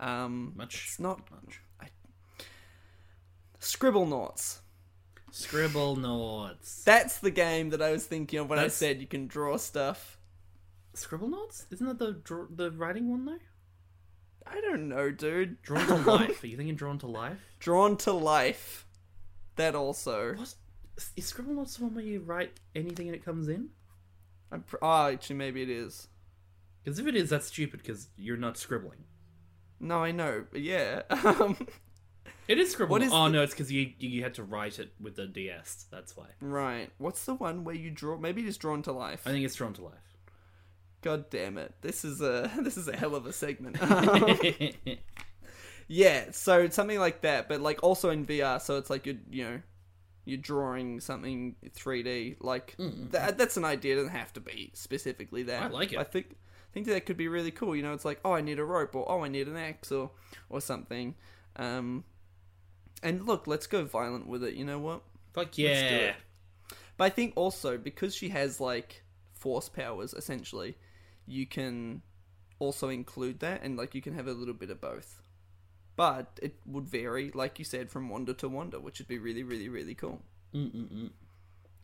Um, 0.00 0.52
Much. 0.56 0.84
it's 0.88 1.00
not 1.00 1.20
Much. 1.30 1.60
Scribblenauts. 3.60 4.58
Scribble 5.30 5.96
notes. 5.96 6.82
That's 6.84 7.18
the 7.18 7.30
game 7.30 7.70
that 7.70 7.82
I 7.82 7.90
was 7.92 8.06
thinking 8.06 8.38
of 8.38 8.48
when 8.48 8.56
That's- 8.58 8.74
I 8.74 8.86
said 8.86 9.00
you 9.00 9.06
can 9.06 9.26
draw 9.26 9.56
stuff. 9.56 10.18
Scribblenauts? 10.94 11.66
Isn't 11.70 11.86
that 11.86 11.98
the 11.98 12.12
draw- 12.12 12.46
the 12.48 12.70
writing 12.70 13.10
one 13.10 13.24
though? 13.26 13.38
I 14.46 14.60
don't 14.60 14.88
know, 14.88 15.10
dude. 15.10 15.60
Drawn 15.62 15.86
to 15.88 15.94
life. 16.10 16.42
Are 16.42 16.46
you 16.46 16.56
thinking 16.56 16.76
drawn 16.76 16.98
to 17.00 17.06
life? 17.06 17.40
Drawn 17.58 17.96
to 17.98 18.12
life. 18.12 18.86
That 19.56 19.74
also. 19.74 20.34
What? 20.36 20.54
Is 21.16 21.30
Scribblenauts 21.32 21.76
the 21.78 21.84
one 21.84 21.94
where 21.94 22.04
you 22.04 22.20
write 22.20 22.52
anything 22.74 23.08
and 23.08 23.14
it 23.16 23.24
comes 23.24 23.48
in? 23.48 23.70
I'm 24.50 24.62
pr- 24.62 24.76
oh, 24.80 25.08
actually, 25.08 25.36
maybe 25.36 25.60
it 25.62 25.68
is. 25.68 26.08
Because 26.82 26.98
if 26.98 27.06
it 27.06 27.16
is, 27.16 27.28
that's 27.30 27.48
stupid. 27.48 27.82
Because 27.82 28.08
you're 28.16 28.36
not 28.36 28.56
scribbling. 28.56 29.04
No, 29.80 29.98
I 30.02 30.10
know. 30.12 30.44
But 30.50 30.60
yeah. 30.62 31.02
Um, 31.10 31.56
It 32.48 32.58
is 32.58 32.70
scribble. 32.70 32.96
Is 33.02 33.10
oh 33.12 33.24
the- 33.24 33.30
no, 33.30 33.42
it's 33.42 33.52
because 33.52 33.72
you 33.72 33.92
you 33.98 34.22
had 34.22 34.34
to 34.34 34.44
write 34.44 34.78
it 34.78 34.92
with 35.00 35.16
the 35.16 35.26
DS. 35.26 35.86
That's 35.90 36.16
why. 36.16 36.26
right. 36.40 36.90
What's 36.98 37.24
the 37.24 37.34
one 37.34 37.64
where 37.64 37.74
you 37.74 37.90
draw? 37.90 38.16
Maybe 38.18 38.42
it's 38.42 38.56
drawn 38.56 38.82
to 38.82 38.92
life. 38.92 39.22
I 39.26 39.30
think 39.32 39.44
it's 39.44 39.56
drawn 39.56 39.72
to 39.74 39.82
life. 39.82 40.16
God 41.02 41.28
damn 41.28 41.58
it! 41.58 41.74
This 41.82 42.04
is 42.04 42.20
a 42.20 42.48
this 42.60 42.76
is 42.76 42.86
a 42.86 42.96
hell 42.96 43.16
of 43.16 43.26
a 43.26 43.32
segment. 43.32 43.78
yeah, 45.88 46.26
so 46.30 46.60
it's 46.60 46.76
something 46.76 46.98
like 46.98 47.22
that, 47.22 47.48
but 47.48 47.60
like 47.60 47.82
also 47.82 48.10
in 48.10 48.24
VR. 48.26 48.60
So 48.60 48.76
it's 48.78 48.90
like 48.90 49.06
you 49.06 49.18
you 49.30 49.44
know 49.44 49.60
you're 50.24 50.38
drawing 50.38 51.00
something 51.00 51.56
3D. 51.76 52.36
Like 52.40 52.74
that, 52.78 53.38
that's 53.38 53.56
an 53.56 53.64
idea. 53.64 53.94
It 53.94 53.96
doesn't 53.96 54.12
have 54.16 54.32
to 54.34 54.40
be 54.40 54.70
specifically 54.74 55.44
that. 55.44 55.62
I 55.62 55.66
like 55.68 55.92
it. 55.92 55.98
I 55.98 56.04
think 56.04 56.36
think 56.76 56.88
that 56.88 57.06
could 57.06 57.16
be 57.16 57.26
really 57.26 57.50
cool. 57.50 57.74
You 57.74 57.82
know, 57.82 57.94
it's 57.94 58.04
like 58.04 58.20
oh 58.22 58.34
I 58.34 58.42
need 58.42 58.58
a 58.58 58.64
rope 58.64 58.94
or 58.94 59.10
oh 59.10 59.24
I 59.24 59.28
need 59.28 59.48
an 59.48 59.56
axe 59.56 59.90
or 59.90 60.10
or 60.50 60.60
something. 60.60 61.14
Um, 61.56 62.04
and 63.02 63.26
look, 63.26 63.46
let's 63.46 63.66
go 63.66 63.84
violent 63.84 64.26
with 64.26 64.44
it. 64.44 64.54
You 64.54 64.66
know 64.66 64.78
what? 64.78 65.00
Fuck 65.32 65.56
yeah. 65.56 65.70
it. 65.70 66.16
But 66.98 67.04
I 67.04 67.08
think 67.08 67.32
also 67.34 67.78
because 67.78 68.14
she 68.14 68.28
has 68.28 68.60
like 68.60 69.04
force 69.32 69.70
powers, 69.70 70.12
essentially, 70.12 70.76
you 71.26 71.46
can 71.46 72.02
also 72.58 72.90
include 72.90 73.40
that, 73.40 73.62
and 73.62 73.78
like 73.78 73.94
you 73.94 74.02
can 74.02 74.14
have 74.14 74.26
a 74.26 74.32
little 74.32 74.54
bit 74.54 74.68
of 74.68 74.78
both. 74.78 75.22
But 75.96 76.38
it 76.42 76.56
would 76.66 76.86
vary, 76.86 77.30
like 77.32 77.58
you 77.58 77.64
said, 77.64 77.90
from 77.90 78.10
Wanda 78.10 78.34
to 78.34 78.50
Wanda, 78.50 78.78
which 78.78 78.98
would 78.98 79.08
be 79.08 79.18
really, 79.18 79.42
really, 79.42 79.70
really 79.70 79.94
cool. 79.94 80.20
Mm-mm-mm. 80.54 81.08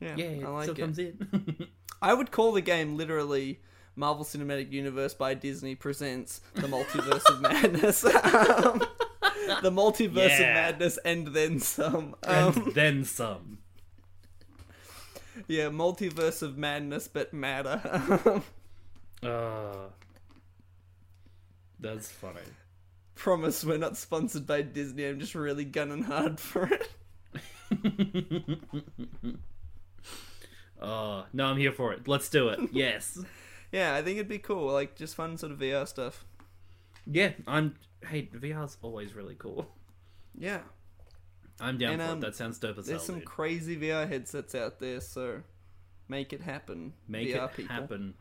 Yeah, 0.00 0.16
Yeah, 0.16 0.24
it 0.26 0.44
I 0.44 0.48
like 0.48 0.68
it. 0.68 0.76
comes 0.76 0.98
in. 0.98 1.68
I 2.02 2.12
would 2.12 2.30
call 2.30 2.52
the 2.52 2.60
game 2.60 2.98
literally 2.98 3.60
Marvel 3.96 4.24
Cinematic 4.24 4.72
Universe 4.72 5.14
by 5.14 5.34
Disney 5.34 5.74
presents 5.74 6.40
the 6.54 6.62
Multiverse 6.68 7.28
of 7.30 7.40
Madness. 7.40 8.04
Um, 9.44 9.60
the 9.62 9.70
Multiverse 9.70 10.34
of 10.34 10.40
Madness, 10.40 10.98
and 11.04 11.28
then 11.28 11.58
some. 11.58 12.14
and 12.22 12.56
Um, 12.56 12.72
then 12.74 13.04
some. 13.04 13.58
yeah, 15.48 15.64
Multiverse 15.68 16.42
of 16.42 16.56
Madness, 16.56 17.08
but 17.08 17.32
madder. 17.34 18.42
Uh, 19.22 19.74
that's 21.80 22.10
funny. 22.10 22.40
Promise 23.14 23.64
we're 23.64 23.78
not 23.78 23.96
sponsored 23.96 24.46
by 24.46 24.62
Disney. 24.62 25.04
I'm 25.06 25.20
just 25.20 25.34
really 25.34 25.64
gunning 25.64 26.02
hard 26.04 26.38
for 26.40 26.68
it. 26.72 26.88
Oh, 30.80 31.24
no, 31.32 31.46
I'm 31.46 31.56
here 31.58 31.72
for 31.72 31.92
it. 31.92 32.06
Let's 32.08 32.28
do 32.28 32.48
it. 32.48 32.60
Yes. 32.72 33.18
Yeah, 33.72 33.94
I 33.94 34.02
think 34.02 34.16
it'd 34.18 34.28
be 34.28 34.38
cool. 34.38 34.70
Like 34.72 34.94
just 34.96 35.14
fun 35.14 35.36
sort 35.38 35.50
of 35.52 35.58
VR 35.58 35.88
stuff. 35.88 36.24
yeah, 37.06 37.32
I'm. 37.46 37.74
Hey, 38.06 38.28
VR's 38.34 38.76
always 38.82 39.14
really 39.14 39.34
cool. 39.36 39.66
Yeah, 40.38 40.60
I'm 41.60 41.78
down 41.78 41.92
And, 41.94 42.02
for 42.02 42.08
um, 42.08 42.18
it. 42.18 42.20
That 42.22 42.36
sounds 42.36 42.58
dope 42.58 42.78
as 42.78 42.86
hell. 42.86 42.92
there's 42.96 43.06
some 43.06 43.16
dude. 43.20 43.24
crazy 43.26 43.76
VR 43.76 44.08
headsets 44.08 44.54
out 44.54 44.78
there, 44.80 45.00
so 45.00 45.42
make 46.08 46.32
it 46.32 46.40
happen. 46.40 46.92
Make 47.08 47.28
VR 47.28 47.50
it 47.50 47.56
people. 47.56 47.74
happen. 47.74 48.14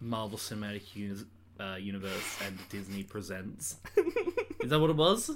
Marvel 0.00 0.38
Cinematic 0.38 0.94
Uni- 0.94 1.24
uh, 1.60 1.76
Universe 1.76 2.38
and 2.46 2.58
Disney 2.68 3.02
presents. 3.02 3.76
Is 4.60 4.70
that 4.70 4.80
what 4.80 4.90
it 4.90 4.96
was? 4.96 5.30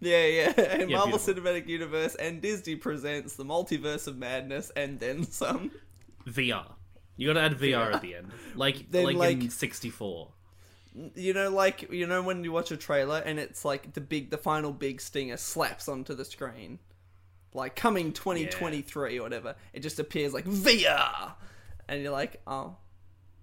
Yeah, 0.00 0.24
yeah. 0.26 0.52
And 0.58 0.90
Yeah, 0.90 0.96
Marvel 0.98 1.18
beautiful. 1.18 1.34
Cinematic 1.34 1.68
Universe 1.68 2.14
and 2.16 2.40
Disney 2.42 2.76
presents 2.76 3.36
the 3.36 3.44
Multiverse 3.44 4.06
of 4.06 4.16
Madness, 4.18 4.70
and 4.76 4.98
then 5.00 5.24
some. 5.24 5.70
VR. 6.26 6.72
You 7.16 7.28
gotta 7.28 7.40
add 7.42 7.58
VR, 7.58 7.92
at 7.94 8.02
the 8.02 8.14
end, 8.16 8.30
like 8.56 8.90
Then, 8.90 9.04
like, 9.04 9.16
like- 9.16 9.40
in 9.42 9.50
'64. 9.50 10.28
You 11.16 11.32
know, 11.34 11.50
like 11.50 11.90
you 11.90 12.06
know 12.06 12.22
when 12.22 12.44
you 12.44 12.52
watch 12.52 12.70
a 12.70 12.76
trailer 12.76 13.18
and 13.18 13.38
it's 13.40 13.64
like 13.64 13.94
the 13.94 14.00
big, 14.00 14.30
the 14.30 14.38
final 14.38 14.72
big 14.72 15.00
stinger 15.00 15.36
slaps 15.36 15.88
onto 15.88 16.14
the 16.14 16.24
screen. 16.24 16.78
like 17.52 17.76
coming 17.76 18.12
2023 18.12 19.18
or 19.18 19.22
whatever. 19.22 19.54
It 19.72 19.80
just 19.80 19.98
appears 20.00 20.32
like 20.34 20.44
VR, 20.44 21.32
and 21.88 22.02
you're 22.02 22.10
like, 22.12 22.40
oh, 22.46 22.76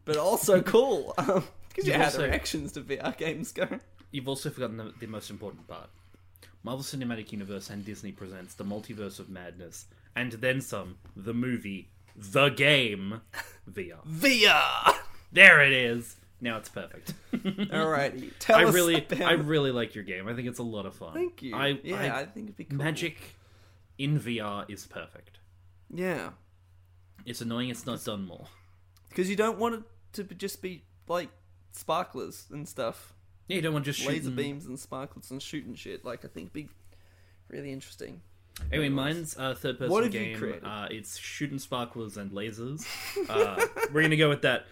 but 0.05 0.17
also 0.17 0.61
cool. 0.75 1.13
Because 1.69 1.87
you 1.87 1.93
how 1.93 2.03
also- 2.05 2.23
reactions 2.25 2.73
to 2.73 2.81
VR 2.81 3.15
games 3.17 3.53
go. 3.53 3.79
You've 4.11 4.27
also 4.27 4.49
forgotten 4.49 4.75
the, 4.75 4.93
the 4.99 5.07
most 5.07 5.29
important 5.29 5.65
part. 5.69 5.89
Marvel 6.63 6.83
Cinematic 6.83 7.31
Universe 7.31 7.69
and 7.69 7.85
Disney 7.85 8.11
presents 8.11 8.55
the 8.55 8.65
Multiverse 8.65 9.19
of 9.19 9.29
Madness, 9.29 9.85
and 10.13 10.33
then 10.33 10.59
some, 10.59 10.97
the 11.15 11.33
movie, 11.33 11.87
the 12.15 12.49
game, 12.49 13.21
VR. 13.69 14.05
VR. 14.07 14.95
There 15.31 15.61
it 15.63 15.71
is. 15.71 16.15
Now 16.43 16.57
it's 16.57 16.69
perfect. 16.69 17.13
Alrighty, 17.33 18.31
tell 18.39 18.57
I 18.59 18.65
us 18.65 18.73
really, 18.73 18.95
about- 19.05 19.21
I 19.21 19.33
really 19.33 19.71
like 19.71 19.93
your 19.95 20.03
game. 20.03 20.27
I 20.27 20.33
think 20.33 20.47
it's 20.47 20.59
a 20.59 20.63
lot 20.63 20.85
of 20.85 20.95
fun. 20.95 21.13
Thank 21.13 21.41
you. 21.43 21.55
I, 21.55 21.79
yeah, 21.83 21.95
I- 22.15 22.21
I, 22.21 22.25
think 22.25 22.47
it'd 22.47 22.57
be 22.57 22.63
cool. 22.65 22.77
magic 22.77 23.17
in 23.97 24.19
VR 24.19 24.69
is 24.69 24.85
perfect. 24.87 25.37
Yeah, 25.93 26.31
It's 27.25 27.41
annoying 27.41 27.69
it's 27.69 27.85
not 27.85 28.03
done 28.03 28.25
more. 28.25 28.47
because 29.09 29.29
you 29.29 29.35
don't 29.35 29.59
want 29.59 29.75
it 29.75 29.81
to 30.13 30.23
just 30.23 30.61
be 30.61 30.83
like 31.07 31.29
sparklers 31.71 32.47
and 32.51 32.67
stuff, 32.67 33.13
Yeah, 33.47 33.57
you 33.57 33.61
don't 33.61 33.73
want 33.73 33.85
just 33.85 33.99
laser 34.05 34.23
shooting. 34.29 34.35
beams 34.35 34.65
and 34.65 34.79
sparklers 34.79 35.29
and 35.31 35.41
shooting 35.41 35.75
shit. 35.75 36.03
Like 36.05 36.25
I 36.25 36.27
think 36.29 36.45
it'd 36.45 36.53
be 36.53 36.69
really 37.49 37.71
interesting. 37.71 38.21
Anyway, 38.71 38.89
mine's 38.89 39.35
a 39.37 39.55
third 39.55 39.77
person 39.79 39.91
What 39.91 40.03
have 40.03 40.13
you 40.13 40.19
game. 40.19 40.37
created? 40.37 40.63
Uh, 40.63 40.87
it's 40.89 41.17
shooting 41.17 41.59
sparklers 41.59 42.17
and 42.17 42.31
lasers. 42.31 42.85
Uh, 43.29 43.65
we're 43.93 44.01
gonna 44.01 44.15
go 44.17 44.29
with 44.29 44.41
that. 44.41 44.65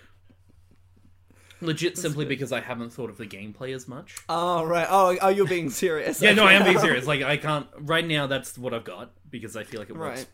Legit, 1.61 1.97
simply 1.97 2.23
good. 2.23 2.29
because 2.29 2.51
I 2.53 2.61
haven't 2.61 2.91
thought 2.91 3.09
of 3.09 3.17
the 3.17 3.25
gameplay 3.27 3.75
as 3.75 3.87
much. 3.87 4.15
Oh 4.29 4.63
right. 4.63 4.87
Oh, 4.89 5.17
oh, 5.21 5.27
you're 5.27 5.45
being 5.47 5.69
serious. 5.69 6.21
Yeah, 6.21 6.33
no, 6.33 6.45
I 6.45 6.53
am 6.53 6.63
being 6.63 6.79
serious. 6.79 7.05
Like, 7.05 7.21
I 7.21 7.35
can't 7.37 7.67
right 7.77 8.05
now. 8.05 8.27
That's 8.27 8.57
what 8.57 8.73
I've 8.73 8.85
got 8.85 9.11
because 9.29 9.57
I 9.57 9.63
feel 9.63 9.79
like 9.81 9.89
it 9.89 9.97
works. 9.97 10.19
Right. 10.19 10.27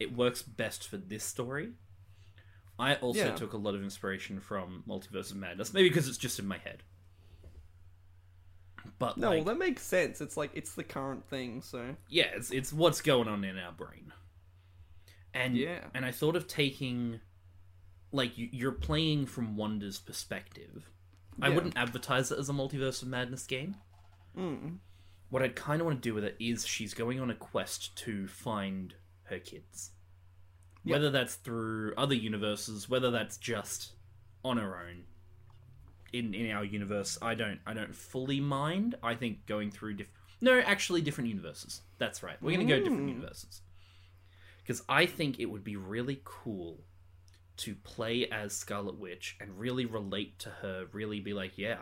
It 0.00 0.16
works 0.16 0.40
best 0.42 0.88
for 0.88 0.96
this 0.96 1.22
story. 1.22 1.72
I 2.78 2.94
also 2.96 3.20
Yeah. 3.26 3.34
took 3.34 3.52
a 3.52 3.56
lot 3.58 3.74
of 3.74 3.82
inspiration 3.82 4.40
from 4.40 4.82
Multiverse 4.88 5.30
of 5.30 5.36
Madness, 5.36 5.72
maybe 5.74 5.88
because 5.90 6.08
it's 6.08 6.18
just 6.18 6.38
in 6.38 6.46
my 6.48 6.58
head. 6.58 6.82
But 8.98 9.16
No, 9.18 9.30
like, 9.30 9.36
well, 9.38 9.54
that 9.54 9.58
makes 9.58 9.82
sense. 9.82 10.20
It's 10.20 10.36
like 10.36 10.50
it's 10.54 10.74
the 10.74 10.84
current 10.84 11.24
thing, 11.28 11.62
so 11.62 11.96
yeah, 12.08 12.26
it's, 12.34 12.50
it's 12.50 12.72
what's 12.72 13.00
going 13.00 13.28
on 13.28 13.44
in 13.44 13.58
our 13.58 13.72
brain. 13.72 14.12
And 15.32 15.56
Yeah. 15.56 15.80
and 15.94 16.04
I 16.04 16.12
thought 16.12 16.36
of 16.36 16.46
taking, 16.46 17.20
like, 18.12 18.38
you, 18.38 18.48
you're 18.52 18.72
playing 18.72 19.26
from 19.26 19.56
Wanda's 19.56 19.98
perspective. 19.98 20.90
I 21.42 21.48
wouldn't 21.48 21.76
advertise 21.76 22.30
it 22.30 22.38
as 22.38 22.48
a 22.48 22.52
multiverse 22.52 23.02
of 23.02 23.08
madness 23.08 23.44
game. 23.46 23.74
mm. 24.38 24.78
What 25.30 25.42
I'd 25.42 25.56
kind 25.56 25.80
of 25.80 25.86
want 25.86 26.00
to 26.00 26.08
do 26.08 26.14
with 26.14 26.22
it 26.22 26.36
is 26.38 26.64
she's 26.64 26.94
going 26.94 27.18
on 27.18 27.28
a 27.28 27.34
quest 27.34 27.96
to 28.04 28.28
find 28.28 28.94
her 29.24 29.40
kids. 29.40 29.90
Yeah. 30.84 30.92
Whether 30.92 31.10
that's 31.10 31.34
through 31.34 31.94
other 31.96 32.14
universes, 32.14 32.88
whether 32.88 33.10
that's 33.10 33.36
just 33.36 33.94
on 34.44 34.58
her 34.58 34.78
own. 34.78 35.06
In 36.14 36.32
in 36.34 36.50
our 36.52 36.64
universe, 36.64 37.18
I 37.20 37.34
don't 37.34 37.60
I 37.66 37.74
don't 37.74 37.94
fully 37.94 38.40
mind. 38.40 38.94
I 39.02 39.14
think 39.14 39.46
going 39.46 39.70
through 39.70 39.94
different 39.94 40.16
no, 40.40 40.60
actually 40.60 41.00
different 41.00 41.28
universes. 41.30 41.80
That's 41.98 42.22
right. 42.22 42.36
We're 42.42 42.52
gonna 42.56 42.68
go 42.68 42.78
different 42.78 43.06
Mm. 43.06 43.14
universes 43.16 43.62
because 44.62 44.82
I 44.88 45.06
think 45.06 45.40
it 45.40 45.46
would 45.46 45.64
be 45.64 45.76
really 45.76 46.20
cool 46.24 46.84
to 47.58 47.74
play 47.76 48.26
as 48.30 48.52
Scarlet 48.52 48.98
Witch 48.98 49.36
and 49.40 49.58
really 49.58 49.86
relate 49.86 50.38
to 50.40 50.50
her. 50.50 50.86
Really 50.92 51.20
be 51.20 51.32
like, 51.34 51.56
yeah, 51.58 51.78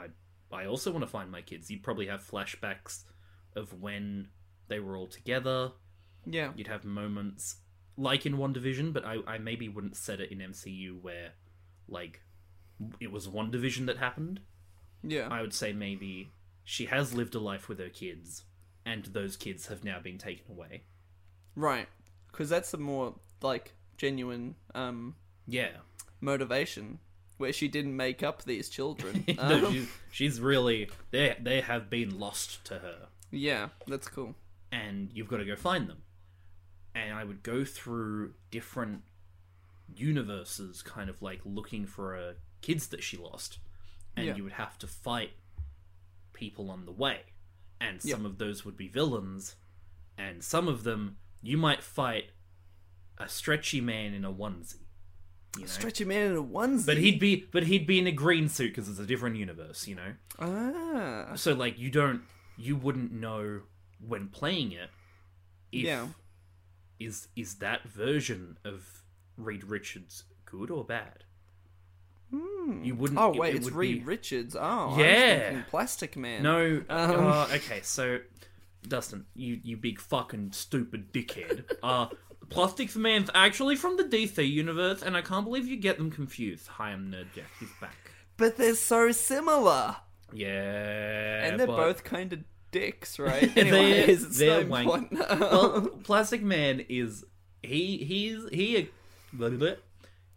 I 0.52 0.56
I 0.62 0.66
also 0.66 0.90
want 0.92 1.02
to 1.02 1.10
find 1.10 1.30
my 1.30 1.42
kids. 1.42 1.70
You'd 1.70 1.82
probably 1.82 2.06
have 2.08 2.22
flashbacks 2.28 3.04
of 3.56 3.72
when 3.80 4.28
they 4.68 4.80
were 4.80 4.96
all 4.96 5.06
together. 5.08 5.72
yeah, 6.26 6.52
You'd 6.56 6.68
have 6.68 6.84
moments 6.84 7.56
like 7.96 8.24
in 8.26 8.36
WandaVision, 8.36 8.92
but 8.92 9.04
I, 9.04 9.18
I 9.26 9.38
maybe 9.38 9.68
wouldn't 9.68 9.96
set 9.96 10.20
it 10.20 10.30
in 10.32 10.38
MCU 10.38 11.00
where 11.02 11.32
like 11.88 12.20
it 13.00 13.10
was 13.12 13.28
WandaVision 13.28 13.86
that 13.86 13.98
happened. 13.98 14.40
yeah, 15.02 15.28
I 15.30 15.40
would 15.42 15.54
say 15.54 15.72
maybe 15.72 16.30
she 16.64 16.86
has 16.86 17.12
lived 17.14 17.34
a 17.34 17.40
life 17.40 17.68
with 17.68 17.78
her 17.78 17.88
kids, 17.88 18.44
and 18.84 19.04
those 19.06 19.36
kids 19.36 19.66
have 19.66 19.84
now 19.84 19.98
been 20.00 20.18
taken 20.18 20.44
away. 20.50 20.82
right. 21.56 21.88
Because 22.30 22.48
that's 22.48 22.72
a 22.72 22.78
more 22.78 23.14
like 23.42 23.72
genuine 23.98 24.54
um 24.74 25.16
Yeah, 25.46 25.76
motivation 26.20 26.98
where 27.36 27.52
she 27.52 27.68
didn't 27.68 27.94
make 27.96 28.22
up 28.22 28.44
these 28.44 28.68
children. 28.70 29.24
no, 29.36 29.66
Um, 29.66 29.72
she's, 29.72 29.88
she's 30.10 30.40
really 30.40 30.88
they 31.10 31.36
they 31.40 31.60
have 31.60 31.90
been 31.90 32.18
lost 32.18 32.64
to 32.66 32.78
her. 32.78 33.08
yeah, 33.30 33.68
that's 33.86 34.08
cool. 34.08 34.34
and 34.70 35.10
you've 35.12 35.28
got 35.28 35.38
to 35.38 35.44
go 35.44 35.56
find 35.56 35.88
them. 35.88 36.02
And 36.94 37.12
I 37.14 37.24
would 37.24 37.42
go 37.42 37.64
through 37.64 38.34
different 38.50 39.02
universes, 39.94 40.82
kind 40.82 41.08
of 41.10 41.20
like 41.22 41.40
looking 41.44 41.86
for 41.86 42.16
uh, 42.16 42.32
kids 42.62 42.86
that 42.88 43.02
she 43.02 43.16
lost, 43.16 43.58
and 44.16 44.26
Yeah. 44.26 44.36
you 44.36 44.44
would 44.44 44.52
have 44.54 44.78
to 44.78 44.86
fight 44.86 45.32
people 46.32 46.70
on 46.70 46.86
the 46.86 46.92
way. 46.92 47.24
And 47.80 48.02
Yep. 48.04 48.16
some 48.16 48.26
of 48.26 48.38
those 48.38 48.64
would 48.64 48.76
be 48.76 48.88
villains, 48.88 49.56
and 50.16 50.42
some 50.42 50.68
of 50.68 50.84
them 50.84 51.18
you 51.42 51.56
might 51.58 51.82
fight 51.82 52.30
a 53.18 53.28
stretchy 53.28 53.80
man 53.80 54.14
in 54.14 54.24
a 54.24 54.32
onesie. 54.32 54.86
You 55.56 55.62
know? 55.62 55.66
Stretchy 55.66 56.04
man 56.04 56.30
in 56.30 56.36
a 56.36 56.42
onesie. 56.42 56.86
but 56.86 56.96
he'd 56.98 57.18
be 57.18 57.36
but 57.50 57.64
he'd 57.64 57.86
be 57.86 57.98
in 57.98 58.06
a 58.06 58.12
green 58.12 58.48
suit 58.48 58.68
because 58.70 58.88
it's 58.88 58.98
a 59.00 59.06
different 59.06 59.36
universe, 59.36 59.86
you 59.88 59.94
know. 59.96 60.14
ah 60.38 61.34
So 61.34 61.52
like 61.54 61.78
you 61.78 61.90
don't 61.90 62.22
you 62.56 62.76
wouldn't 62.76 63.12
know 63.12 63.62
when 63.98 64.28
playing 64.28 64.72
it 64.72 64.90
if 65.72 65.84
Yeah. 65.84 66.08
is 67.00 67.28
is 67.34 67.56
that 67.56 67.82
version 67.88 68.58
of 68.64 69.02
Reed 69.36 69.64
Richards 69.64 70.24
good 70.44 70.70
or 70.70 70.84
bad? 70.84 71.24
You 72.32 72.94
wouldn't 72.94 73.20
oh 73.20 73.32
wait, 73.36 73.54
it 73.54 73.56
it's 73.58 73.64
would 73.66 73.74
Reed 73.74 73.98
be- 74.00 74.04
Richards. 74.04 74.56
Oh, 74.58 74.96
Yeah. 74.98 75.62
Plastic 75.68 76.16
Man. 76.16 76.42
No 76.42 76.82
Um. 76.88 77.26
uh, 77.26 77.46
okay, 77.52 77.80
so 77.82 78.18
Dustin, 78.86 79.26
you 79.34 79.60
you 79.62 79.76
big 79.76 80.00
fucking 80.00 80.52
stupid 80.52 81.12
dickhead. 81.12 81.64
uh 81.82 82.06
Plastic 82.48 82.94
Man's 82.96 83.30
actually 83.34 83.76
from 83.76 83.96
the 83.96 84.04
DC 84.04 84.46
universe, 84.50 85.02
and 85.02 85.16
I 85.16 85.22
can't 85.22 85.44
believe 85.44 85.66
you 85.66 85.76
get 85.76 85.96
them 85.98 86.10
confused. 86.10 86.68
Hi, 86.68 86.90
I'm 86.90 87.10
Nerd 87.10 87.26
Jack. 87.34 87.46
He's 87.60 87.70
back. 87.80 87.96
but 88.36 88.56
they're 88.56 88.74
so 88.74 89.10
similar, 89.12 89.96
Yeah, 90.32 91.44
and 91.46 91.58
they're 91.60 91.66
but- 91.66 91.76
both 91.76 92.04
kind 92.04 92.32
of 92.32 92.40
dicks, 92.70 93.18
right? 93.18 93.54
They're- 93.54 93.74
it's 94.10 94.38
they're 94.38 94.66
wank- 94.66 95.10
well, 95.12 95.88
Plastic 96.04 96.42
Man 96.42 96.80
is 96.88 97.24
he 97.62 97.98
he's 97.98 98.48
he 98.50 98.90
blah, 99.32 99.48
blah, 99.50 99.58
blah. 99.58 99.74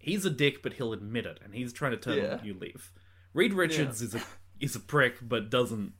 He's 0.05 0.25
a 0.25 0.29
dick, 0.29 0.61
but 0.63 0.73
he'll 0.73 0.93
admit 0.93 1.25
it, 1.25 1.39
and 1.43 1.53
he's 1.53 1.73
trying 1.73 1.91
to 1.91 1.97
turn 1.97 2.17
Yeah. 2.17 2.39
new 2.43 2.53
leaf. 2.53 2.93
Reed 3.33 3.53
Richards 3.53 4.01
is 4.01 4.15
a 4.15 4.21
is 4.59 4.75
a 4.75 4.79
prick, 4.79 5.17
but 5.21 5.49
doesn't 5.49 5.93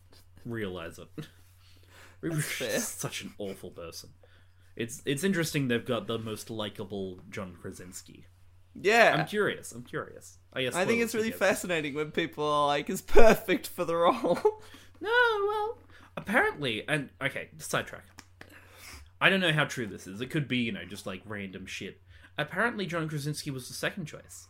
realize 0.46 0.98
it. 1.00 1.08
Reed 2.22 2.34
Richards 2.36 2.46
fair. 2.56 2.76
is 2.76 2.88
such 2.88 3.22
an 3.22 3.34
awful 3.38 3.72
person. 3.72 4.12
It's 4.76 5.02
it's 5.06 5.24
interesting 5.24 5.68
they've 5.68 5.86
got 5.86 6.08
the 6.08 6.18
most 6.20 6.50
likable 6.50 7.20
John 7.30 7.56
Krasinski. 7.60 8.26
yeah, 8.74 9.16
I'm 9.18 9.26
curious. 9.26 9.72
I'm 9.72 9.84
curious. 9.84 10.38
I 10.54 10.64
guess 10.64 10.76
I 10.76 10.86
think 10.86 11.02
it's 11.02 11.16
really 11.16 11.32
fascinating 11.32 11.94
when 11.94 12.12
people 12.12 12.46
are 12.46 12.68
like, 12.68 12.90
"Is 12.90 13.02
perfect 13.02 13.68
for 13.68 13.86
the 13.86 13.96
role." 13.96 14.40
No, 15.02 15.10
well, 15.48 15.78
apparently, 16.16 16.88
and 16.88 17.10
okay, 17.22 17.50
sidetrack. 17.58 18.06
I 19.20 19.30
don't 19.30 19.42
know 19.42 19.52
how 19.52 19.66
true 19.66 19.86
this 19.88 20.08
is. 20.08 20.22
It 20.22 20.28
could 20.30 20.48
be, 20.48 20.60
you 20.60 20.72
know, 20.72 20.86
just 20.86 21.06
like 21.06 21.22
random 21.26 21.66
shit. 21.66 22.02
Apparently, 22.38 22.86
John 22.86 23.08
Krasinski 23.08 23.52
was 23.52 23.68
the 23.68 23.74
second 23.74 24.06
choice. 24.06 24.48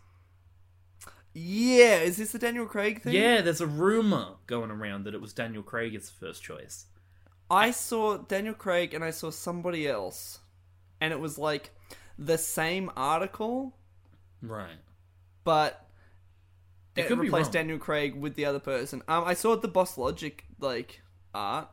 yeah, 1.34 1.98
is 1.98 2.18
this 2.18 2.32
the 2.32 2.40
Daniel 2.40 2.66
Craig 2.66 3.02
thing? 3.02 3.14
Yeah, 3.14 3.42
there's 3.42 3.62
a 3.62 3.68
rumor 3.68 4.36
going 4.48 4.72
around 4.72 5.04
that 5.04 5.14
it 5.14 5.22
was 5.22 5.34
Daniel 5.34 5.64
Craig 5.64 5.94
as 5.96 6.10
the 6.10 6.26
first 6.26 6.42
choice. 6.44 6.86
I 7.52 7.72
saw 7.72 8.18
Daniel 8.18 8.54
Craig 8.56 8.94
and 8.94 9.04
I 9.04 9.12
saw 9.12 9.30
somebody 9.32 9.88
else, 9.88 10.40
and 11.02 11.12
it 11.14 11.20
was 11.20 11.38
like 11.38 11.72
the 12.18 12.38
same 12.38 12.90
article, 12.96 13.78
Right. 14.42 14.80
but 15.44 15.88
It 16.96 17.02
it, 17.02 17.08
could 17.10 17.20
replaced. 17.20 17.52
Daniel 17.52 17.78
Craig 17.78 18.16
with 18.16 18.36
the 18.36 18.46
other 18.46 18.60
person. 18.60 19.04
Um, 19.08 19.26
I 19.26 19.34
saw 19.34 19.56
the 19.58 19.68
Boss 19.68 19.98
Logic 19.98 20.46
like 20.60 21.02
art 21.34 21.70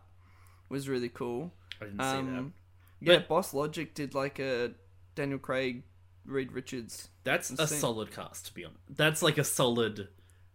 was 0.68 0.88
really 0.88 1.08
cool. 1.08 1.52
I 1.80 1.84
didn't 1.84 2.00
see 2.00 2.04
Um, 2.06 2.54
that. 3.00 3.08
yeah, 3.12 3.18
But- 3.20 3.28
Boss 3.28 3.54
Logic 3.54 3.94
did 3.94 4.14
like 4.14 4.40
a 4.40 4.74
Daniel 5.14 5.38
Craig, 5.38 5.84
Reed 6.24 6.52
Richards. 6.52 7.08
That's 7.24 7.50
a 7.50 7.66
solid 7.66 8.10
cast, 8.12 8.46
to 8.46 8.54
be 8.54 8.64
honest. 8.64 8.80
That's 8.88 9.22
like 9.22 9.38
a 9.38 9.44
solid 9.44 10.08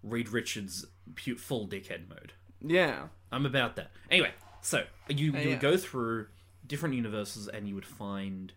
Reed 0.03 0.29
Richards 0.29 0.85
pu- 1.15 1.37
full 1.37 1.67
dickhead 1.67 2.07
mode. 2.09 2.33
Yeah, 2.61 3.07
I'm 3.31 3.45
about 3.45 3.75
that. 3.75 3.91
Anyway, 4.09 4.31
so 4.61 4.85
you, 5.09 5.33
Uh, 5.33 5.37
you 5.37 5.43
yeah. 5.43 5.49
would 5.49 5.59
go 5.59 5.77
through 5.77 6.27
different 6.65 6.95
universes 6.95 7.47
and 7.47 7.67
you 7.67 7.75
would 7.75 7.85
find 7.85 8.53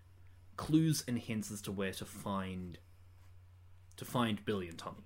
clues 0.57 1.03
and 1.09 1.19
hints 1.19 1.51
as 1.51 1.61
to 1.63 1.73
where 1.73 1.93
to 1.93 2.05
find 2.05 2.79
to 3.97 4.05
find 4.05 4.43
Billy 4.45 4.69
and 4.69 4.79
Tommy. 4.79 5.05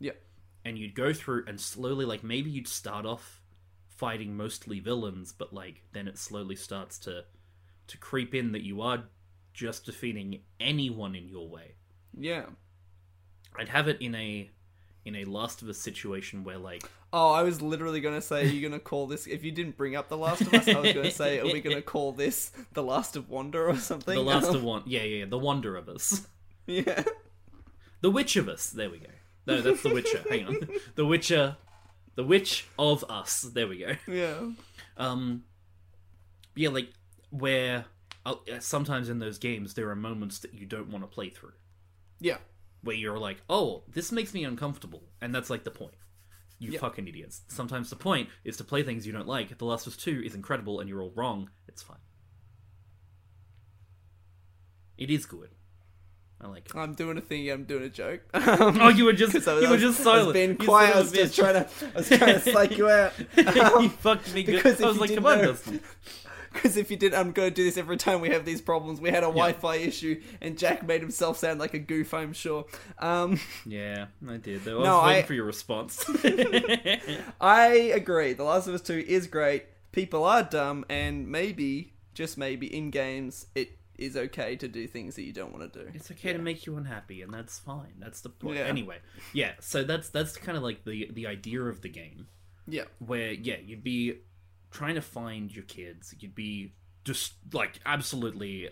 yeah, 0.00 0.12
And 0.64 0.76
you'd 0.78 0.94
go 0.96 1.12
through 1.12 1.44
and 1.46 1.60
slowly 1.60 2.04
like 2.04 2.24
maybe 2.24 2.50
you'd 2.50 2.66
start 2.68 3.06
off 3.06 3.40
fighting 3.88 4.36
mostly 4.36 4.80
villains, 4.80 5.32
but 5.32 5.52
like 5.52 5.82
then 5.92 6.08
it 6.08 6.18
slowly 6.18 6.56
starts 6.56 6.98
to 7.00 7.24
to 7.86 7.98
creep 7.98 8.34
in 8.34 8.50
that 8.52 8.62
you 8.62 8.80
are 8.82 9.04
just 9.56 9.86
defeating 9.86 10.40
anyone 10.60 11.14
in 11.14 11.28
your 11.28 11.48
way. 11.48 11.74
Yeah. 12.16 12.44
I'd 13.58 13.70
have 13.70 13.88
it 13.88 14.00
in 14.00 14.14
a 14.14 14.50
in 15.06 15.16
a 15.16 15.24
Last 15.24 15.62
of 15.62 15.68
Us 15.68 15.78
situation 15.78 16.44
where 16.44 16.58
like 16.58 16.82
Oh, 17.12 17.32
I 17.32 17.42
was 17.42 17.62
literally 17.62 18.00
gonna 18.00 18.20
say, 18.20 18.42
are 18.42 18.44
you 18.52 18.68
gonna 18.68 18.78
call 18.78 19.06
this? 19.06 19.26
If 19.26 19.42
you 19.44 19.52
didn't 19.52 19.78
bring 19.78 19.96
up 19.96 20.10
The 20.10 20.18
Last 20.18 20.42
of 20.42 20.52
Us, 20.52 20.68
I 20.68 20.78
was 20.78 20.92
gonna 20.92 21.10
say, 21.10 21.38
are 21.38 21.46
we 21.46 21.62
gonna 21.62 21.80
call 21.94 22.12
this 22.12 22.52
The 22.74 22.82
Last 22.82 23.16
of 23.16 23.30
Wonder 23.30 23.66
or 23.66 23.76
something? 23.76 24.14
the 24.14 24.20
last 24.20 24.52
of 24.52 24.62
one, 24.72 24.82
yeah, 24.84 25.02
yeah, 25.02 25.20
yeah, 25.20 25.24
the 25.24 25.38
Wonder 25.38 25.76
of 25.76 25.88
Us, 25.88 26.26
yeah. 26.66 27.02
the 28.02 28.10
Witch 28.10 28.36
of 28.36 28.48
Us. 28.48 28.68
There 28.68 28.90
we 28.90 28.98
go. 28.98 29.06
No, 29.46 29.62
that's 29.62 29.82
the 29.82 29.94
Witcher. 29.94 30.22
Hang 30.28 30.46
on, 30.46 30.68
the 30.96 31.06
Witcher, 31.06 31.56
the 32.16 32.24
Witch 32.24 32.66
of 32.78 33.04
Us. 33.08 33.40
There 33.40 33.68
we 33.68 33.78
go. 33.78 33.92
Yeah. 34.06 34.50
Um, 34.98 35.44
yeah, 36.54 36.68
like 36.68 36.90
where 37.30 37.86
Oh, 38.28 38.40
sometimes 38.58 39.08
in 39.08 39.20
those 39.20 39.38
games 39.38 39.74
there 39.74 39.88
are 39.88 39.94
moments 39.96 40.40
that 40.40 40.52
you 40.52 40.66
don't 40.66 40.88
want 40.90 41.04
to 41.04 41.08
play 41.08 41.30
through, 41.30 41.52
Yeah. 42.20 42.38
where 42.82 42.96
you're 42.96 43.18
like, 43.18 43.40
oh, 43.48 43.84
this 43.88 44.10
makes 44.10 44.34
me 44.34 44.42
uncomfortable, 44.44 45.04
and 45.20 45.32
that's 45.34 45.48
like 45.48 45.62
the 45.64 45.70
point. 45.70 45.94
You 46.58 46.72
Yeah. 46.72 46.80
fucking 46.80 47.06
idiots. 47.06 47.42
Sometimes 47.48 47.88
the 47.90 47.96
point 47.96 48.28
is 48.42 48.56
to 48.56 48.64
play 48.64 48.82
things 48.82 49.06
you 49.06 49.12
don't 49.12 49.28
like. 49.28 49.56
The 49.58 49.64
Last 49.64 49.86
of 49.86 49.92
Us 49.92 49.96
Two 49.98 50.22
is 50.24 50.34
incredible, 50.34 50.80
and 50.80 50.88
you're 50.88 51.00
all 51.02 51.12
wrong. 51.14 51.50
It's 51.68 51.82
fine. 51.82 51.98
It 54.98 55.10
is 55.10 55.26
good. 55.26 55.50
I 56.40 56.48
like 56.48 56.66
it. 56.66 56.76
I'm 56.76 56.94
doing 56.94 57.16
a 57.16 57.20
thing. 57.20 57.48
I'm 57.50 57.64
doing 57.64 57.84
a 57.84 57.88
joke. 57.88 58.22
Um, 58.34 58.78
oh, 58.80 58.88
you 58.88 59.04
were 59.04 59.12
just 59.12 59.34
I 59.48 59.54
was- 59.54 59.62
you 59.62 59.70
were 59.70 59.76
just 59.78 60.00
I 60.00 60.04
silent. 60.04 60.26
was 60.28 60.32
being 60.34 60.56
quiet. 60.56 60.96
I 60.96 61.00
was 61.00 61.12
just 61.12 61.34
trying 61.36 61.54
to. 61.54 61.68
I 61.94 61.98
was 61.98 62.08
trying 62.08 62.34
to 62.34 62.40
psych 62.40 62.76
you 62.78 62.88
out. 62.90 63.12
you 63.36 63.88
fucked 63.88 64.32
me 64.34 64.42
good. 64.44 64.56
because 64.56 64.80
I 64.82 64.86
was 64.86 64.98
like, 64.98 65.14
come 65.14 65.26
on, 65.26 65.38
Dustin. 65.38 65.80
Because 66.56 66.76
if 66.76 66.90
you 66.90 66.96
did, 66.96 67.14
I'm 67.14 67.32
going 67.32 67.50
to 67.50 67.54
do 67.54 67.64
this 67.64 67.76
every 67.76 67.96
time 67.96 68.20
we 68.20 68.30
have 68.30 68.44
these 68.44 68.60
problems. 68.60 69.00
We 69.00 69.10
had 69.10 69.22
a 69.22 69.26
Wi-Fi 69.28 69.76
issue, 69.76 70.20
and 70.40 70.56
Jack 70.58 70.86
made 70.86 71.00
himself 71.00 71.38
sound 71.38 71.60
like 71.60 71.74
a 71.74 71.78
goof. 71.78 72.12
I'm 72.14 72.32
sure. 72.32 72.66
Um, 72.98 73.38
Yeah, 73.64 74.06
I 74.28 74.36
did. 74.38 74.64
Though. 74.64 74.80
I 74.80 74.84
No, 74.84 74.96
was 74.98 75.06
waiting 75.06 75.22
I- 75.24 75.26
for 75.26 75.34
your 75.34 75.44
response. 75.44 76.04
I 77.40 77.66
agree. 77.94 78.32
The 78.32 78.44
Last 78.44 78.66
of 78.66 78.74
Us 78.74 78.80
Two 78.82 79.04
is 79.06 79.26
great. 79.26 79.66
People 79.92 80.24
are 80.24 80.42
dumb, 80.42 80.84
and 80.88 81.28
maybe, 81.28 81.92
just 82.14 82.36
maybe, 82.36 82.66
in 82.74 82.90
games, 82.90 83.46
it 83.54 83.70
is 83.96 84.16
okay 84.16 84.56
to 84.56 84.68
do 84.68 84.86
things 84.86 85.16
that 85.16 85.22
you 85.22 85.32
don't 85.32 85.52
want 85.58 85.72
to 85.72 85.84
do. 85.84 85.90
it's 85.94 86.10
okay 86.10 86.32
to 86.32 86.38
make 86.38 86.66
you 86.66 86.76
unhappy, 86.76 87.22
and 87.22 87.32
that's 87.32 87.58
fine. 87.58 87.94
That's 87.98 88.20
the 88.20 88.28
point. 88.28 88.58
Yeah. 88.58 88.64
Anyway, 88.64 88.98
yeah. 89.32 89.52
So 89.60 89.84
that's 89.84 90.10
that's 90.10 90.36
kind 90.36 90.56
of 90.56 90.62
like 90.62 90.84
the 90.84 91.10
the 91.12 91.26
idea 91.26 91.62
of 91.62 91.80
the 91.80 91.88
game, 91.88 92.26
Yeah. 92.68 92.84
where 92.98 93.32
yeah, 93.32 93.56
you'd 93.64 93.84
be 93.84 94.18
trying 94.70 94.94
to 94.96 95.00
find 95.02 95.54
your 95.54 95.64
kids. 95.64 96.14
You'd 96.18 96.34
be 96.34 96.74
just 97.04 97.34
like 97.52 97.80
absolutely. 97.86 98.68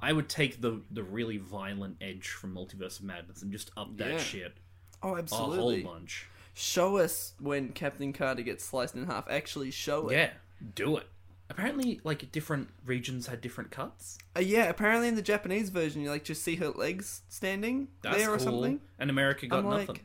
I 0.00 0.12
would 0.12 0.28
take 0.28 0.60
the 0.60 0.82
the 0.90 1.02
really 1.02 1.38
violent 1.38 1.96
edge 2.00 2.28
from 2.28 2.54
Multiverse 2.54 2.98
of 3.00 3.04
Madness 3.04 3.42
and 3.42 3.50
just 3.52 3.70
up 3.76 3.96
that 3.98 4.12
Yeah. 4.12 4.18
shit 4.18 4.56
Oh, 5.02 5.16
absolutely 5.16 5.18
a 5.18 5.20
absolutely. 5.60 5.82
whole 5.82 5.92
bunch. 5.94 6.26
Show 6.54 6.96
us 6.98 7.34
when 7.38 7.68
Captain 7.72 8.12
Carter 8.12 8.42
gets 8.42 8.64
sliced 8.64 8.94
in 8.96 9.06
half. 9.06 9.28
Actually, 9.30 9.70
show 9.70 10.08
it. 10.08 10.14
Yeah, 10.14 10.30
do 10.74 10.96
it. 10.96 11.06
Apparently, 11.50 12.00
like 12.04 12.30
different 12.32 12.68
regions 12.84 13.26
had 13.28 13.40
different 13.40 13.70
cuts. 13.70 14.18
Uh, 14.36 14.40
yeah. 14.40 14.64
Apparently, 14.64 15.08
in 15.08 15.14
the 15.14 15.22
Japanese 15.22 15.70
version, 15.70 16.02
you 16.02 16.10
like 16.10 16.24
just 16.24 16.42
see 16.42 16.56
her 16.56 16.68
legs 16.70 17.22
standing 17.28 17.88
That's 18.02 18.18
there 18.18 18.30
or 18.32 18.36
cool. 18.38 18.44
something. 18.46 18.80
And 18.98 19.08
America 19.08 19.46
got 19.46 19.60
I'm 19.60 19.64
like, 19.66 19.88
nothing. 19.88 20.02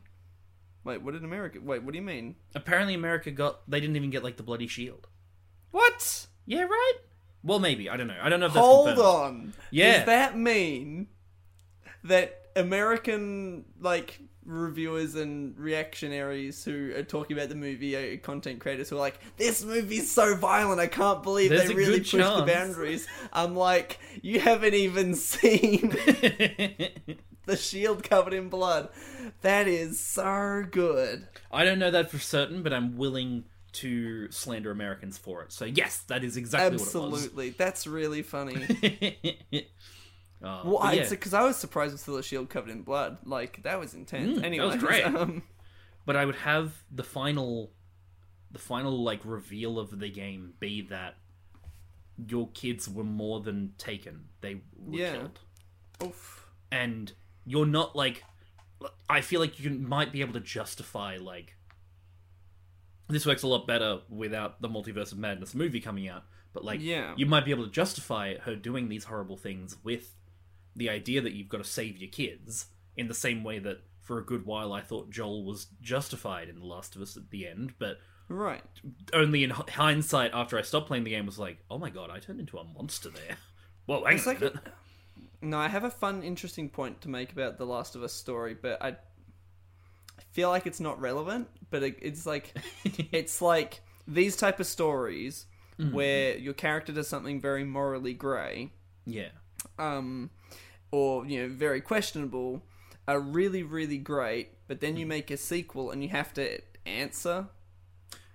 wait, 0.84 1.02
what 1.02 1.14
did 1.14 1.24
America? 1.24 1.60
Wait, 1.62 1.84
what 1.84 1.92
do 1.92 1.98
you 1.98 2.06
mean? 2.06 2.36
Apparently, 2.56 2.94
America 2.94 3.30
got. 3.32 3.70
They 3.70 3.80
didn't 3.82 3.96
even 3.96 4.10
get 4.12 4.24
like 4.24 4.38
the 4.38 4.44
bloody 4.44 4.68
shield. 4.68 5.08
What? 5.74 6.28
Yeah, 6.46 6.64
right. 6.66 6.94
Well, 7.44 7.60
maybe 7.60 7.90
I 7.90 7.98
don't 7.98 8.06
know. 8.08 8.18
I 8.22 8.30
don't 8.30 8.40
know 8.40 8.46
if 8.46 8.54
that's 8.54 8.64
Hold 8.66 8.88
confirmed. 8.90 9.08
on. 9.08 9.54
Yeah. 9.72 9.98
Does 9.98 10.06
that 10.06 10.38
mean 10.38 11.08
that 12.04 12.48
American 12.56 13.66
like 13.82 14.20
reviewers 14.46 15.16
and 15.16 15.58
reactionaries 15.58 16.64
who 16.64 16.94
are 16.96 17.02
talking 17.04 17.36
about 17.36 17.50
the 17.50 17.56
movie 17.56 17.96
are 17.96 18.18
content 18.18 18.60
creators 18.60 18.90
who 18.90 18.98
are 18.98 19.00
like, 19.00 19.18
"This 19.38 19.64
movie's 19.66 20.12
so 20.12 20.36
violent, 20.36 20.80
I 20.80 20.88
can't 20.88 21.24
believe 21.24 21.50
There's 21.50 21.70
they 21.70 21.74
really 21.74 22.00
pushed 22.02 22.12
the 22.12 22.46
boundaries." 22.46 23.08
I'm 23.32 23.56
like, 23.56 24.00
you 24.22 24.40
haven't 24.40 24.76
even 24.76 25.16
seen 25.16 25.90
the 27.46 27.58
shield 27.58 28.04
covered 28.04 28.34
in 28.34 28.50
blood. 28.50 28.90
That 29.42 29.68
is 29.68 30.00
so 30.00 30.66
good. 30.70 31.28
I 31.52 31.66
don't 31.66 31.80
know 31.80 31.92
that 31.92 32.12
for 32.12 32.20
certain, 32.20 32.62
but 32.62 32.74
I'm 32.74 32.96
willing 32.96 33.46
to 33.74 34.30
slander 34.32 34.72
Americans 34.72 35.18
for 35.18 35.42
it. 35.42 35.52
So 35.52 35.66
yes, 35.66 36.00
that 36.08 36.24
is 36.24 36.38
exactly 36.38 36.78
what 36.78 36.82
it 36.88 36.96
was. 37.00 37.14
Absolutely, 37.24 37.50
that's 37.52 37.88
really 37.88 38.22
funny. 38.22 39.38
Uh, 40.44 40.62
Well, 40.66 40.74
but 40.80 40.86
I 40.88 40.94
yeah. 40.94 41.10
because 41.10 41.34
I 41.34 41.42
was 41.44 41.56
surprised 41.56 41.94
with 41.94 42.02
still 42.02 42.18
a 42.18 42.24
shield 42.24 42.50
covered 42.50 42.70
in 42.70 42.82
blood. 42.82 43.20
Like 43.24 43.64
that 43.64 43.80
was 43.80 43.94
intense. 43.94 44.40
Mm, 44.40 44.58
that 44.58 44.66
was 44.68 44.76
great. 44.76 45.06
Um, 45.16 45.44
but 46.06 46.18
I 46.18 46.26
would 46.26 46.36
have 46.36 46.84
the 46.92 47.04
final, 47.04 47.72
the 48.52 48.60
final 48.60 49.02
like 49.04 49.22
reveal 49.24 49.80
of 49.80 49.98
the 50.00 50.10
game 50.10 50.54
be 50.60 50.82
that 50.90 51.16
your 52.28 52.50
kids 52.50 52.90
were 52.90 53.06
more 53.06 53.40
than 53.40 53.74
taken; 53.78 54.26
they 54.42 54.56
were 54.78 54.98
Yeah. 54.98 55.12
killed. 55.14 55.40
oof. 56.04 56.46
and 56.72 57.14
you're 57.46 57.66
not 57.66 57.96
like 57.96 58.24
I 59.10 59.22
feel 59.22 59.40
like 59.40 59.62
you 59.62 59.70
might 59.70 60.12
be 60.12 60.20
able 60.20 60.34
to 60.34 60.42
justify 60.42 61.18
like 61.22 61.56
this 63.14 63.26
works 63.26 63.44
a 63.44 63.48
lot 63.48 63.66
better 63.68 64.00
without 64.10 64.62
the 64.62 64.70
multiverse 64.70 65.12
of 65.12 65.18
madness 65.18 65.54
movie 65.56 65.80
coming 65.82 66.08
out 66.08 66.24
but 66.54 66.64
like 66.64 66.80
Yeah. 66.82 67.14
you 67.18 67.26
might 67.26 67.46
be 67.46 67.52
able 67.52 67.66
to 67.66 67.72
justify 67.72 68.38
her 68.40 68.56
doing 68.56 68.90
these 68.90 69.06
horrible 69.06 69.38
things 69.38 69.78
with 69.84 70.16
the 70.76 70.90
idea 70.90 71.22
that 71.22 71.34
you've 71.34 71.50
got 71.50 71.60
to 71.60 71.64
save 71.64 71.98
your 71.98 72.10
kids 72.10 72.68
in 72.98 73.08
the 73.08 73.14
same 73.14 73.44
way 73.44 73.60
that 73.60 73.82
for 74.02 74.18
a 74.20 74.24
good 74.26 74.46
while 74.46 74.74
I 74.74 74.82
thought 74.82 75.10
Joel 75.10 75.46
was 75.46 75.68
justified 75.82 76.50
in 76.50 76.60
The 76.60 76.66
Last 76.66 76.96
of 76.96 77.02
Us 77.02 77.16
at 77.18 77.30
the 77.30 77.48
end 77.48 77.74
but 77.80 77.98
Right. 78.30 78.64
only 79.14 79.44
in 79.44 79.50
hindsight 79.52 80.32
after 80.34 80.58
I 80.58 80.62
stopped 80.62 80.88
playing 80.88 81.04
the 81.04 81.12
game 81.12 81.26
was 81.26 81.40
like 81.40 81.58
oh 81.70 81.78
my 81.78 81.90
god 81.90 82.10
I 82.10 82.20
turned 82.20 82.40
into 82.40 82.58
a 82.58 82.64
monster 82.64 83.10
there 83.10 83.38
whoa 83.86 84.04
hang 84.06 84.16
It's 84.16 84.26
like. 84.28 84.42
No, 85.42 85.58
I 85.60 85.68
have 85.68 85.84
a 85.84 85.92
fun, 85.92 86.24
interesting 86.24 86.70
point 86.70 87.02
to 87.02 87.10
make 87.10 87.34
about 87.34 87.58
the 87.58 87.66
Last 87.66 87.96
of 87.98 88.04
Us 88.04 88.14
story, 88.14 88.54
but 88.60 88.82
I 88.82 88.96
feel 90.34 90.50
like 90.50 90.68
it's 90.68 90.80
not 90.82 91.00
relevant. 91.00 91.48
But 91.70 91.82
it, 91.84 91.98
it's 92.02 92.26
like 92.26 92.54
it's 93.12 93.42
like 93.42 93.82
these 94.08 94.36
type 94.36 94.60
of 94.60 94.68
stories 94.68 95.46
Mm-hmm. 95.80 95.96
where 95.96 96.38
your 96.38 96.54
character 96.54 96.92
does 96.94 97.08
something 97.08 97.42
very 97.42 97.64
morally 97.64 98.14
grey, 98.14 98.70
yeah 99.08 99.30
um, 99.80 100.30
or 100.92 101.26
you 101.26 101.42
know 101.42 101.50
very 101.50 101.82
questionable, 101.82 102.62
are 103.08 103.20
really 103.20 103.64
really 103.64 103.98
great. 103.98 104.50
But 104.68 104.82
then 104.82 104.94
Mm. 104.96 105.00
you 105.00 105.06
make 105.08 105.32
a 105.32 105.38
sequel 105.38 105.90
and 105.90 106.04
you 106.04 106.10
have 106.10 106.32
to 106.36 106.60
answer 106.86 107.48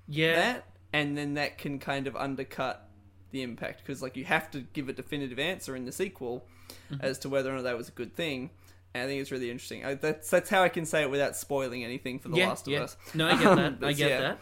yeah 0.08 0.34
that, 0.34 0.64
and 0.92 1.16
then 1.16 1.34
that 1.34 1.58
can 1.58 1.78
kind 1.78 2.08
of 2.08 2.16
undercut 2.16 2.88
the 3.30 3.42
impact 3.42 3.82
because 3.84 4.02
like 4.02 4.16
you 4.16 4.24
have 4.24 4.50
to 4.50 4.60
give 4.72 4.88
a 4.88 4.92
definitive 4.92 5.38
answer 5.38 5.76
in 5.76 5.84
the 5.84 5.92
sequel 5.92 6.44
Mm-hmm. 6.90 7.04
as 7.04 7.18
to 7.20 7.28
whether 7.30 7.50
or 7.52 7.56
not 7.56 7.62
that 7.64 7.76
was 7.78 7.88
a 7.88 7.92
good 7.92 8.14
thing. 8.16 8.50
I 8.94 9.06
think 9.06 9.20
it's 9.20 9.30
really 9.30 9.50
interesting. 9.50 9.84
I, 9.84 9.94
that's 9.94 10.30
that's 10.30 10.50
how 10.50 10.62
I 10.62 10.68
can 10.68 10.84
say 10.86 11.02
it 11.02 11.10
without 11.10 11.36
spoiling 11.36 11.84
anything 11.84 12.18
for 12.18 12.28
The 12.30 12.38
yeah, 12.38 12.48
Last 12.48 12.66
of 12.66 12.72
yeah. 12.72 12.80
Us. 12.82 12.96
No, 13.14 13.26
I 13.28 13.36
get 13.36 13.46
Um, 13.46 13.56
that. 13.56 13.74
I 13.86 13.92
get 13.92 14.10
yeah. 14.10 14.20
that. 14.20 14.38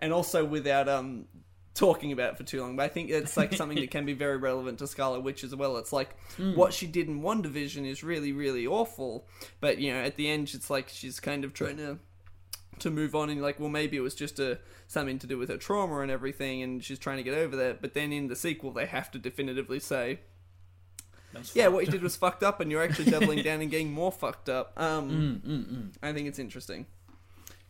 and 0.00 0.12
also 0.12 0.44
without 0.44 0.88
um 0.88 1.26
talking 1.74 2.10
about 2.12 2.32
it 2.32 2.36
for 2.36 2.42
too 2.44 2.60
long. 2.60 2.76
But 2.76 2.84
I 2.84 2.88
think 2.88 3.10
it's 3.10 3.36
like 3.36 3.52
something 3.54 3.78
that 3.78 3.90
can 3.96 4.04
be 4.04 4.12
very 4.12 4.36
relevant 4.36 4.78
to 4.80 4.86
Scarlet 4.86 5.20
Witch 5.20 5.44
as 5.44 5.54
well. 5.54 5.76
It's 5.76 5.92
like 5.92 6.16
Hmm. 6.36 6.54
what 6.54 6.72
she 6.72 6.86
did 6.86 7.08
in 7.08 7.20
WandaVision 7.22 7.86
is 7.86 8.02
really 8.02 8.32
really 8.32 8.66
awful, 8.66 9.26
but 9.60 9.78
you 9.78 9.92
know 9.92 10.00
at 10.00 10.16
the 10.16 10.28
end 10.28 10.50
it's 10.54 10.70
like 10.70 10.88
she's 10.88 11.20
kind 11.20 11.44
of 11.44 11.52
trying 11.52 11.76
to 11.78 11.98
to 12.78 12.90
move 12.90 13.14
on 13.14 13.28
and 13.28 13.42
like 13.42 13.60
well 13.60 13.68
maybe 13.68 13.96
it 13.96 14.00
was 14.00 14.14
just 14.14 14.38
a 14.38 14.58
something 14.86 15.18
to 15.18 15.26
do 15.26 15.36
with 15.36 15.50
her 15.50 15.58
trauma 15.58 16.00
and 16.00 16.10
everything 16.10 16.62
and 16.62 16.82
she's 16.82 16.98
trying 16.98 17.18
to 17.18 17.22
get 17.22 17.34
over 17.34 17.54
that 17.54 17.82
but 17.82 17.92
then 17.92 18.10
in 18.10 18.28
the 18.28 18.34
sequel 18.36 18.70
they 18.72 18.86
have 18.86 19.10
to 19.10 19.18
definitively 19.18 19.78
say 19.78 20.18
yeah 21.54 21.68
what 21.68 21.84
you 21.84 21.90
did 21.92 22.02
was 22.02 22.16
fucked 22.16 22.42
up 22.42 22.60
and 22.60 22.70
you're 22.70 22.82
actually 22.82 23.10
doubling 23.10 23.42
down 23.42 23.60
and 23.60 23.70
getting 23.70 23.92
more 23.92 24.10
fucked 24.12 24.48
up 24.48 24.72
um 24.76 25.40
Mm, 25.44 25.48
mm, 25.50 25.72
mm. 25.72 25.92
i 26.02 26.12
think 26.12 26.26
it's 26.28 26.38
interesting 26.38 26.86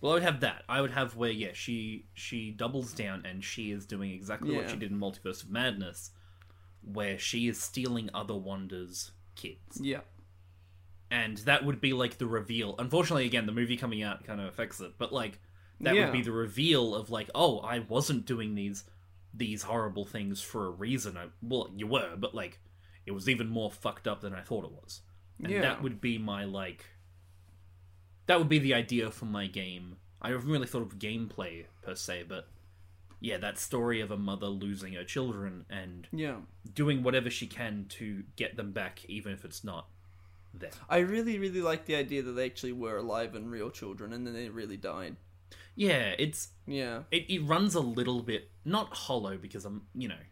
Well, 0.00 0.12
I 0.12 0.14
would 0.14 0.22
have 0.22 0.40
that. 0.40 0.62
I 0.68 0.80
would 0.80 0.92
have 0.92 1.14
where 1.16 1.30
yeah, 1.30 1.50
she 1.52 2.06
she 2.14 2.50
doubles 2.52 2.92
down 2.94 3.26
and 3.26 3.44
she 3.44 3.70
is 3.70 3.84
doing 3.84 4.10
exactly 4.12 4.54
what 4.56 4.70
she 4.70 4.76
did 4.76 4.90
in 4.90 4.98
Multiverse 4.98 5.42
of 5.42 5.50
Madness, 5.50 6.10
where 6.82 7.18
she 7.18 7.48
is 7.48 7.60
stealing 7.60 8.08
other 8.14 8.32
Wandas' 8.32 9.10
kids, 9.36 9.78
yeah 9.80 10.00
and 11.10 11.38
that 11.38 11.64
would 11.64 11.80
be 11.80 11.92
like 11.92 12.18
the 12.18 12.26
reveal. 12.26 12.74
Unfortunately, 12.78 13.26
again, 13.26 13.44
the 13.46 13.52
movie 13.52 13.76
coming 13.76 14.02
out 14.02 14.24
kind 14.24 14.40
of 14.40 14.46
affects 14.46 14.80
it, 14.80 14.92
but 14.96 15.12
like 15.12 15.38
that 15.80 15.94
Yeah. 15.94 16.04
would 16.04 16.12
be 16.12 16.22
the 16.22 16.32
reveal 16.32 16.94
of 16.94 17.10
like, 17.10 17.28
oh, 17.34 17.58
I 17.58 17.80
wasn't 17.80 18.24
doing 18.26 18.54
these 18.54 18.84
these 19.34 19.62
horrible 19.62 20.04
things 20.04 20.40
for 20.40 20.66
a 20.66 20.70
reason. 20.70 21.16
I 21.16 21.26
well, 21.42 21.68
you 21.74 21.86
were, 21.86 22.16
but 22.16 22.34
like 22.34 22.58
it 23.10 23.14
was 23.14 23.28
even 23.28 23.48
more 23.48 23.70
fucked 23.70 24.06
up 24.06 24.20
than 24.20 24.32
I 24.32 24.40
thought 24.40 24.64
it 24.64 24.70
was. 24.72 25.02
And 25.42 25.50
Yeah. 25.50 25.60
that 25.62 25.82
would 25.82 26.00
be 26.00 26.16
my 26.16 26.44
like 26.44 26.86
that 28.26 28.38
would 28.38 28.48
be 28.48 28.60
the 28.60 28.74
idea 28.74 29.10
for 29.10 29.24
my 29.24 29.46
game. 29.48 29.96
I 30.22 30.30
haven't 30.30 30.48
really 30.48 30.66
thought 30.68 30.82
of 30.82 30.98
gameplay 30.98 31.64
per 31.82 31.96
se, 31.96 32.24
but 32.28 32.48
yeah, 33.18 33.38
that 33.38 33.58
story 33.58 34.00
of 34.00 34.10
a 34.12 34.16
mother 34.16 34.46
losing 34.46 34.92
her 34.92 35.02
children 35.04 35.66
and 35.68 36.06
Yeah. 36.12 36.42
doing 36.72 37.02
whatever 37.02 37.28
she 37.28 37.46
can 37.48 37.86
to 37.98 38.22
get 38.36 38.56
them 38.56 38.70
back, 38.72 39.04
even 39.06 39.32
if 39.32 39.44
it's 39.44 39.64
not 39.64 39.88
them. 40.54 40.70
I 40.88 40.98
really, 40.98 41.38
really 41.38 41.60
like 41.62 41.86
the 41.86 41.96
idea 41.96 42.22
that 42.22 42.32
they 42.32 42.46
actually 42.46 42.72
were 42.72 42.96
alive 42.98 43.34
and 43.34 43.50
real 43.50 43.70
children, 43.70 44.12
and 44.12 44.24
then 44.26 44.34
they 44.34 44.48
really 44.48 44.76
died. 44.76 45.16
Yeah, 45.74 46.14
it's 46.18 46.52
Yeah. 46.66 47.04
it, 47.10 47.28
it 47.28 47.40
runs 47.40 47.74
a 47.74 47.80
little 47.80 48.22
bit 48.22 48.50
not 48.64 48.94
hollow 48.94 49.36
because 49.38 49.64
I'm 49.64 49.86
you 49.94 50.06
know 50.08 50.22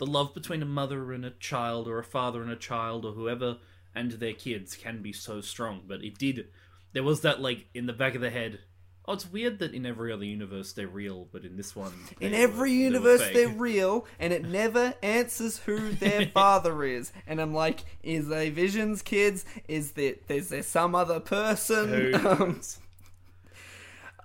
the 0.00 0.06
love 0.06 0.34
between 0.34 0.62
a 0.62 0.66
mother 0.66 1.12
and 1.12 1.24
a 1.24 1.30
child 1.30 1.86
or 1.86 2.00
a 2.00 2.04
father 2.04 2.42
and 2.42 2.50
a 2.50 2.56
child 2.56 3.04
or 3.04 3.12
whoever 3.12 3.58
and 3.94 4.10
their 4.12 4.32
kids 4.32 4.74
can 4.74 5.00
be 5.02 5.12
so 5.12 5.40
strong 5.40 5.82
but 5.86 6.02
it 6.02 6.18
did 6.18 6.48
there 6.92 7.04
was 7.04 7.20
that 7.20 7.40
like 7.40 7.66
in 7.74 7.86
the 7.86 7.92
back 7.92 8.16
of 8.16 8.20
the 8.20 8.30
head 8.30 8.58
oh 9.06 9.12
it's 9.12 9.30
weird 9.30 9.58
that 9.58 9.74
in 9.74 9.84
every 9.86 10.12
other 10.12 10.24
universe 10.24 10.72
they're 10.72 10.86
real 10.88 11.28
but 11.32 11.44
in 11.44 11.56
this 11.56 11.74
one 11.76 11.92
In 12.20 12.32
every 12.34 12.70
were 12.70 12.76
universe, 12.84 13.22
fake. 13.22 13.34
they're 13.34 13.48
real, 13.48 14.06
and 14.18 14.32
it 14.32 14.44
never 14.44 14.94
answers 15.02 15.58
who 15.58 15.90
their 15.92 16.26
father 16.34 16.84
is. 16.84 17.12
And 17.26 17.40
I'm 17.40 17.54
like, 17.54 17.80
is 18.02 18.28
they 18.28 18.50
Vision's 18.50 19.02
kids? 19.02 19.44
Is 19.68 19.92
there, 19.92 20.14
is 20.28 20.48
there 20.50 20.62
some 20.62 20.94
other 20.94 21.18
person? 21.20 22.14
Um, 22.14 22.60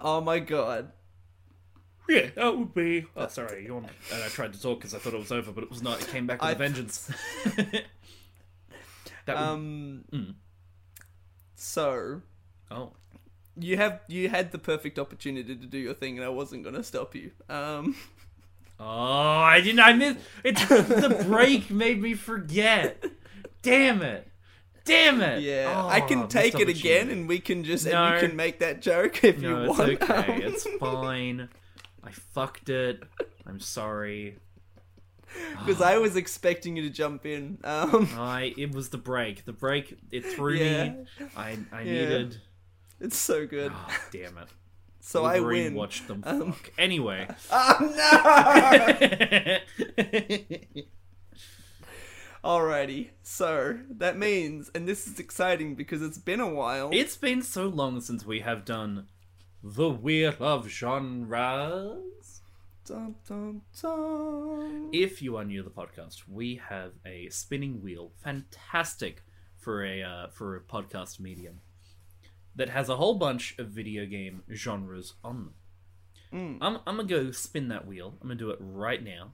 oh 0.02 0.22
my 0.22 0.40
god. 0.40 0.92
Yeah 2.10 2.28
that 2.36 2.58
would 2.58 2.74
be 2.74 3.06
oh 3.18 3.28
sorry 3.28 3.66
and 3.68 3.88
I 4.14 4.28
tried 4.28 4.54
to 4.54 4.62
talk 4.62 4.80
because 4.80 4.94
I 4.94 5.00
thought 5.00 5.14
it 5.14 5.20
was 5.20 5.32
over 5.32 5.52
but 5.52 5.64
it 5.64 5.70
was 5.70 5.82
not 5.82 6.02
it 6.02 6.08
came 6.10 6.28
back 6.28 6.42
with 6.42 6.50
I- 6.50 6.54
a 6.54 6.56
vengeance 6.56 7.10
that 7.46 7.86
would, 9.28 9.38
Um. 9.38 10.04
Mm. 10.12 10.34
So 11.56 12.22
oh 12.72 12.92
you 13.58 13.78
have 13.78 14.02
you 14.08 14.30
had 14.30 14.52
the 14.52 14.58
perfect 14.60 15.00
opportunity 15.00 15.56
to 15.56 15.66
do 15.66 15.78
your 15.78 15.94
thing, 15.94 16.18
and 16.18 16.26
I 16.26 16.30
wasn't 16.30 16.64
going 16.64 16.76
to 16.76 16.84
stop 16.84 17.16
you. 17.16 17.32
Um. 17.50 17.96
Oh, 18.78 18.84
I 18.86 19.62
didn't. 19.62 19.80
I 19.80 19.94
missed. 19.94 20.18
It's 20.44 20.66
the 20.68 21.24
break 21.30 21.72
made 21.72 22.02
me 22.02 22.14
forget. 22.14 23.02
Damn 23.62 24.02
it! 24.02 24.28
Damn 24.84 25.22
it! 25.22 25.44
Yeah, 25.44 25.74
Oh, 25.74 25.88
I 25.88 26.02
can 26.02 26.28
take 26.28 26.60
it 26.60 26.68
again, 26.68 27.10
and 27.10 27.26
we 27.26 27.40
can 27.40 27.64
just 27.64 27.86
No. 27.86 28.04
and 28.04 28.22
you 28.22 28.28
can 28.28 28.36
make 28.36 28.60
that 28.60 28.82
joke 28.82 29.24
if 29.24 29.40
No, 29.40 29.48
you 29.64 29.70
it's 29.72 29.78
want. 29.80 29.92
okay. 30.04 30.14
Um, 30.14 30.42
It's 30.54 30.68
fine. 30.78 31.48
I 32.06 32.12
fucked 32.12 32.70
it. 32.70 33.04
I'm 33.48 33.60
sorry. 33.60 34.38
because 35.66 35.82
I 35.82 35.98
was 35.98 36.16
expecting 36.16 36.78
you 36.78 36.84
to 36.84 36.90
jump 36.90 37.26
in. 37.26 37.58
Um, 37.64 38.08
I. 38.18 38.54
It 38.58 38.74
was 38.74 38.90
the 38.90 38.98
break. 38.98 39.46
The 39.46 39.54
break. 39.54 39.98
It 40.12 40.26
threw 40.26 40.54
Yeah. 40.56 40.90
me. 40.90 41.06
I. 41.36 41.58
I 41.72 41.82
Yeah. 41.82 41.92
needed. 41.94 42.38
it's 43.00 43.18
so 43.18 43.46
good. 43.48 43.72
Oh, 43.76 43.98
damn 44.12 44.38
it. 44.38 44.48
So 45.02 45.24
I 45.24 45.40
win. 45.40 45.76
Watch 45.76 46.08
them 46.08 46.24
Um, 46.26 46.54
fuck. 46.54 46.72
Anyway. 46.80 47.28
Oh 47.52 47.78
no! 47.96 49.60
Alrighty, 52.44 53.10
so 53.24 53.80
that 53.90 54.18
means, 54.18 54.70
and 54.76 54.88
this 54.88 55.08
is 55.08 55.20
exciting 55.20 55.74
because 55.76 56.02
it's 56.04 56.18
been 56.20 56.40
a 56.40 56.48
while. 56.48 56.90
it's 56.94 57.18
been 57.18 57.42
so 57.42 57.68
long 57.68 58.02
since 58.02 58.24
we 58.26 58.42
have 58.42 58.66
done 58.66 59.08
the 59.68 59.90
Wheel 59.90 60.34
of 60.40 60.68
Genres. 60.70 62.42
Dun, 62.86 63.16
dun, 63.28 63.62
dun. 63.82 64.90
If 64.94 65.24
you 65.24 65.38
are 65.38 65.44
new 65.44 65.64
to 65.64 65.68
the 65.68 65.74
podcast, 65.74 66.28
we 66.30 66.62
have 66.70 66.92
a 67.04 67.30
spinning 67.30 67.82
wheel, 67.82 68.12
fantastic 68.24 69.24
for 69.58 69.84
a 69.84 70.04
uh, 70.04 70.28
for 70.28 70.56
a 70.56 70.62
podcast 70.62 71.20
medium, 71.20 71.62
that 72.56 72.70
has 72.70 72.90
a 72.90 72.96
whole 72.98 73.16
bunch 73.16 73.58
of 73.58 73.70
video 73.70 74.06
game 74.06 74.44
genres 74.54 75.16
on 75.24 75.36
them. 75.36 75.54
Mm. 76.32 76.58
I'm 76.62 76.76
I'm 76.86 76.98
gonna 76.98 77.06
go 77.06 77.32
spin 77.32 77.70
that 77.70 77.88
wheel. 77.88 78.14
I'm 78.22 78.28
gonna 78.28 78.36
do 78.38 78.52
it 78.52 78.60
right 78.62 79.04
now, 79.04 79.34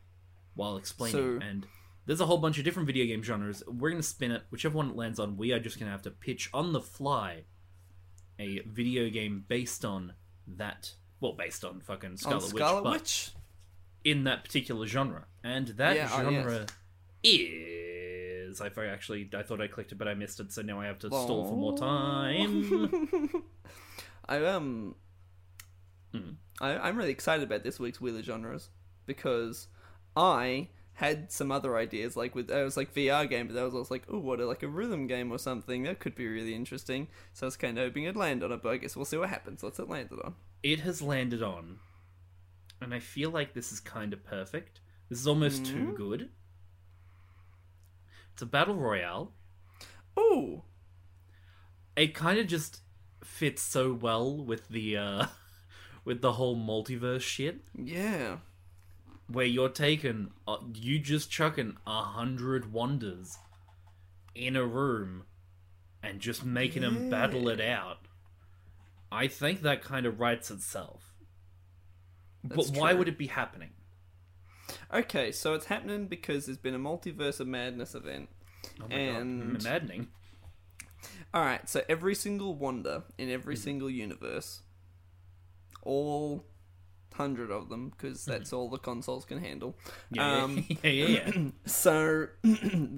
while 0.56 0.78
explaining. 0.78 1.42
So- 1.42 1.46
And 1.46 1.68
there's 2.06 2.22
a 2.22 2.26
whole 2.26 2.38
bunch 2.38 2.58
of 2.58 2.64
different 2.64 2.88
video 2.88 3.06
game 3.06 3.22
genres. 3.22 3.64
We're 3.68 3.90
gonna 3.92 4.02
spin 4.02 4.32
it, 4.32 4.44
whichever 4.50 4.78
one 4.78 4.92
it 4.92 4.96
lands 4.96 5.20
on. 5.20 5.36
We 5.36 5.52
are 5.52 5.60
just 5.60 5.78
gonna 5.78 5.92
have 5.92 6.04
to 6.04 6.12
pitch 6.12 6.50
on 6.54 6.72
the 6.72 6.80
fly 6.82 7.44
a 8.42 8.62
video 8.68 9.10
game 9.10 9.46
based 9.48 9.86
on 9.86 10.14
that. 10.48 10.94
Well, 11.20 11.34
based 11.34 11.64
on 11.64 11.82
fucking 11.82 12.12
On 12.12 12.18
Scarlet, 12.18 12.44
Scarlet 12.50 12.84
Witch, 12.84 12.84
but 12.84 12.92
Witch? 12.94 13.32
in 14.04 14.24
that 14.24 14.44
particular 14.44 14.88
genre, 14.88 15.26
and 15.44 15.68
that 15.70 15.96
Yeah, 15.96 16.10
oh, 16.12 16.24
genre 16.24 16.66
is. 17.24 18.60
I 18.60 18.70
actually 18.86 19.30
I 19.38 19.44
thought 19.44 19.62
I 19.62 19.68
clicked 19.68 19.92
it, 19.92 19.98
but 19.98 20.08
I 20.08 20.14
missed 20.14 20.40
it, 20.40 20.52
so 20.52 20.62
now 20.62 20.80
I 20.82 20.88
have 20.88 21.00
to 21.00 21.08
stall 21.08 21.48
for 21.48 21.56
more 21.56 21.78
time. 21.78 23.44
I 24.28 24.44
um, 24.46 24.96
Mm. 26.14 26.36
I, 26.60 26.78
I'm 26.78 26.98
really 26.98 27.12
excited 27.12 27.44
about 27.44 27.64
this 27.64 27.80
week's 27.80 28.02
Wheel 28.02 28.18
of 28.18 28.26
Genres 28.26 28.70
because 29.06 29.68
I 30.16 30.70
had 31.02 31.32
some 31.32 31.52
other 31.52 31.76
ideas. 31.78 32.16
Like 32.16 32.36
with 32.36 32.50
it 32.52 32.64
was 32.64 32.78
like 32.78 32.94
VR 32.94 33.28
game, 33.30 33.48
but 33.48 33.54
that 33.56 33.64
was 33.64 33.74
also 33.76 33.94
like, 33.94 34.04
oh, 34.10 34.20
what 34.20 34.40
like 34.40 34.64
a 34.64 34.68
rhythm 34.68 35.08
game 35.08 35.32
or 35.32 35.38
something 35.40 35.84
that 35.84 36.00
could 36.00 36.16
be 36.16 36.28
really 36.28 36.54
interesting. 36.54 37.08
So 37.34 37.46
I 37.46 37.48
was 37.48 37.58
kind 37.58 37.78
of 37.78 37.84
hoping 37.86 38.04
it'd 38.04 38.16
land 38.16 38.44
on 38.44 38.52
it, 38.52 38.62
but 38.64 38.70
I 38.74 38.78
guess 38.78 38.96
we'll 38.96 39.06
see 39.06 39.18
what 39.18 39.30
happens. 39.30 39.64
What's 39.64 39.80
it 39.80 39.90
landed 39.90 40.20
on? 40.24 40.36
it 40.64 40.82
has 40.82 41.02
landed 41.02 41.42
on, 41.42 41.80
and 42.80 42.94
I 42.94 43.00
feel 43.00 43.32
like 43.32 43.54
this 43.54 43.72
is 43.72 43.80
kind 43.80 44.14
of 44.14 44.24
perfect. 44.24 44.80
This 45.10 45.20
is 45.20 45.28
almost 45.28 45.66
too 45.66 45.88
Mhm. 45.88 45.96
good. 45.96 46.30
It's 48.34 48.42
a 48.44 48.46
battle 48.46 48.76
royale. 48.76 49.34
Oh, 50.16 50.64
It 51.96 52.14
kind 52.14 52.40
of 52.40 52.48
just 52.48 52.82
fits 53.24 53.62
so 53.62 53.92
well 53.94 54.38
with 54.38 54.68
the 54.70 54.98
uh 54.98 55.26
with 56.06 56.22
the 56.22 56.34
whole 56.34 56.56
multiverse 56.56 57.22
shit. 57.22 57.62
yeah. 57.76 58.38
Where 59.32 59.46
you're 59.46 59.70
taking 59.70 60.32
uh, 60.48 60.58
you 60.74 61.00
just 61.00 61.30
chucking 61.32 61.78
a 61.86 62.02
hundred 62.02 62.72
Wandas 62.74 63.36
in 64.34 64.56
a 64.56 64.66
room 64.66 65.24
and 66.04 66.20
just 66.20 66.44
making 66.44 66.82
them 66.82 67.10
battle 67.10 67.48
it 67.50 67.62
out. 67.62 68.00
I 69.12 69.28
think 69.28 69.62
that 69.62 69.84
kind 69.84 70.06
of 70.06 70.20
writes 70.20 70.50
itself. 70.50 71.14
That's 72.44 72.70
but 72.72 72.80
why 72.80 72.90
true. 72.92 73.00
would 73.00 73.08
it 73.08 73.18
be 73.18 73.28
happening? 73.28 73.72
Okay, 74.94 75.32
so 75.32 75.54
it's 75.54 75.66
happening 75.66 76.08
because 76.08 76.46
there's 76.46 76.58
been 76.58 76.74
a 76.74 76.80
multiverse 76.80 77.40
of 77.40 77.48
madness 77.48 77.94
event. 77.94 78.30
oh 78.82 78.86
And- 78.90 79.54
god 79.54 79.64
maddening. 79.64 80.08
All 81.34 81.44
right, 81.44 81.68
so 81.70 81.84
every 81.88 82.16
single 82.16 82.56
Wanda 82.56 83.04
in 83.18 83.30
every 83.30 83.56
single 83.56 83.90
universe, 83.90 84.62
all 85.84 86.46
hundred 87.22 87.52
of 87.52 87.70
them, 87.70 87.84
because 87.90 88.26
that's 88.26 88.52
all 88.54 88.68
the 88.70 88.78
consoles 88.90 89.26
can 89.26 89.40
handle. 89.40 89.72
yeah 90.12 90.44
Um, 90.44 90.52
yeah 90.84 90.90
yeah, 91.02 91.08
yeah. 91.18 91.50
So 91.66 92.28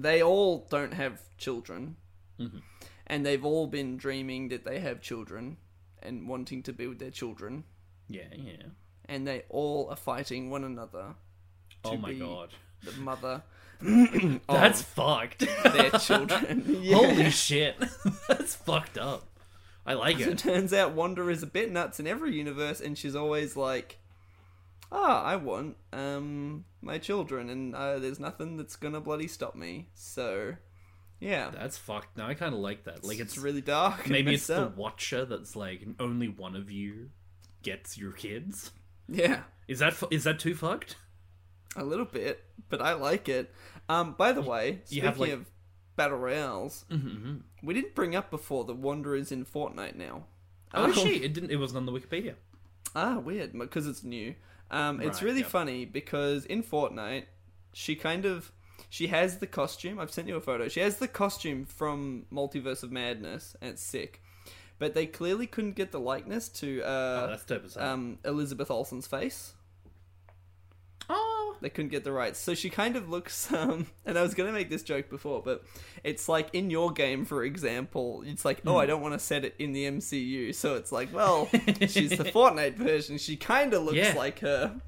they 0.06 0.22
all 0.22 0.66
don't 0.76 0.94
have 0.94 1.14
children, 1.38 1.96
Mhm. 2.38 2.60
and 3.06 3.24
they've 3.26 3.44
all 3.44 3.66
been 3.78 3.96
dreaming 3.96 4.48
that 4.52 4.64
they 4.64 4.78
have 4.80 5.00
children 5.10 5.56
and 6.02 6.28
wanting 6.28 6.62
to 6.64 6.72
be 6.72 6.86
with 6.90 6.98
their 6.98 7.10
children, 7.22 7.64
yeah 8.08 8.32
yeah 8.50 8.66
and 9.12 9.26
they 9.28 9.42
all 9.50 9.88
are 9.90 9.96
fighting 10.12 10.50
one 10.50 10.64
another. 10.64 11.06
oh 11.84 11.96
my 11.96 12.10
be 12.12 12.18
god 12.18 12.50
The 12.86 12.92
mother. 13.10 13.42
that's 14.48 14.82
fucked 14.82 15.40
their 15.74 15.90
children. 16.08 16.64
Yeah. 16.82 16.96
holy 16.96 17.30
shit 17.30 17.76
that's 18.28 18.54
fucked 18.54 18.98
up 18.98 19.22
i 19.86 19.92
like 19.94 20.18
It 20.20 20.28
it 20.28 20.38
turns 20.38 20.72
out 20.72 20.92
Wanda 20.92 21.28
is 21.28 21.42
a 21.42 21.46
bit 21.58 21.70
nuts 21.70 22.00
in 22.00 22.06
every 22.06 22.32
universe, 22.34 22.80
and 22.80 22.96
she's 22.96 23.14
always 23.22 23.56
like, 23.56 23.98
"Ah, 24.92 25.22
I 25.22 25.36
want 25.36 25.76
um 25.92 26.64
my 26.80 26.98
children, 26.98 27.48
and 27.50 27.74
uh, 27.74 27.98
there's 27.98 28.20
nothing 28.20 28.56
that's 28.56 28.76
gonna 28.76 29.00
bloody 29.00 29.26
stop 29.28 29.54
me." 29.54 29.88
So, 29.94 30.54
yeah, 31.20 31.50
that's 31.50 31.78
fucked 31.78 32.16
now 32.18 32.26
i 32.28 32.34
kind 32.34 32.52
of 32.54 32.60
like 32.60 32.84
that 32.84 33.04
like 33.04 33.18
it's 33.20 33.34
it's 33.34 33.38
really 33.38 33.60
dark. 33.62 34.08
Maybe 34.08 34.34
it's 34.34 34.48
messed 34.48 34.60
the 34.60 34.80
watcher 34.80 35.24
that's 35.24 35.56
like 35.56 35.82
only 35.98 36.28
one 36.28 36.54
of 36.56 36.70
you 36.70 37.10
gets 37.62 37.96
your 37.98 38.12
kids. 38.12 38.70
yeah, 39.08 39.42
Is 39.68 39.78
that 39.80 39.94
fu- 39.94 40.08
is 40.10 40.24
that 40.24 40.38
too 40.38 40.54
fucked? 40.54 40.96
a 41.76 41.82
little 41.84 42.04
bit, 42.04 42.44
but 42.68 42.80
I 42.80 42.92
like 42.94 43.28
it. 43.28 43.52
Um, 43.88 44.14
by 44.16 44.30
the 44.32 44.42
way, 44.42 44.70
You 44.70 44.80
speaking 44.86 45.04
have, 45.04 45.18
like- 45.18 45.32
of 45.32 45.50
battle 45.96 46.18
royales, 46.18 46.84
Mm-hmm. 46.90 47.36
we 47.64 47.74
didn't 47.74 47.94
bring 47.96 48.14
up 48.14 48.30
before 48.30 48.64
the 48.64 48.74
Wanderers 48.74 49.32
in 49.32 49.44
Fortnite 49.44 49.96
now. 49.96 50.26
Oh, 50.72 50.84
Um, 50.84 50.92
she? 50.92 51.16
It 51.16 51.32
didn't. 51.34 51.50
It 51.50 51.56
wasn't 51.56 51.78
on 51.78 51.86
the 51.86 51.92
Wikipedia. 51.92 52.34
Ah, 52.94 53.18
weird, 53.18 53.52
because 53.58 53.86
it's 53.88 54.04
new. 54.04 54.34
Um, 54.70 55.00
it's 55.00 55.20
Right, 55.20 55.28
really 55.28 55.40
yep. 55.40 55.48
funny 55.50 55.84
because 55.84 56.44
in 56.46 56.62
Fortnite, 56.62 57.24
she 57.72 57.94
kind 57.96 58.24
of 58.24 58.52
she 58.88 59.08
has 59.08 59.38
the 59.38 59.46
costume. 59.46 59.98
I've 59.98 60.10
sent 60.12 60.28
you 60.28 60.36
a 60.36 60.40
photo. 60.40 60.68
She 60.68 60.80
has 60.80 60.96
the 60.98 61.08
costume 61.08 61.64
from 61.66 62.26
Multiverse 62.32 62.82
of 62.82 62.92
Madness, 62.92 63.56
and 63.60 63.70
it's 63.70 63.82
sick. 63.82 64.22
But 64.78 64.94
they 64.94 65.06
clearly 65.06 65.46
couldn't 65.46 65.76
get 65.76 65.92
the 65.92 66.00
likeness 66.00 66.48
to 66.60 66.82
oh, 66.84 66.88
uh, 66.88 67.26
that's 67.28 67.44
dope 67.44 67.64
as 67.64 67.74
hell. 67.74 67.88
um, 67.88 68.18
Elizabeth 68.24 68.70
Olsen's 68.70 69.06
face. 69.06 69.54
Oh, 71.08 71.56
They 71.60 71.70
couldn't 71.70 71.90
get 71.90 72.04
the 72.04 72.12
rights, 72.12 72.38
so 72.38 72.54
she 72.54 72.68
kind 72.70 72.96
of 72.96 73.08
looks. 73.08 73.50
Um, 73.52 73.86
and 74.04 74.18
I 74.18 74.22
was 74.22 74.34
gonna 74.34 74.52
make 74.52 74.68
this 74.70 74.82
joke 74.82 75.08
before, 75.08 75.40
but 75.42 75.64
it's 76.02 76.28
like 76.28 76.48
in 76.52 76.70
your 76.70 76.90
game, 76.92 77.24
for 77.24 77.42
example, 77.44 78.22
it's 78.26 78.44
like, 78.44 78.60
Hmm. 78.62 78.68
oh, 78.70 78.76
I 78.76 78.86
don't 78.86 79.00
want 79.00 79.14
to 79.14 79.18
set 79.18 79.44
it 79.44 79.54
in 79.58 79.72
the 79.72 79.84
MCU, 79.86 80.52
so 80.54 80.74
it's 80.74 80.92
like, 80.92 81.12
well, 81.14 81.48
she's 81.88 82.10
the 82.10 82.24
Fortnite 82.34 82.74
version. 82.76 83.16
She 83.18 83.36
kind 83.36 83.72
of 83.72 83.82
looks 83.84 83.96
Yeah. 83.96 84.14
like 84.14 84.40
her, 84.40 84.80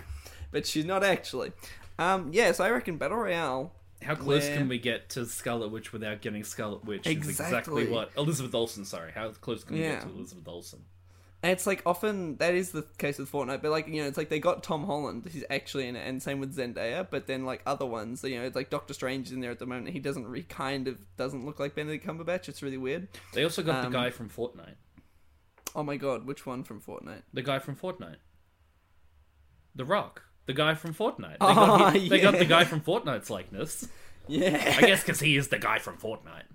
but 0.50 0.66
she's 0.66 0.84
not 0.84 1.02
actually. 1.04 1.52
Um, 1.98 2.30
yes, 2.32 2.60
I 2.60 2.70
reckon 2.70 2.98
Battle 2.98 3.16
Royale. 3.18 3.72
How 4.02 4.14
close 4.14 4.42
Where- 4.46 4.58
can 4.58 4.68
we 4.68 4.78
get 4.78 5.08
to 5.10 5.24
Scarlet 5.24 5.68
Witch 5.70 5.92
without 5.92 6.20
getting 6.20 6.44
Scarlet 6.44 6.84
Witch? 6.84 7.06
Is 7.06 7.12
Exactly. 7.12 7.46
exactly 7.84 7.86
what 7.88 8.10
Elizabeth 8.18 8.54
Olsen. 8.54 8.84
Sorry, 8.84 9.10
how 9.14 9.30
close 9.30 9.64
can 9.64 9.76
we 9.76 9.82
Yeah. 9.82 9.92
get 9.92 10.02
to 10.02 10.08
Elizabeth 10.10 10.46
Olsen? 10.46 10.84
And 11.46 11.52
it's 11.52 11.64
like 11.66 11.80
often 11.86 12.36
that 12.38 12.54
is 12.54 12.72
the 12.72 12.82
case 12.98 13.18
with 13.18 13.30
Fortnite, 13.30 13.62
but 13.62 13.70
like 13.70 13.86
you 13.86 14.02
know, 14.02 14.08
it's 14.08 14.16
like 14.18 14.30
they 14.30 14.40
got 14.40 14.64
Tom 14.64 14.84
Holland, 14.84 15.28
he's 15.30 15.44
actually 15.48 15.86
in 15.86 15.94
it, 15.94 16.04
and 16.04 16.20
same 16.20 16.40
with 16.40 16.56
Zendaya. 16.56 17.06
But 17.08 17.28
then 17.28 17.44
like 17.44 17.62
other 17.66 17.86
ones, 17.86 18.24
you 18.24 18.36
know, 18.38 18.44
it's 18.46 18.56
like 18.56 18.68
Doctor 18.68 18.92
Strange 18.94 19.28
is 19.28 19.32
in 19.32 19.40
there 19.40 19.52
at 19.52 19.60
the 19.60 19.66
moment. 19.66 19.90
He 19.90 20.00
doesn't 20.00 20.26
really 20.26 20.42
kind 20.42 20.88
of 20.88 20.98
doesn't 21.16 21.46
look 21.46 21.60
like 21.60 21.76
Benedict 21.76 22.04
Cumberbatch. 22.04 22.48
It's 22.48 22.62
really 22.62 22.78
weird. 22.78 23.06
They 23.32 23.44
also 23.44 23.62
got 23.62 23.84
Um, 23.84 23.92
the 23.92 23.96
guy 23.98 24.10
from 24.10 24.28
Fortnite. 24.28 24.74
Oh 25.76 25.84
my 25.84 25.96
god, 25.96 26.26
which 26.26 26.46
one 26.46 26.64
from 26.64 26.80
Fortnite? 26.80 27.22
The 27.32 27.42
guy 27.42 27.60
from 27.60 27.76
Fortnite. 27.76 28.16
The 29.76 29.84
Rock. 29.84 30.22
The 30.46 30.54
guy 30.54 30.74
from 30.74 30.94
Fortnite. 30.94 31.38
They, 31.38 31.46
Oh, 31.46 31.54
got, 31.54 31.94
he- 31.94 32.08
they 32.08 32.20
got 32.20 32.38
the 32.38 32.44
guy 32.44 32.64
from 32.64 32.80
Fortnite's 32.80 33.30
likeness. 33.30 33.88
Yeah, 34.28 34.74
I 34.78 34.80
guess 34.80 35.02
because 35.04 35.20
he 35.20 35.36
is 35.36 35.48
the 35.48 35.58
guy 35.58 35.78
from 35.78 35.96
Fortnite. 35.98 36.48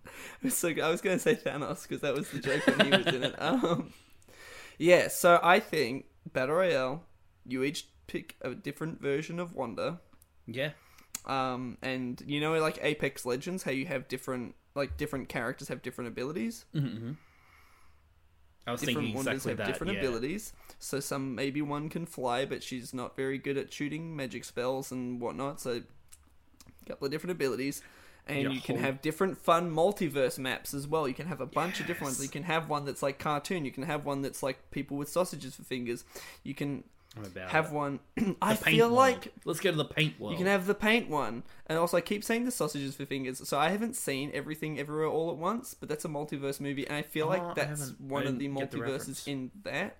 so 0.48 0.68
I 0.68 0.88
was 0.88 1.00
going 1.02 1.16
to 1.18 1.22
say 1.22 1.34
Thanos 1.34 1.82
because 1.82 2.00
that 2.00 2.14
was 2.14 2.30
the 2.30 2.38
joke 2.38 2.66
when 2.66 2.80
he 2.86 2.90
was 2.96 3.06
in 3.14 3.24
it. 3.24 3.34
Um, 3.40 3.92
yeah, 4.78 5.08
so 5.08 5.40
I 5.42 5.60
think 5.60 6.06
Battle 6.32 6.56
Royale, 6.56 7.04
you 7.44 7.62
each 7.62 7.88
pick 8.06 8.36
a 8.40 8.54
different 8.54 9.00
version 9.00 9.38
of 9.40 9.54
Wanda. 9.54 10.00
Yeah. 10.46 10.70
Um, 11.26 11.76
and 11.82 12.22
you 12.26 12.40
know, 12.40 12.58
like 12.60 12.78
Apex 12.82 13.26
Legends, 13.26 13.62
how 13.62 13.70
you 13.70 13.86
have 13.86 14.08
different, 14.08 14.54
like 14.74 14.96
different 14.96 15.28
characters 15.28 15.68
have 15.68 15.82
different 15.82 16.08
abilities. 16.08 16.64
Mm-hmm. 16.74 17.12
I 18.66 18.72
was 18.72 18.80
different 18.80 18.98
thinking 18.98 19.20
exactly 19.20 19.50
have 19.50 19.58
that. 19.58 19.66
different 19.66 19.94
yeah. 19.94 20.00
abilities. 20.00 20.52
So 20.78 21.00
some 21.00 21.34
maybe 21.34 21.62
one 21.62 21.88
can 21.88 22.06
fly, 22.06 22.44
but 22.44 22.62
she's 22.62 22.92
not 22.92 23.16
very 23.16 23.38
good 23.38 23.56
at 23.56 23.72
shooting 23.72 24.14
magic 24.14 24.44
spells 24.44 24.92
and 24.92 25.20
whatnot. 25.20 25.60
So 25.60 25.82
a 26.82 26.88
couple 26.88 27.06
of 27.06 27.10
different 27.10 27.32
abilities. 27.32 27.82
And 28.28 28.42
Your 28.42 28.52
you 28.52 28.60
can 28.60 28.76
whole- 28.76 28.84
have 28.84 29.00
different 29.02 29.38
fun 29.38 29.70
multiverse 29.70 30.38
maps 30.38 30.74
as 30.74 30.86
well. 30.86 31.08
You 31.08 31.14
can 31.14 31.26
have 31.26 31.40
a 31.40 31.46
bunch 31.46 31.80
of 31.80 31.86
different 31.86 32.10
ones. 32.12 32.22
You 32.22 32.28
can 32.28 32.42
have 32.44 32.68
one 32.68 32.84
that's 32.84 33.02
like 33.02 33.18
cartoon. 33.18 33.64
You 33.64 33.70
can 33.70 33.84
have 33.84 34.04
one 34.04 34.22
that's 34.22 34.42
like 34.42 34.70
people 34.70 34.96
with 34.96 35.08
sausages 35.08 35.54
for 35.56 35.62
fingers. 35.62 36.04
You 36.42 36.54
can 36.54 36.84
have 37.48 37.66
it. 37.66 37.72
one. 37.72 38.00
I 38.42 38.54
feel 38.54 38.86
world. 38.88 38.96
like 38.96 39.32
let's 39.44 39.60
go 39.60 39.70
to 39.70 39.76
the 39.76 39.84
paint 39.84 40.20
one. 40.20 40.32
you 40.32 40.38
can 40.38 40.46
have 40.46 40.66
the 40.66 40.74
paint 40.74 41.08
one, 41.08 41.42
and 41.66 41.78
also 41.78 41.96
I 41.96 42.00
keep 42.00 42.22
saying 42.22 42.44
the 42.44 42.50
sausages 42.50 42.94
for 42.96 43.06
fingers. 43.06 43.46
So 43.48 43.58
I 43.58 43.70
haven't 43.70 43.96
seen 43.96 44.30
everything 44.34 44.78
everywhere 44.78 45.06
all 45.08 45.30
at 45.30 45.36
once, 45.36 45.74
but 45.74 45.88
that's 45.88 46.04
a 46.04 46.08
multiverse 46.08 46.60
movie, 46.60 46.86
and 46.86 46.96
I 46.96 47.02
feel 47.02 47.26
Oh, 47.26 47.30
like 47.30 47.54
that's 47.54 47.90
one 47.98 48.26
of 48.26 48.38
the 48.38 48.46
didn't 48.46 48.70
the 48.70 48.78
multiverses 48.78 49.26
in 49.26 49.50
that. 49.64 49.96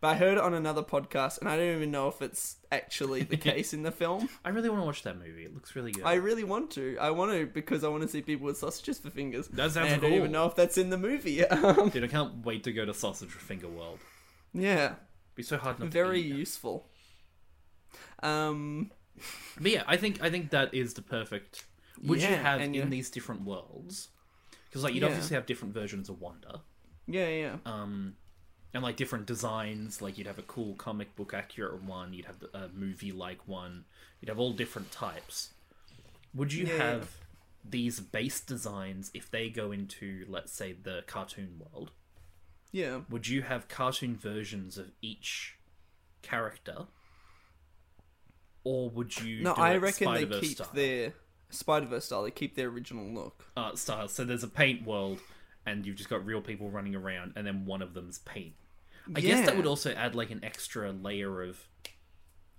But 0.00 0.08
I 0.08 0.14
heard 0.16 0.38
it 0.38 0.42
on 0.42 0.54
another 0.54 0.82
podcast, 0.82 1.40
and 1.40 1.48
I 1.48 1.58
don't 1.58 1.76
even 1.76 1.90
know 1.90 2.08
if 2.08 2.22
it's 2.22 2.56
actually 2.72 3.22
the 3.22 3.36
case 3.50 3.74
in 3.74 3.82
the 3.82 3.90
film. 3.90 4.30
I 4.44 4.48
really 4.48 4.70
want 4.70 4.80
to 4.80 4.86
watch 4.86 5.02
that 5.02 5.18
movie. 5.18 5.44
It 5.44 5.52
looks 5.52 5.76
really 5.76 5.92
good. 5.92 6.04
I 6.04 6.14
really 6.14 6.42
want 6.44 6.70
to. 6.72 6.96
I 6.98 7.10
want 7.10 7.32
to 7.32 7.44
because 7.46 7.84
I 7.84 7.88
want 7.88 8.02
to 8.02 8.08
see 8.08 8.22
people 8.22 8.46
with 8.46 8.56
sausages 8.56 8.98
for 8.98 9.10
fingers. 9.10 9.48
That 9.48 9.72
sounds 9.72 9.92
and 9.92 10.00
I 10.02 10.06
don't 10.08 10.14
even 10.16 10.32
know 10.32 10.46
if 10.46 10.54
that's 10.56 10.78
in 10.78 10.88
the 10.88 10.96
movie. 10.96 11.36
Dude, 11.92 12.04
I 12.04 12.08
can't 12.08 12.44
wait 12.46 12.64
to 12.64 12.72
go 12.72 12.86
to 12.86 12.94
Sausage 12.94 13.28
for 13.28 13.40
Finger 13.40 13.68
World. 13.68 13.98
yeah, 14.54 14.94
Be 15.34 15.42
so 15.42 15.58
hard 15.58 15.78
not 15.78 15.88
very 15.90 16.20
useful. 16.20 16.86
Um, 18.22 18.90
But 19.60 19.70
yeah, 19.72 19.82
I 19.86 19.96
think 19.96 20.22
I 20.22 20.30
think 20.30 20.50
that 20.50 20.72
is 20.72 20.94
the 20.94 21.02
perfect. 21.02 21.64
Would 22.02 22.22
you 22.22 22.28
have 22.28 22.60
in 22.62 22.88
these 22.90 23.10
different 23.10 23.42
worlds? 23.42 24.08
Because 24.68 24.82
like 24.82 24.94
you'd 24.94 25.02
Yeah. 25.02 25.08
obviously 25.08 25.34
have 25.34 25.46
different 25.46 25.74
versions 25.74 26.08
of 26.08 26.20
Wanda, 26.20 26.60
yeah, 27.06 27.28
yeah. 27.28 27.56
um, 27.66 28.14
and 28.72 28.82
like 28.82 28.96
different 28.96 29.26
designs. 29.26 30.00
Like 30.02 30.18
you'd 30.18 30.26
have 30.26 30.38
a 30.38 30.42
cool 30.42 30.74
comic 30.74 31.14
book 31.16 31.34
accurate 31.34 31.82
one. 31.82 32.12
You'd 32.12 32.26
have 32.26 32.42
a 32.54 32.68
movie 32.74 33.12
like 33.12 33.46
one. 33.46 33.84
You'd 34.20 34.28
have 34.28 34.38
all 34.38 34.52
different 34.52 34.90
types. 34.92 35.50
Would 36.34 36.52
you 36.52 36.66
Yeah. 36.66 36.76
have 36.76 37.16
these 37.64 38.00
base 38.00 38.40
designs 38.40 39.10
if 39.12 39.30
they 39.30 39.50
go 39.50 39.72
into, 39.72 40.24
let's 40.28 40.52
say, 40.52 40.72
the 40.72 41.02
cartoon 41.06 41.58
world? 41.58 41.90
Yeah. 42.72 43.00
Would 43.10 43.26
you 43.28 43.42
have 43.42 43.66
cartoon 43.68 44.16
versions 44.16 44.78
of 44.78 44.92
each 45.02 45.56
character? 46.22 46.86
Or 48.62 48.90
would 48.90 49.18
you 49.20 49.42
No, 49.42 49.54
do 49.54 49.60
I 49.60 49.76
reckon 49.76 50.12
they 50.12 50.20
Spider-Verse 50.20 50.40
keep 50.40 50.56
style? 50.56 50.70
their 50.74 51.14
Spider 51.48 51.86
Verse 51.86 52.04
style. 52.04 52.22
They 52.22 52.30
keep 52.30 52.54
their 52.54 52.68
original 52.68 53.06
look. 53.12 53.46
art 53.56 53.78
style. 53.78 54.06
So 54.08 54.24
there's 54.24 54.44
a 54.44 54.48
paint 54.48 54.86
world, 54.86 55.18
and 55.66 55.84
you've 55.86 55.96
just 55.96 56.10
got 56.10 56.24
real 56.24 56.40
people 56.42 56.70
running 56.70 56.94
around, 56.94 57.32
and 57.36 57.46
then 57.46 57.64
one 57.66 57.82
of 57.82 57.94
them's 57.94 58.18
paint. 58.18 58.54
I 59.14 59.20
guess 59.20 59.46
that 59.46 59.56
would 59.56 59.66
also 59.66 59.92
add 59.92 60.14
like 60.14 60.30
an 60.30 60.44
extra 60.44 60.92
layer 60.92 61.42
of. 61.42 61.66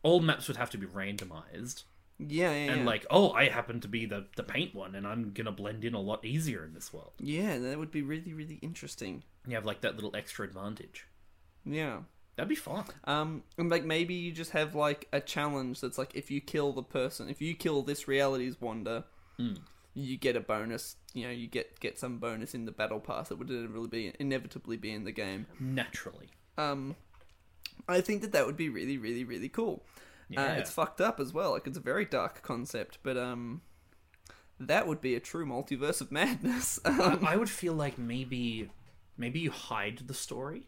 All 0.04 0.20
maps 0.20 0.48
would 0.48 0.58
have 0.58 0.72
to 0.72 0.80
be 0.80 0.88
randomized, 0.88 1.84
Yeah, 2.18 2.50
yeah, 2.52 2.72
and 2.72 2.82
yeah. 2.82 2.88
like, 2.88 3.06
oh, 3.12 3.32
I 3.34 3.50
happen 3.50 3.80
to 3.82 3.88
be 3.88 4.08
the 4.08 4.26
the 4.36 4.42
paint 4.44 4.74
one, 4.74 4.96
and 4.96 5.06
I'm 5.06 5.32
gonna 5.32 5.52
blend 5.52 5.86
in 5.86 5.94
a 5.94 6.02
lot 6.02 6.26
easier 6.26 6.66
in 6.66 6.74
this 6.74 6.92
world. 6.92 7.12
yeah, 7.20 7.58
that 7.60 7.78
would 7.78 7.92
be 7.92 8.02
really, 8.02 8.34
really 8.34 8.56
interesting. 8.64 9.24
You 9.48 9.54
have 9.56 9.66
like 9.66 9.82
that 9.82 9.96
little 9.96 10.16
extra 10.16 10.46
advantage. 10.46 11.06
Yeah. 11.66 12.00
That'd 12.38 12.50
be 12.50 12.56
fun. 12.56 12.86
Um, 13.04 13.44
and 13.60 13.70
like 13.70 13.84
maybe 13.84 14.14
you 14.16 14.32
just 14.32 14.52
have 14.52 14.74
like 14.74 15.08
a 15.14 15.20
challenge 15.22 15.82
that's 15.82 15.98
like 16.00 16.16
if 16.16 16.32
you 16.32 16.42
kill 16.42 16.72
the 16.74 16.82
person, 16.82 17.30
if 17.30 17.42
you 17.42 17.54
kill 17.54 17.84
this 17.84 18.08
reality's 18.08 18.60
Wanda, 18.60 19.06
Hmm. 19.38 19.54
You 19.94 20.18
get 20.18 20.36
a 20.36 20.40
bonus. 20.40 20.96
You 21.14 21.26
know, 21.26 21.32
you 21.32 21.48
get 21.48 21.80
get 21.80 22.00
some 22.00 22.20
bonus 22.20 22.54
in 22.54 22.66
the 22.66 22.72
battle 22.72 23.00
pass 23.00 23.30
that 23.30 23.38
would 23.38 23.50
inevitably 23.50 23.88
be 23.88 24.14
inevitably 24.20 24.78
be 24.78 24.92
in 24.92 25.04
the 25.04 25.12
game. 25.12 25.48
Naturally. 25.60 26.30
Um, 26.58 26.96
I 27.88 28.02
think 28.02 28.22
that 28.22 28.32
that 28.32 28.46
would 28.46 28.58
be 28.58 28.70
really, 28.70 28.98
really, 28.98 29.24
really 29.24 29.50
cool. 29.50 29.84
Uh, 30.36 30.56
it's 30.58 30.72
fucked 30.72 31.02
up 31.02 31.20
as 31.20 31.34
well. 31.34 31.52
Like 31.52 31.68
it's 31.68 31.78
a 31.78 31.82
very 31.82 32.06
dark 32.06 32.42
concept, 32.42 33.00
but 33.04 33.18
um, 33.18 33.62
that 34.60 34.88
would 34.88 35.02
be 35.02 35.16
a 35.16 35.20
true 35.20 35.46
multiverse 35.46 36.02
of 36.02 36.12
madness. 36.12 36.80
Um, 36.86 37.26
I, 37.26 37.34
I 37.34 37.36
would 37.36 37.50
feel 37.50 37.74
like 37.74 37.98
maybe, 37.98 38.70
maybe 39.18 39.40
you 39.40 39.52
hide 39.52 40.04
the 40.08 40.14
story, 40.14 40.68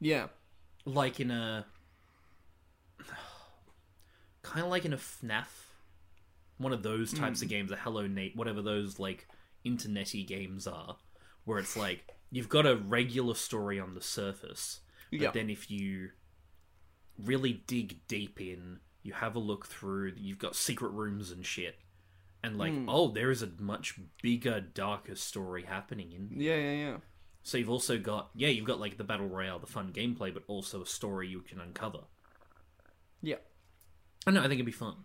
yeah, 0.00 0.28
like 0.84 1.20
in 1.20 1.30
a, 1.30 1.66
kind 4.42 4.64
of 4.64 4.70
like 4.70 4.84
in 4.84 4.92
a 4.92 4.96
FNAF, 4.96 5.69
one 6.60 6.72
of 6.72 6.82
those 6.82 7.12
types 7.12 7.40
of 7.42 7.48
Hmm. 7.48 7.54
games, 7.54 7.72
a 7.72 7.76
Hello 7.76 8.06
Neighbor, 8.06 8.36
whatever 8.36 8.60
those 8.62 8.98
like 8.98 9.26
internety 9.64 10.26
games 10.26 10.66
are, 10.66 10.96
where 11.44 11.58
it's 11.58 11.76
like 11.76 12.06
you've 12.30 12.48
got 12.48 12.66
a 12.66 12.76
regular 12.76 13.34
story 13.34 13.80
on 13.80 13.94
the 13.94 14.00
surface, 14.02 14.80
but 15.10 15.20
Yeah. 15.20 15.30
then 15.32 15.48
if 15.50 15.70
you 15.70 16.10
really 17.18 17.52
dig 17.66 18.06
deep 18.06 18.40
in, 18.40 18.80
you 19.02 19.12
have 19.14 19.34
a 19.34 19.38
look 19.38 19.66
through, 19.66 20.12
you've 20.16 20.38
got 20.38 20.54
secret 20.54 20.90
rooms 20.90 21.30
and 21.30 21.44
shit. 21.44 21.78
And 22.42 22.56
like, 22.56 22.72
Hmm. 22.72 22.88
oh, 22.88 23.10
there 23.10 23.30
is 23.30 23.42
a 23.42 23.50
much 23.58 23.98
bigger, 24.22 24.60
darker 24.60 25.14
story 25.16 25.64
happening 25.64 26.12
in 26.12 26.40
yeah, 26.40 26.56
yeah, 26.56 26.72
yeah. 26.72 26.96
so 27.42 27.56
you've 27.58 27.70
also 27.70 27.98
got 27.98 28.30
yeah, 28.34 28.48
you've 28.48 28.66
got 28.66 28.80
like 28.80 28.96
the 28.98 29.04
battle 29.04 29.28
royale, 29.28 29.58
the 29.58 29.66
fun 29.66 29.92
gameplay, 29.92 30.32
but 30.32 30.44
also 30.46 30.82
a 30.82 30.86
story 30.86 31.28
you 31.28 31.40
can 31.40 31.58
uncover. 31.60 32.04
Yeah, 33.22 33.36
I 34.26 34.30
know, 34.30 34.40
I 34.40 34.44
think 34.44 34.54
it'd 34.54 34.66
be 34.66 34.72
fun. 34.72 35.04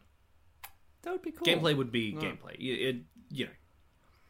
That 1.05 1.13
would 1.13 1.21
be 1.21 1.31
cool. 1.31 1.45
Gameplay 1.47 1.75
would 1.77 1.91
be 1.91 2.09
Yeah. 2.19 2.19
gameplay. 2.31 2.55
It, 2.55 2.81
it 2.81 2.95
you 3.31 3.45
know 3.45 3.51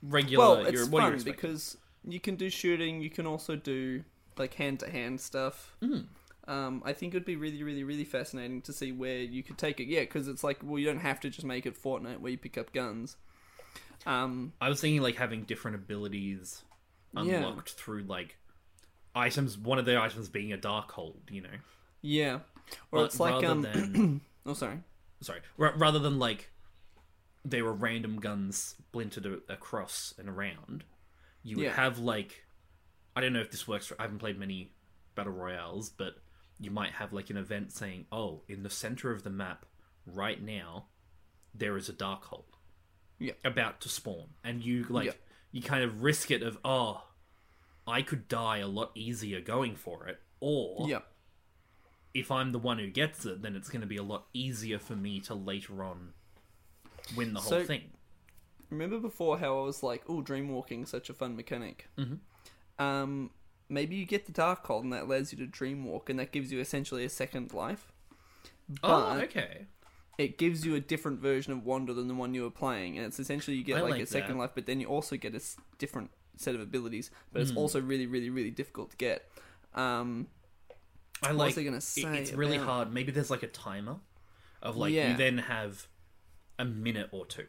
regular. 0.04 0.46
Well, 0.46 0.58
you're- 0.72 0.82
it's 0.82 0.90
what 0.90 1.02
do 1.02 1.12
you 1.12 1.18
fun 1.18 1.24
because 1.24 1.78
you 2.08 2.20
can 2.20 2.36
do 2.36 2.50
shooting. 2.52 3.02
You 3.02 3.10
can 3.10 3.26
also 3.26 3.56
do 3.56 4.04
like 4.38 4.54
hand 4.54 4.82
to 4.82 4.90
hand 4.92 5.20
stuff. 5.20 5.76
Mm. 5.82 6.06
Um, 6.48 6.84
I 6.86 6.94
think 6.94 7.16
it'd 7.16 7.26
be 7.26 7.38
really, 7.38 7.64
really, 7.64 7.84
really 7.84 8.04
fascinating 8.04 8.62
to 8.64 8.74
see 8.74 8.92
where 8.92 9.18
you 9.18 9.42
could 9.42 9.58
take 9.58 9.80
it. 9.80 9.86
Yeah, 9.88 10.02
because 10.02 10.28
it's 10.28 10.44
like, 10.44 10.60
well, 10.62 10.78
you 10.78 10.86
don't 10.86 11.00
have 11.00 11.20
to 11.22 11.30
just 11.32 11.44
make 11.44 11.66
it 11.66 11.82
Fortnite 11.82 12.20
where 12.20 12.32
you 12.32 12.38
pick 12.38 12.56
up 12.56 12.72
guns. 12.72 13.18
Um, 14.06 14.54
I 14.62 14.70
was 14.70 14.80
thinking 14.80 15.02
like 15.02 15.16
having 15.16 15.44
different 15.46 15.74
abilities 15.76 16.64
Yeah. 17.16 17.38
unlocked 17.38 17.72
through 17.72 18.04
like 18.04 18.38
items. 19.16 19.58
One 19.58 19.80
of 19.80 19.86
the 19.86 20.00
items 20.00 20.30
being 20.30 20.54
a 20.54 20.58
Darkhold. 20.58 21.32
You 21.32 21.42
know, 21.42 21.58
yeah, 22.02 22.36
or 22.92 23.00
But 23.00 23.04
it's 23.06 23.20
like 23.20 23.44
um. 23.44 23.62
than 23.64 24.22
oh, 24.46 24.54
sorry. 24.54 24.80
sorry, 25.22 25.40
ra- 25.58 25.74
rather 25.78 25.98
than 26.00 26.20
like 26.20 26.52
they 27.46 27.62
were 27.62 27.74
random 27.74 28.20
guns 28.20 28.58
splintered 28.58 29.26
a- 29.26 29.54
across 29.54 30.14
and 30.18 30.28
around, 30.28 30.84
you 31.44 31.56
would 31.58 31.66
Yeah. 31.66 31.76
have 31.76 32.00
like 32.00 32.42
I 33.16 33.22
don't 33.22 33.32
know 33.32 33.40
if 33.40 33.50
this 33.52 33.66
works. 33.66 33.88
For, 33.88 33.96
I 33.98 34.04
haven't 34.04 34.20
played 34.20 34.38
many 34.38 34.74
battle 35.16 35.32
royales, 35.32 35.90
but 35.90 36.18
you 36.60 36.70
might 36.70 36.92
have 36.94 37.14
like 37.14 37.30
an 37.30 37.38
event 37.38 37.72
saying, 37.72 38.08
"Oh, 38.12 38.44
in 38.50 38.64
the 38.64 38.70
center 38.70 39.12
of 39.12 39.24
the 39.24 39.30
map 39.30 39.66
right 40.06 40.42
now, 40.42 40.88
there 41.54 41.78
is 41.78 41.88
a 41.88 41.94
Darkhold 41.94 42.44
Yeah. 43.20 43.34
about 43.46 43.80
to 43.82 43.90
spawn," 43.90 44.34
and 44.44 44.62
you 44.66 44.84
like 44.90 45.06
Yeah. 45.06 45.14
you 45.54 45.62
kind 45.62 45.84
of 45.86 46.02
risk 46.04 46.30
it 46.32 46.44
of, 46.44 46.58
"Oh, 46.66 47.08
I 47.88 48.02
could 48.02 48.28
die 48.28 48.58
a 48.58 48.68
lot 48.68 48.92
easier 48.96 49.40
going 49.40 49.76
for 49.78 50.08
it," 50.10 50.22
or 50.42 50.90
Yeah, 50.90 51.04
if 52.14 52.32
I'm 52.32 52.52
the 52.52 52.60
one 52.60 52.80
who 52.80 52.90
gets 52.90 53.26
it, 53.26 53.42
then 53.44 53.56
it's 53.56 53.70
going 53.70 53.82
to 53.82 53.88
be 53.88 53.98
a 53.98 54.04
lot 54.04 54.28
easier 54.34 54.80
for 54.80 54.96
me 54.98 55.22
to 55.22 55.34
later 55.36 55.84
on 55.86 56.14
win 57.16 57.34
the 57.34 57.40
whole 57.42 57.50
So- 57.50 57.64
thing. 57.66 57.92
remember 58.70 59.00
before 59.00 59.38
how 59.40 59.60
I 59.60 59.64
was 59.64 59.84
like, 59.84 60.04
"Oh, 60.10 60.22
dream 60.22 60.50
walking, 60.50 60.86
such 60.86 61.10
a 61.10 61.14
fun 61.14 61.36
mechanic." 61.36 61.88
Mhm. 61.98 62.20
Um, 62.80 63.32
maybe 63.70 63.96
you 63.96 64.06
get 64.06 64.26
the 64.26 64.32
Darkhold, 64.32 64.82
and 64.82 64.92
that 64.94 65.04
allows 65.04 65.32
you 65.32 65.38
to 65.40 65.46
dream 65.48 65.86
walk, 65.86 66.10
and 66.10 66.20
that 66.20 66.32
gives 66.32 66.52
you 66.52 66.60
essentially 66.60 67.06
a 67.06 67.10
second 67.10 67.54
life. 67.54 67.92
Oh, 68.84 69.16
but 69.16 69.24
okay. 69.26 69.68
it 70.18 70.38
gives 70.38 70.66
you 70.66 70.74
a 70.76 70.80
different 70.80 71.20
version 71.20 71.54
of 71.54 71.64
Wanda 71.66 71.94
than 71.94 72.08
the 72.08 72.16
one 72.16 72.34
you 72.34 72.42
were 72.42 72.50
playing, 72.52 72.98
and 72.98 73.06
it's 73.06 73.20
essentially 73.20 73.56
you 73.56 73.64
get 73.64 73.82
like, 73.84 73.92
like 73.92 74.02
a 74.02 74.06
second 74.08 74.38
life, 74.38 74.52
but 74.56 74.66
then 74.66 74.80
you 74.80 74.88
also 74.88 75.16
get 75.18 75.34
a 75.34 75.38
s- 75.38 75.58
different 75.78 76.10
set 76.38 76.56
of 76.56 76.62
abilities, 76.62 77.12
but 77.32 77.40
Hmm. 77.42 77.48
it's 77.48 77.56
also 77.56 77.80
really, 77.80 78.08
really, 78.08 78.30
really 78.30 78.52
difficult 78.52 78.92
to 78.92 78.98
get. 78.98 79.30
Um, 79.74 80.28
I 81.22 81.32
like. 81.32 81.56
it- 81.58 81.68
it's 81.68 82.34
really 82.34 82.56
about- 82.58 82.66
hard. 82.66 82.94
Maybe 82.94 83.12
there's 83.12 83.30
like 83.30 83.44
a 83.44 83.48
timer 83.48 84.00
of 84.62 84.76
like 84.76 84.92
Yeah. 84.94 85.12
you 85.12 85.18
then 85.18 85.38
have 85.38 85.88
a 86.60 86.66
minute 86.66 87.10
or 87.12 87.26
two 87.26 87.42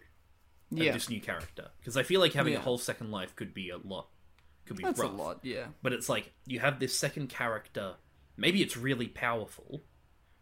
of 0.73 0.79
yeah, 0.79 0.93
this 0.93 1.09
new 1.09 1.21
character 1.21 1.69
because 1.79 1.97
I 1.97 2.03
feel 2.03 2.21
like 2.21 2.33
having 2.33 2.53
Yeah. 2.55 2.59
a 2.59 2.63
whole 2.63 2.79
second 2.79 3.11
life 3.11 3.35
could 3.37 3.55
be 3.55 3.71
a 3.71 3.79
lot. 3.79 4.09
Could 4.67 4.77
be 4.77 4.83
that's 4.83 4.99
rough. 4.99 5.13
a 5.13 5.15
lot. 5.15 5.41
Yeah, 5.45 5.67
But 5.83 5.93
it's 5.93 6.09
like 6.09 6.33
you 6.47 6.59
have 6.61 6.81
this 6.81 6.99
second 6.99 7.29
character. 7.29 7.95
Maybe 8.37 8.63
it's 8.63 8.77
really 8.77 9.07
powerful, 9.07 9.83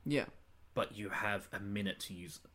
yeah. 0.04 0.24
but 0.72 0.96
you 0.96 1.10
have 1.10 1.46
a 1.52 1.60
minute 1.60 2.00
to 2.00 2.14
use 2.14 2.40
it. 2.42 2.50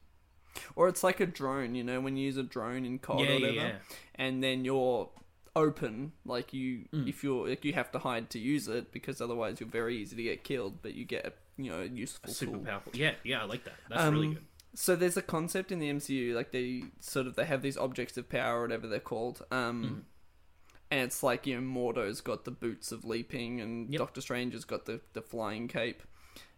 Or 0.75 0.87
it's 0.87 1.03
like 1.03 1.19
a 1.19 1.25
drone, 1.27 1.75
you 1.75 1.83
know, 1.83 2.01
when 2.01 2.17
you 2.17 2.25
use 2.25 2.37
a 2.37 2.43
drone 2.43 2.85
in 2.85 2.97
COD 2.99 3.19
Yeah, 3.21 3.29
or 3.29 3.33
whatever, 3.35 3.53
yeah. 3.55 3.75
and 4.15 4.43
then 4.43 4.65
you're 4.65 5.09
open, 5.55 6.11
like 6.25 6.53
you, 6.53 6.85
Mm. 6.91 7.07
if 7.07 7.23
you're, 7.23 7.47
like 7.47 7.63
you 7.63 7.73
have 7.73 7.91
to 7.91 7.99
hide 7.99 8.31
to 8.31 8.39
use 8.39 8.67
it 8.67 8.91
because 8.91 9.21
otherwise 9.21 9.59
you're 9.59 9.69
very 9.69 9.97
easy 9.97 10.15
to 10.15 10.23
get 10.23 10.43
killed. 10.43 10.81
But 10.81 10.95
you 10.95 11.05
get, 11.05 11.25
a, 11.25 11.33
you 11.61 11.69
know, 11.71 11.81
a 11.81 11.85
useful 11.85 12.33
Super 12.33 12.53
tool. 12.53 12.65
powerful. 12.65 12.91
Yeah, 12.95 13.13
yeah, 13.23 13.41
I 13.41 13.45
like 13.45 13.63
that. 13.65 13.75
That's 13.89 14.01
Um, 14.01 14.13
really 14.15 14.33
good. 14.33 14.45
So 14.75 14.95
there's 14.95 15.17
a 15.17 15.21
concept 15.21 15.71
in 15.71 15.79
the 15.79 15.89
MCU, 15.91 16.33
like 16.35 16.51
they 16.51 16.83
sort 16.99 17.27
of 17.27 17.35
they 17.35 17.45
have 17.45 17.61
these 17.61 17.77
objects 17.77 18.17
of 18.17 18.29
power, 18.29 18.59
or 18.59 18.61
whatever 18.63 18.87
they're 18.87 18.99
called. 18.99 19.43
Um, 19.51 19.83
Mm-hmm. 19.83 19.99
and 20.91 20.99
it's 21.01 21.23
like 21.23 21.45
you 21.47 21.59
know, 21.59 21.61
Mordo's 21.67 22.21
got 22.21 22.45
the 22.45 22.51
boots 22.51 22.91
of 22.91 23.03
leaping, 23.05 23.61
and 23.61 23.89
Yep. 23.91 23.99
Doctor 23.99 24.21
Strange 24.21 24.53
has 24.53 24.65
got 24.65 24.85
the 24.85 25.01
the 25.13 25.21
flying 25.21 25.67
cape. 25.67 26.03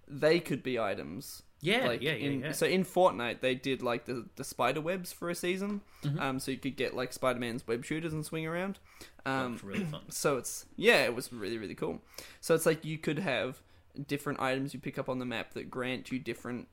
They 0.08 0.40
could 0.40 0.62
be 0.62 0.78
items. 0.80 1.44
Yeah, 1.64 1.86
like 1.88 2.02
yeah, 2.02 2.14
yeah, 2.14 2.30
in, 2.30 2.40
yeah. 2.42 2.52
So 2.54 2.66
in 2.66 2.84
Fortnite, 2.84 3.40
they 3.42 3.54
did 3.56 3.82
like 3.84 4.06
the 4.06 4.26
the 4.36 4.44
spider 4.44 4.82
webs 4.82 5.14
for 5.14 5.30
a 5.30 5.36
season, 5.36 5.82
Mm-hmm. 6.04 6.20
um, 6.20 6.40
so 6.40 6.50
you 6.52 6.58
could 6.58 6.76
get 6.76 6.96
like 6.96 7.14
Spider 7.14 7.40
Man's 7.40 7.66
web 7.68 7.86
shooters 7.86 8.12
and 8.14 8.26
swing 8.26 8.48
around. 8.48 8.80
Um, 9.26 9.52
That's 9.54 9.64
really 9.64 9.86
fun. 9.86 10.02
so 10.10 10.38
it's 10.38 10.66
yeah, 10.76 11.04
it 11.06 11.16
was 11.16 11.32
really 11.32 11.58
really 11.60 11.76
cool. 11.76 12.02
So 12.42 12.56
it's 12.56 12.66
like 12.66 12.84
you 12.84 12.98
could 12.98 13.20
have 13.20 13.62
different 14.08 14.40
items 14.42 14.74
you 14.74 14.80
pick 14.80 14.98
up 14.98 15.08
on 15.08 15.20
the 15.20 15.26
map 15.26 15.54
that 15.54 15.70
grant 15.70 16.12
you 16.12 16.18
different 16.20 16.68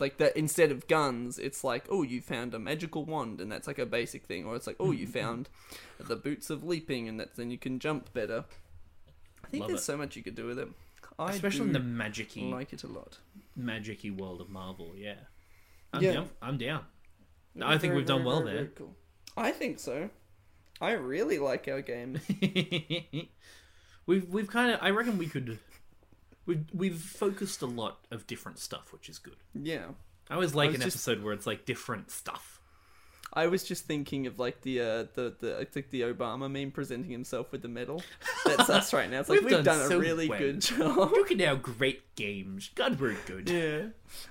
like 0.00 0.18
that 0.18 0.36
instead 0.36 0.70
of 0.70 0.86
guns, 0.88 1.38
it's 1.38 1.62
like, 1.64 1.84
oh, 1.90 2.02
you 2.02 2.20
found 2.20 2.54
a 2.54 2.58
magical 2.58 3.04
wand 3.04 3.40
and 3.40 3.50
that's 3.50 3.66
like 3.66 3.78
a 3.78 3.86
basic 3.86 4.24
thing, 4.26 4.44
or 4.46 4.56
it's 4.56 4.66
like, 4.66 4.76
oh, 4.80 4.90
you 4.92 5.06
Mm-hmm. 5.06 5.12
found 5.18 5.48
the 5.98 6.16
boots 6.16 6.50
of 6.50 6.62
leaping 6.64 7.08
and 7.08 7.18
that's 7.20 7.36
then 7.36 7.50
you 7.50 7.58
can 7.58 7.78
jump 7.78 8.12
better. 8.12 8.44
I 9.44 9.48
think 9.48 9.62
Love 9.62 9.68
there's 9.70 9.80
it. 9.80 9.84
so 9.84 9.96
much 9.96 10.16
you 10.16 10.22
could 10.22 10.34
do 10.34 10.46
with 10.46 10.58
it. 10.58 10.68
I 11.18 11.30
Especially 11.32 11.62
in 11.66 11.72
the 11.72 11.78
magicy, 11.80 12.50
like 12.52 12.72
it 12.72 12.84
a 12.84 12.86
lot. 12.86 13.18
magicy 13.58 14.16
world 14.16 14.40
of 14.40 14.48
Marvel. 14.48 14.92
Yeah, 14.96 15.14
I'm 15.92 16.02
Yeah. 16.02 16.12
down. 16.12 16.28
I'm 16.42 16.58
down. 16.58 16.84
I 17.60 17.72
think 17.72 17.90
Very, 17.90 17.96
we've 17.96 18.06
done 18.06 18.18
very, 18.18 18.26
well 18.28 18.38
very, 18.42 18.50
there. 18.52 18.64
very 18.64 18.74
cool. 18.76 18.94
I 19.36 19.50
think 19.50 19.80
so. 19.80 20.10
I 20.80 20.92
really 20.92 21.38
like 21.40 21.66
our 21.66 21.80
games. 21.82 22.20
we've 24.06 24.28
we've 24.28 24.48
kind 24.48 24.72
of. 24.72 24.78
I 24.82 24.90
reckon 24.90 25.18
we 25.18 25.26
could. 25.26 25.58
We've 26.48 26.64
we've 26.74 26.98
focused 27.00 27.62
a 27.62 27.66
lot 27.66 27.98
of 28.10 28.26
different 28.26 28.58
stuff, 28.58 28.92
which 28.92 29.08
is 29.08 29.18
good. 29.20 29.36
yeah. 29.54 29.84
I 30.30 30.34
always 30.34 30.54
like 30.54 30.68
was 30.72 30.80
an 30.80 30.82
just- 30.82 30.96
episode 30.96 31.22
where 31.22 31.32
it's 31.32 31.46
like 31.46 31.64
different 31.64 32.10
stuff. 32.10 32.56
I 33.30 33.46
was 33.48 33.62
just 33.62 33.84
thinking 33.84 34.26
of 34.26 34.38
like 34.38 34.62
the 34.62 34.80
uh, 34.80 35.04
the 35.14 35.36
the 35.38 35.58
I 35.60 35.64
think 35.66 35.90
the 35.90 36.00
Obama 36.02 36.50
meme 36.50 36.70
presenting 36.70 37.10
himself 37.10 37.52
with 37.52 37.60
the 37.60 37.68
medal. 37.68 38.02
That's 38.46 38.70
us 38.78 38.94
right 38.94 39.10
now. 39.10 39.20
It's 39.20 39.28
like 39.28 39.40
We've 39.40 39.50
we've, 39.52 39.64
done 39.64 39.78
done, 39.80 39.88
so 39.90 39.96
a 39.98 40.00
really 40.00 40.28
well. 40.30 40.38
good 40.38 40.60
job. 40.62 40.96
Look 41.12 41.30
at 41.30 41.40
our 41.42 41.56
great 41.56 42.14
games. 42.14 42.70
God, 42.74 42.98
we're 42.98 43.16
good. 43.26 43.50
yeah. 43.50 43.82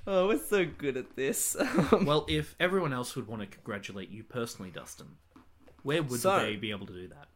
Oh, 0.07 0.27
we're 0.27 0.39
so 0.43 0.65
good 0.65 0.97
at 0.97 1.15
this. 1.15 1.55
Well, 1.91 2.25
if 2.27 2.55
everyone 2.59 2.91
else 2.91 3.15
would 3.15 3.27
want 3.27 3.41
to 3.43 3.47
congratulate 3.47 4.09
you 4.09 4.23
personally, 4.23 4.71
Dustin, 4.71 5.17
where 5.83 6.01
would 6.01 6.19
So- 6.19 6.39
they 6.39 6.55
be 6.55 6.71
able 6.71 6.87
to 6.87 6.93
do 6.93 7.07
that? 7.09 7.27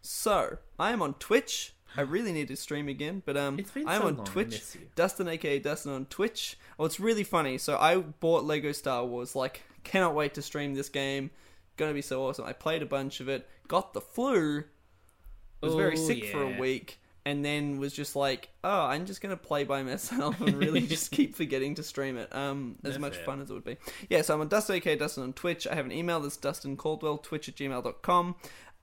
so 0.00 0.58
I 0.78 0.92
am 0.92 1.02
on 1.02 1.14
Twitch. 1.14 1.74
I 1.96 2.00
really 2.02 2.32
need 2.32 2.48
to 2.48 2.56
stream 2.56 2.88
again, 2.88 3.22
but 3.26 3.36
um, 3.36 3.58
I'm 3.76 4.00
so 4.00 4.06
on 4.08 4.16
long, 4.16 4.26
Twitch. 4.26 4.62
Dustin, 4.94 5.28
aka 5.28 5.58
Dustin, 5.58 5.92
on 5.92 6.06
Twitch. 6.06 6.58
Oh, 6.78 6.84
it's 6.84 6.98
really 7.00 7.24
funny. 7.24 7.58
So 7.58 7.76
I 7.76 7.98
bought 7.98 8.44
Lego 8.44 8.72
Star 8.72 9.04
Wars. 9.04 9.36
Like, 9.36 9.62
cannot 9.84 10.14
wait 10.14 10.34
to 10.34 10.42
stream 10.42 10.74
this 10.74 10.88
game. 10.88 11.30
Gonna 11.76 11.94
be 11.94 12.02
so 12.02 12.26
awesome. 12.26 12.44
I 12.46 12.52
played 12.52 12.82
a 12.82 12.86
bunch 12.86 13.20
of 13.20 13.28
it. 13.28 13.48
Got 13.68 13.92
the 13.94 14.00
flu. 14.00 14.64
Was 15.60 15.74
very 15.74 15.92
Oh, 15.96 16.06
sick 16.06 16.24
for 16.26 16.42
a 16.42 16.58
week, 16.58 16.98
and 17.24 17.44
then 17.44 17.78
was 17.78 17.92
just 17.92 18.16
like, 18.16 18.48
oh, 18.64 18.80
I'm 18.86 19.06
just 19.06 19.20
gonna 19.20 19.36
play 19.36 19.62
by 19.64 19.82
myself 19.84 20.40
and 20.40 20.54
really 20.56 20.80
just 20.86 21.12
keep 21.12 21.36
forgetting 21.36 21.76
to 21.76 21.82
stream 21.84 22.16
it. 22.16 22.34
Um, 22.34 22.76
as 22.84 22.94
Yeah, 22.94 22.98
much 22.98 23.14
fair. 23.16 23.24
fun 23.26 23.40
as 23.40 23.50
it 23.50 23.54
would 23.54 23.64
be. 23.64 23.76
Yeah, 24.10 24.22
so 24.22 24.34
I'm 24.34 24.40
on 24.40 24.48
Dustin, 24.48 24.76
aka 24.76 24.96
Dustin 24.96 25.22
on 25.22 25.32
Twitch. 25.34 25.66
I 25.68 25.74
have 25.76 25.84
an 25.86 25.92
email 25.92 26.18
that's 26.20 26.36
Dustin 26.36 26.76
Caldwell, 26.76 27.18
twitch 27.18 27.48
at 27.48 27.54
gmail.com. 27.54 28.34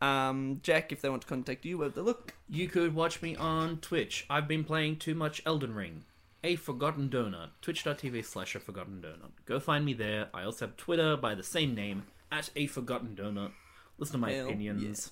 Um, 0.01 0.59
Jack, 0.63 0.91
if 0.91 1.01
they 1.01 1.09
want 1.09 1.23
to 1.23 1.27
contact 1.27 1.65
you, 1.65 1.77
where 1.77 1.89
they 1.89 2.01
look. 2.01 2.33
You 2.49 2.67
could 2.67 2.95
watch 2.95 3.21
me 3.21 3.35
on 3.35 3.77
Twitch. 3.77 4.25
I've 4.29 4.47
been 4.47 4.63
playing 4.63 4.97
too 4.97 5.13
much 5.15 5.41
Elden 5.45 5.73
Ring. 5.75 6.03
A 6.43 6.55
Forgotten 6.55 7.09
Donut. 7.09 7.49
Twitch.tv 7.61 8.23
slash 8.23 8.55
A 8.55 8.59
Forgotten 8.61 9.01
Donut. 9.01 9.31
Go 9.45 9.59
find 9.59 9.83
me 9.83 9.93
there. 9.93 10.29
I 10.33 10.43
also 10.43 10.67
have 10.67 10.77
Twitter 10.77 11.17
by 11.17 11.35
the 11.35 11.43
same 11.43 11.75
name, 11.75 12.03
at 12.31 12.49
A 12.55 12.67
Forgotten 12.67 13.15
Donut. 13.15 13.51
Listen 13.97 14.13
to 14.13 14.17
my 14.19 14.31
Hell 14.31 14.45
opinions. 14.47 15.11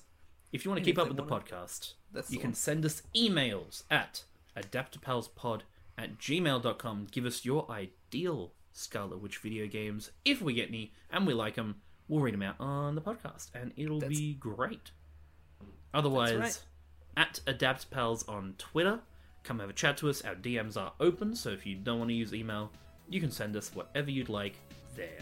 If 0.52 0.64
you 0.64 0.70
want 0.70 0.82
to 0.82 0.84
keep 0.90 0.98
up 0.98 1.08
with 1.08 1.18
the 1.18 1.22
wanna- 1.22 1.44
podcast, 1.44 1.92
That's 2.10 2.30
you 2.30 2.38
the 2.38 2.42
can 2.44 2.54
send 2.54 2.86
us 2.86 3.02
emails 3.14 3.82
at 3.90 4.24
adaptapalspod 4.56 5.60
at 5.98 6.18
gmail.com. 6.18 7.08
Give 7.10 7.26
us 7.26 7.44
your 7.44 7.70
ideal 7.70 8.52
Scarlet 8.72 9.18
Witch 9.20 9.36
video 9.38 9.66
games. 9.66 10.10
If 10.24 10.40
we 10.40 10.54
get 10.54 10.68
any 10.68 10.92
and 11.10 11.26
we 11.26 11.34
like 11.34 11.56
them, 11.56 11.82
we'll 12.08 12.20
read 12.20 12.34
them 12.34 12.42
out 12.42 12.56
on 12.58 12.94
the 12.94 13.00
podcast 13.00 13.48
and 13.54 13.72
it'll 13.76 14.00
That's- 14.00 14.18
be 14.18 14.34
great. 14.34 14.90
Otherwise, 15.94 16.38
right. 16.38 16.62
at 17.16 17.40
AdaptPals 17.46 18.28
on 18.28 18.54
Twitter, 18.58 19.00
come 19.42 19.58
have 19.60 19.70
a 19.70 19.72
chat 19.72 19.96
to 19.98 20.10
us. 20.10 20.22
Our 20.22 20.34
DMs 20.34 20.76
are 20.76 20.92
open, 21.00 21.34
so 21.34 21.50
if 21.50 21.64
you 21.66 21.76
don't 21.76 21.98
want 21.98 22.10
to 22.10 22.14
use 22.14 22.34
email, 22.34 22.70
you 23.08 23.20
can 23.20 23.30
send 23.30 23.56
us 23.56 23.70
whatever 23.74 24.10
you'd 24.10 24.28
like 24.28 24.54
there. 24.96 25.20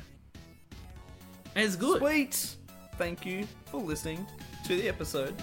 As 1.55 1.77
good. 1.77 2.01
Sweet! 2.01 2.57
Thank 2.99 3.25
you 3.25 3.47
for 3.67 3.81
listening 3.81 4.27
to 4.65 4.77
the 4.77 4.89
episode. 4.89 5.35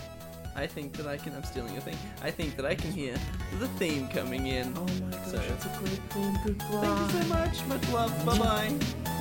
I 0.56 0.68
think 0.68 0.94
that 0.98 1.08
I 1.08 1.18
can. 1.18 1.34
I'm 1.34 1.44
stealing 1.44 1.74
your 1.74 1.82
thing. 1.82 1.98
I 2.22 2.30
think 2.30 2.56
that 2.58 2.66
I 2.66 2.76
can 2.76 2.92
hear 2.92 3.16
the 3.60 3.68
theme 3.70 4.08
coming 4.10 4.48
in. 4.48 4.74
Oh 4.78 4.82
my 4.86 5.10
gosh, 5.18 5.28
So- 5.32 5.38
it's 5.42 5.66
a 5.66 5.70
great 5.80 6.02
thing. 6.12 6.38
Goodbye. 6.46 6.66
Thank 6.68 7.14
you 7.14 7.22
so 7.22 7.28
much. 7.30 7.66
Much 7.66 7.90
love. 7.94 8.26
Bye 8.26 8.38
bye. 8.38 9.20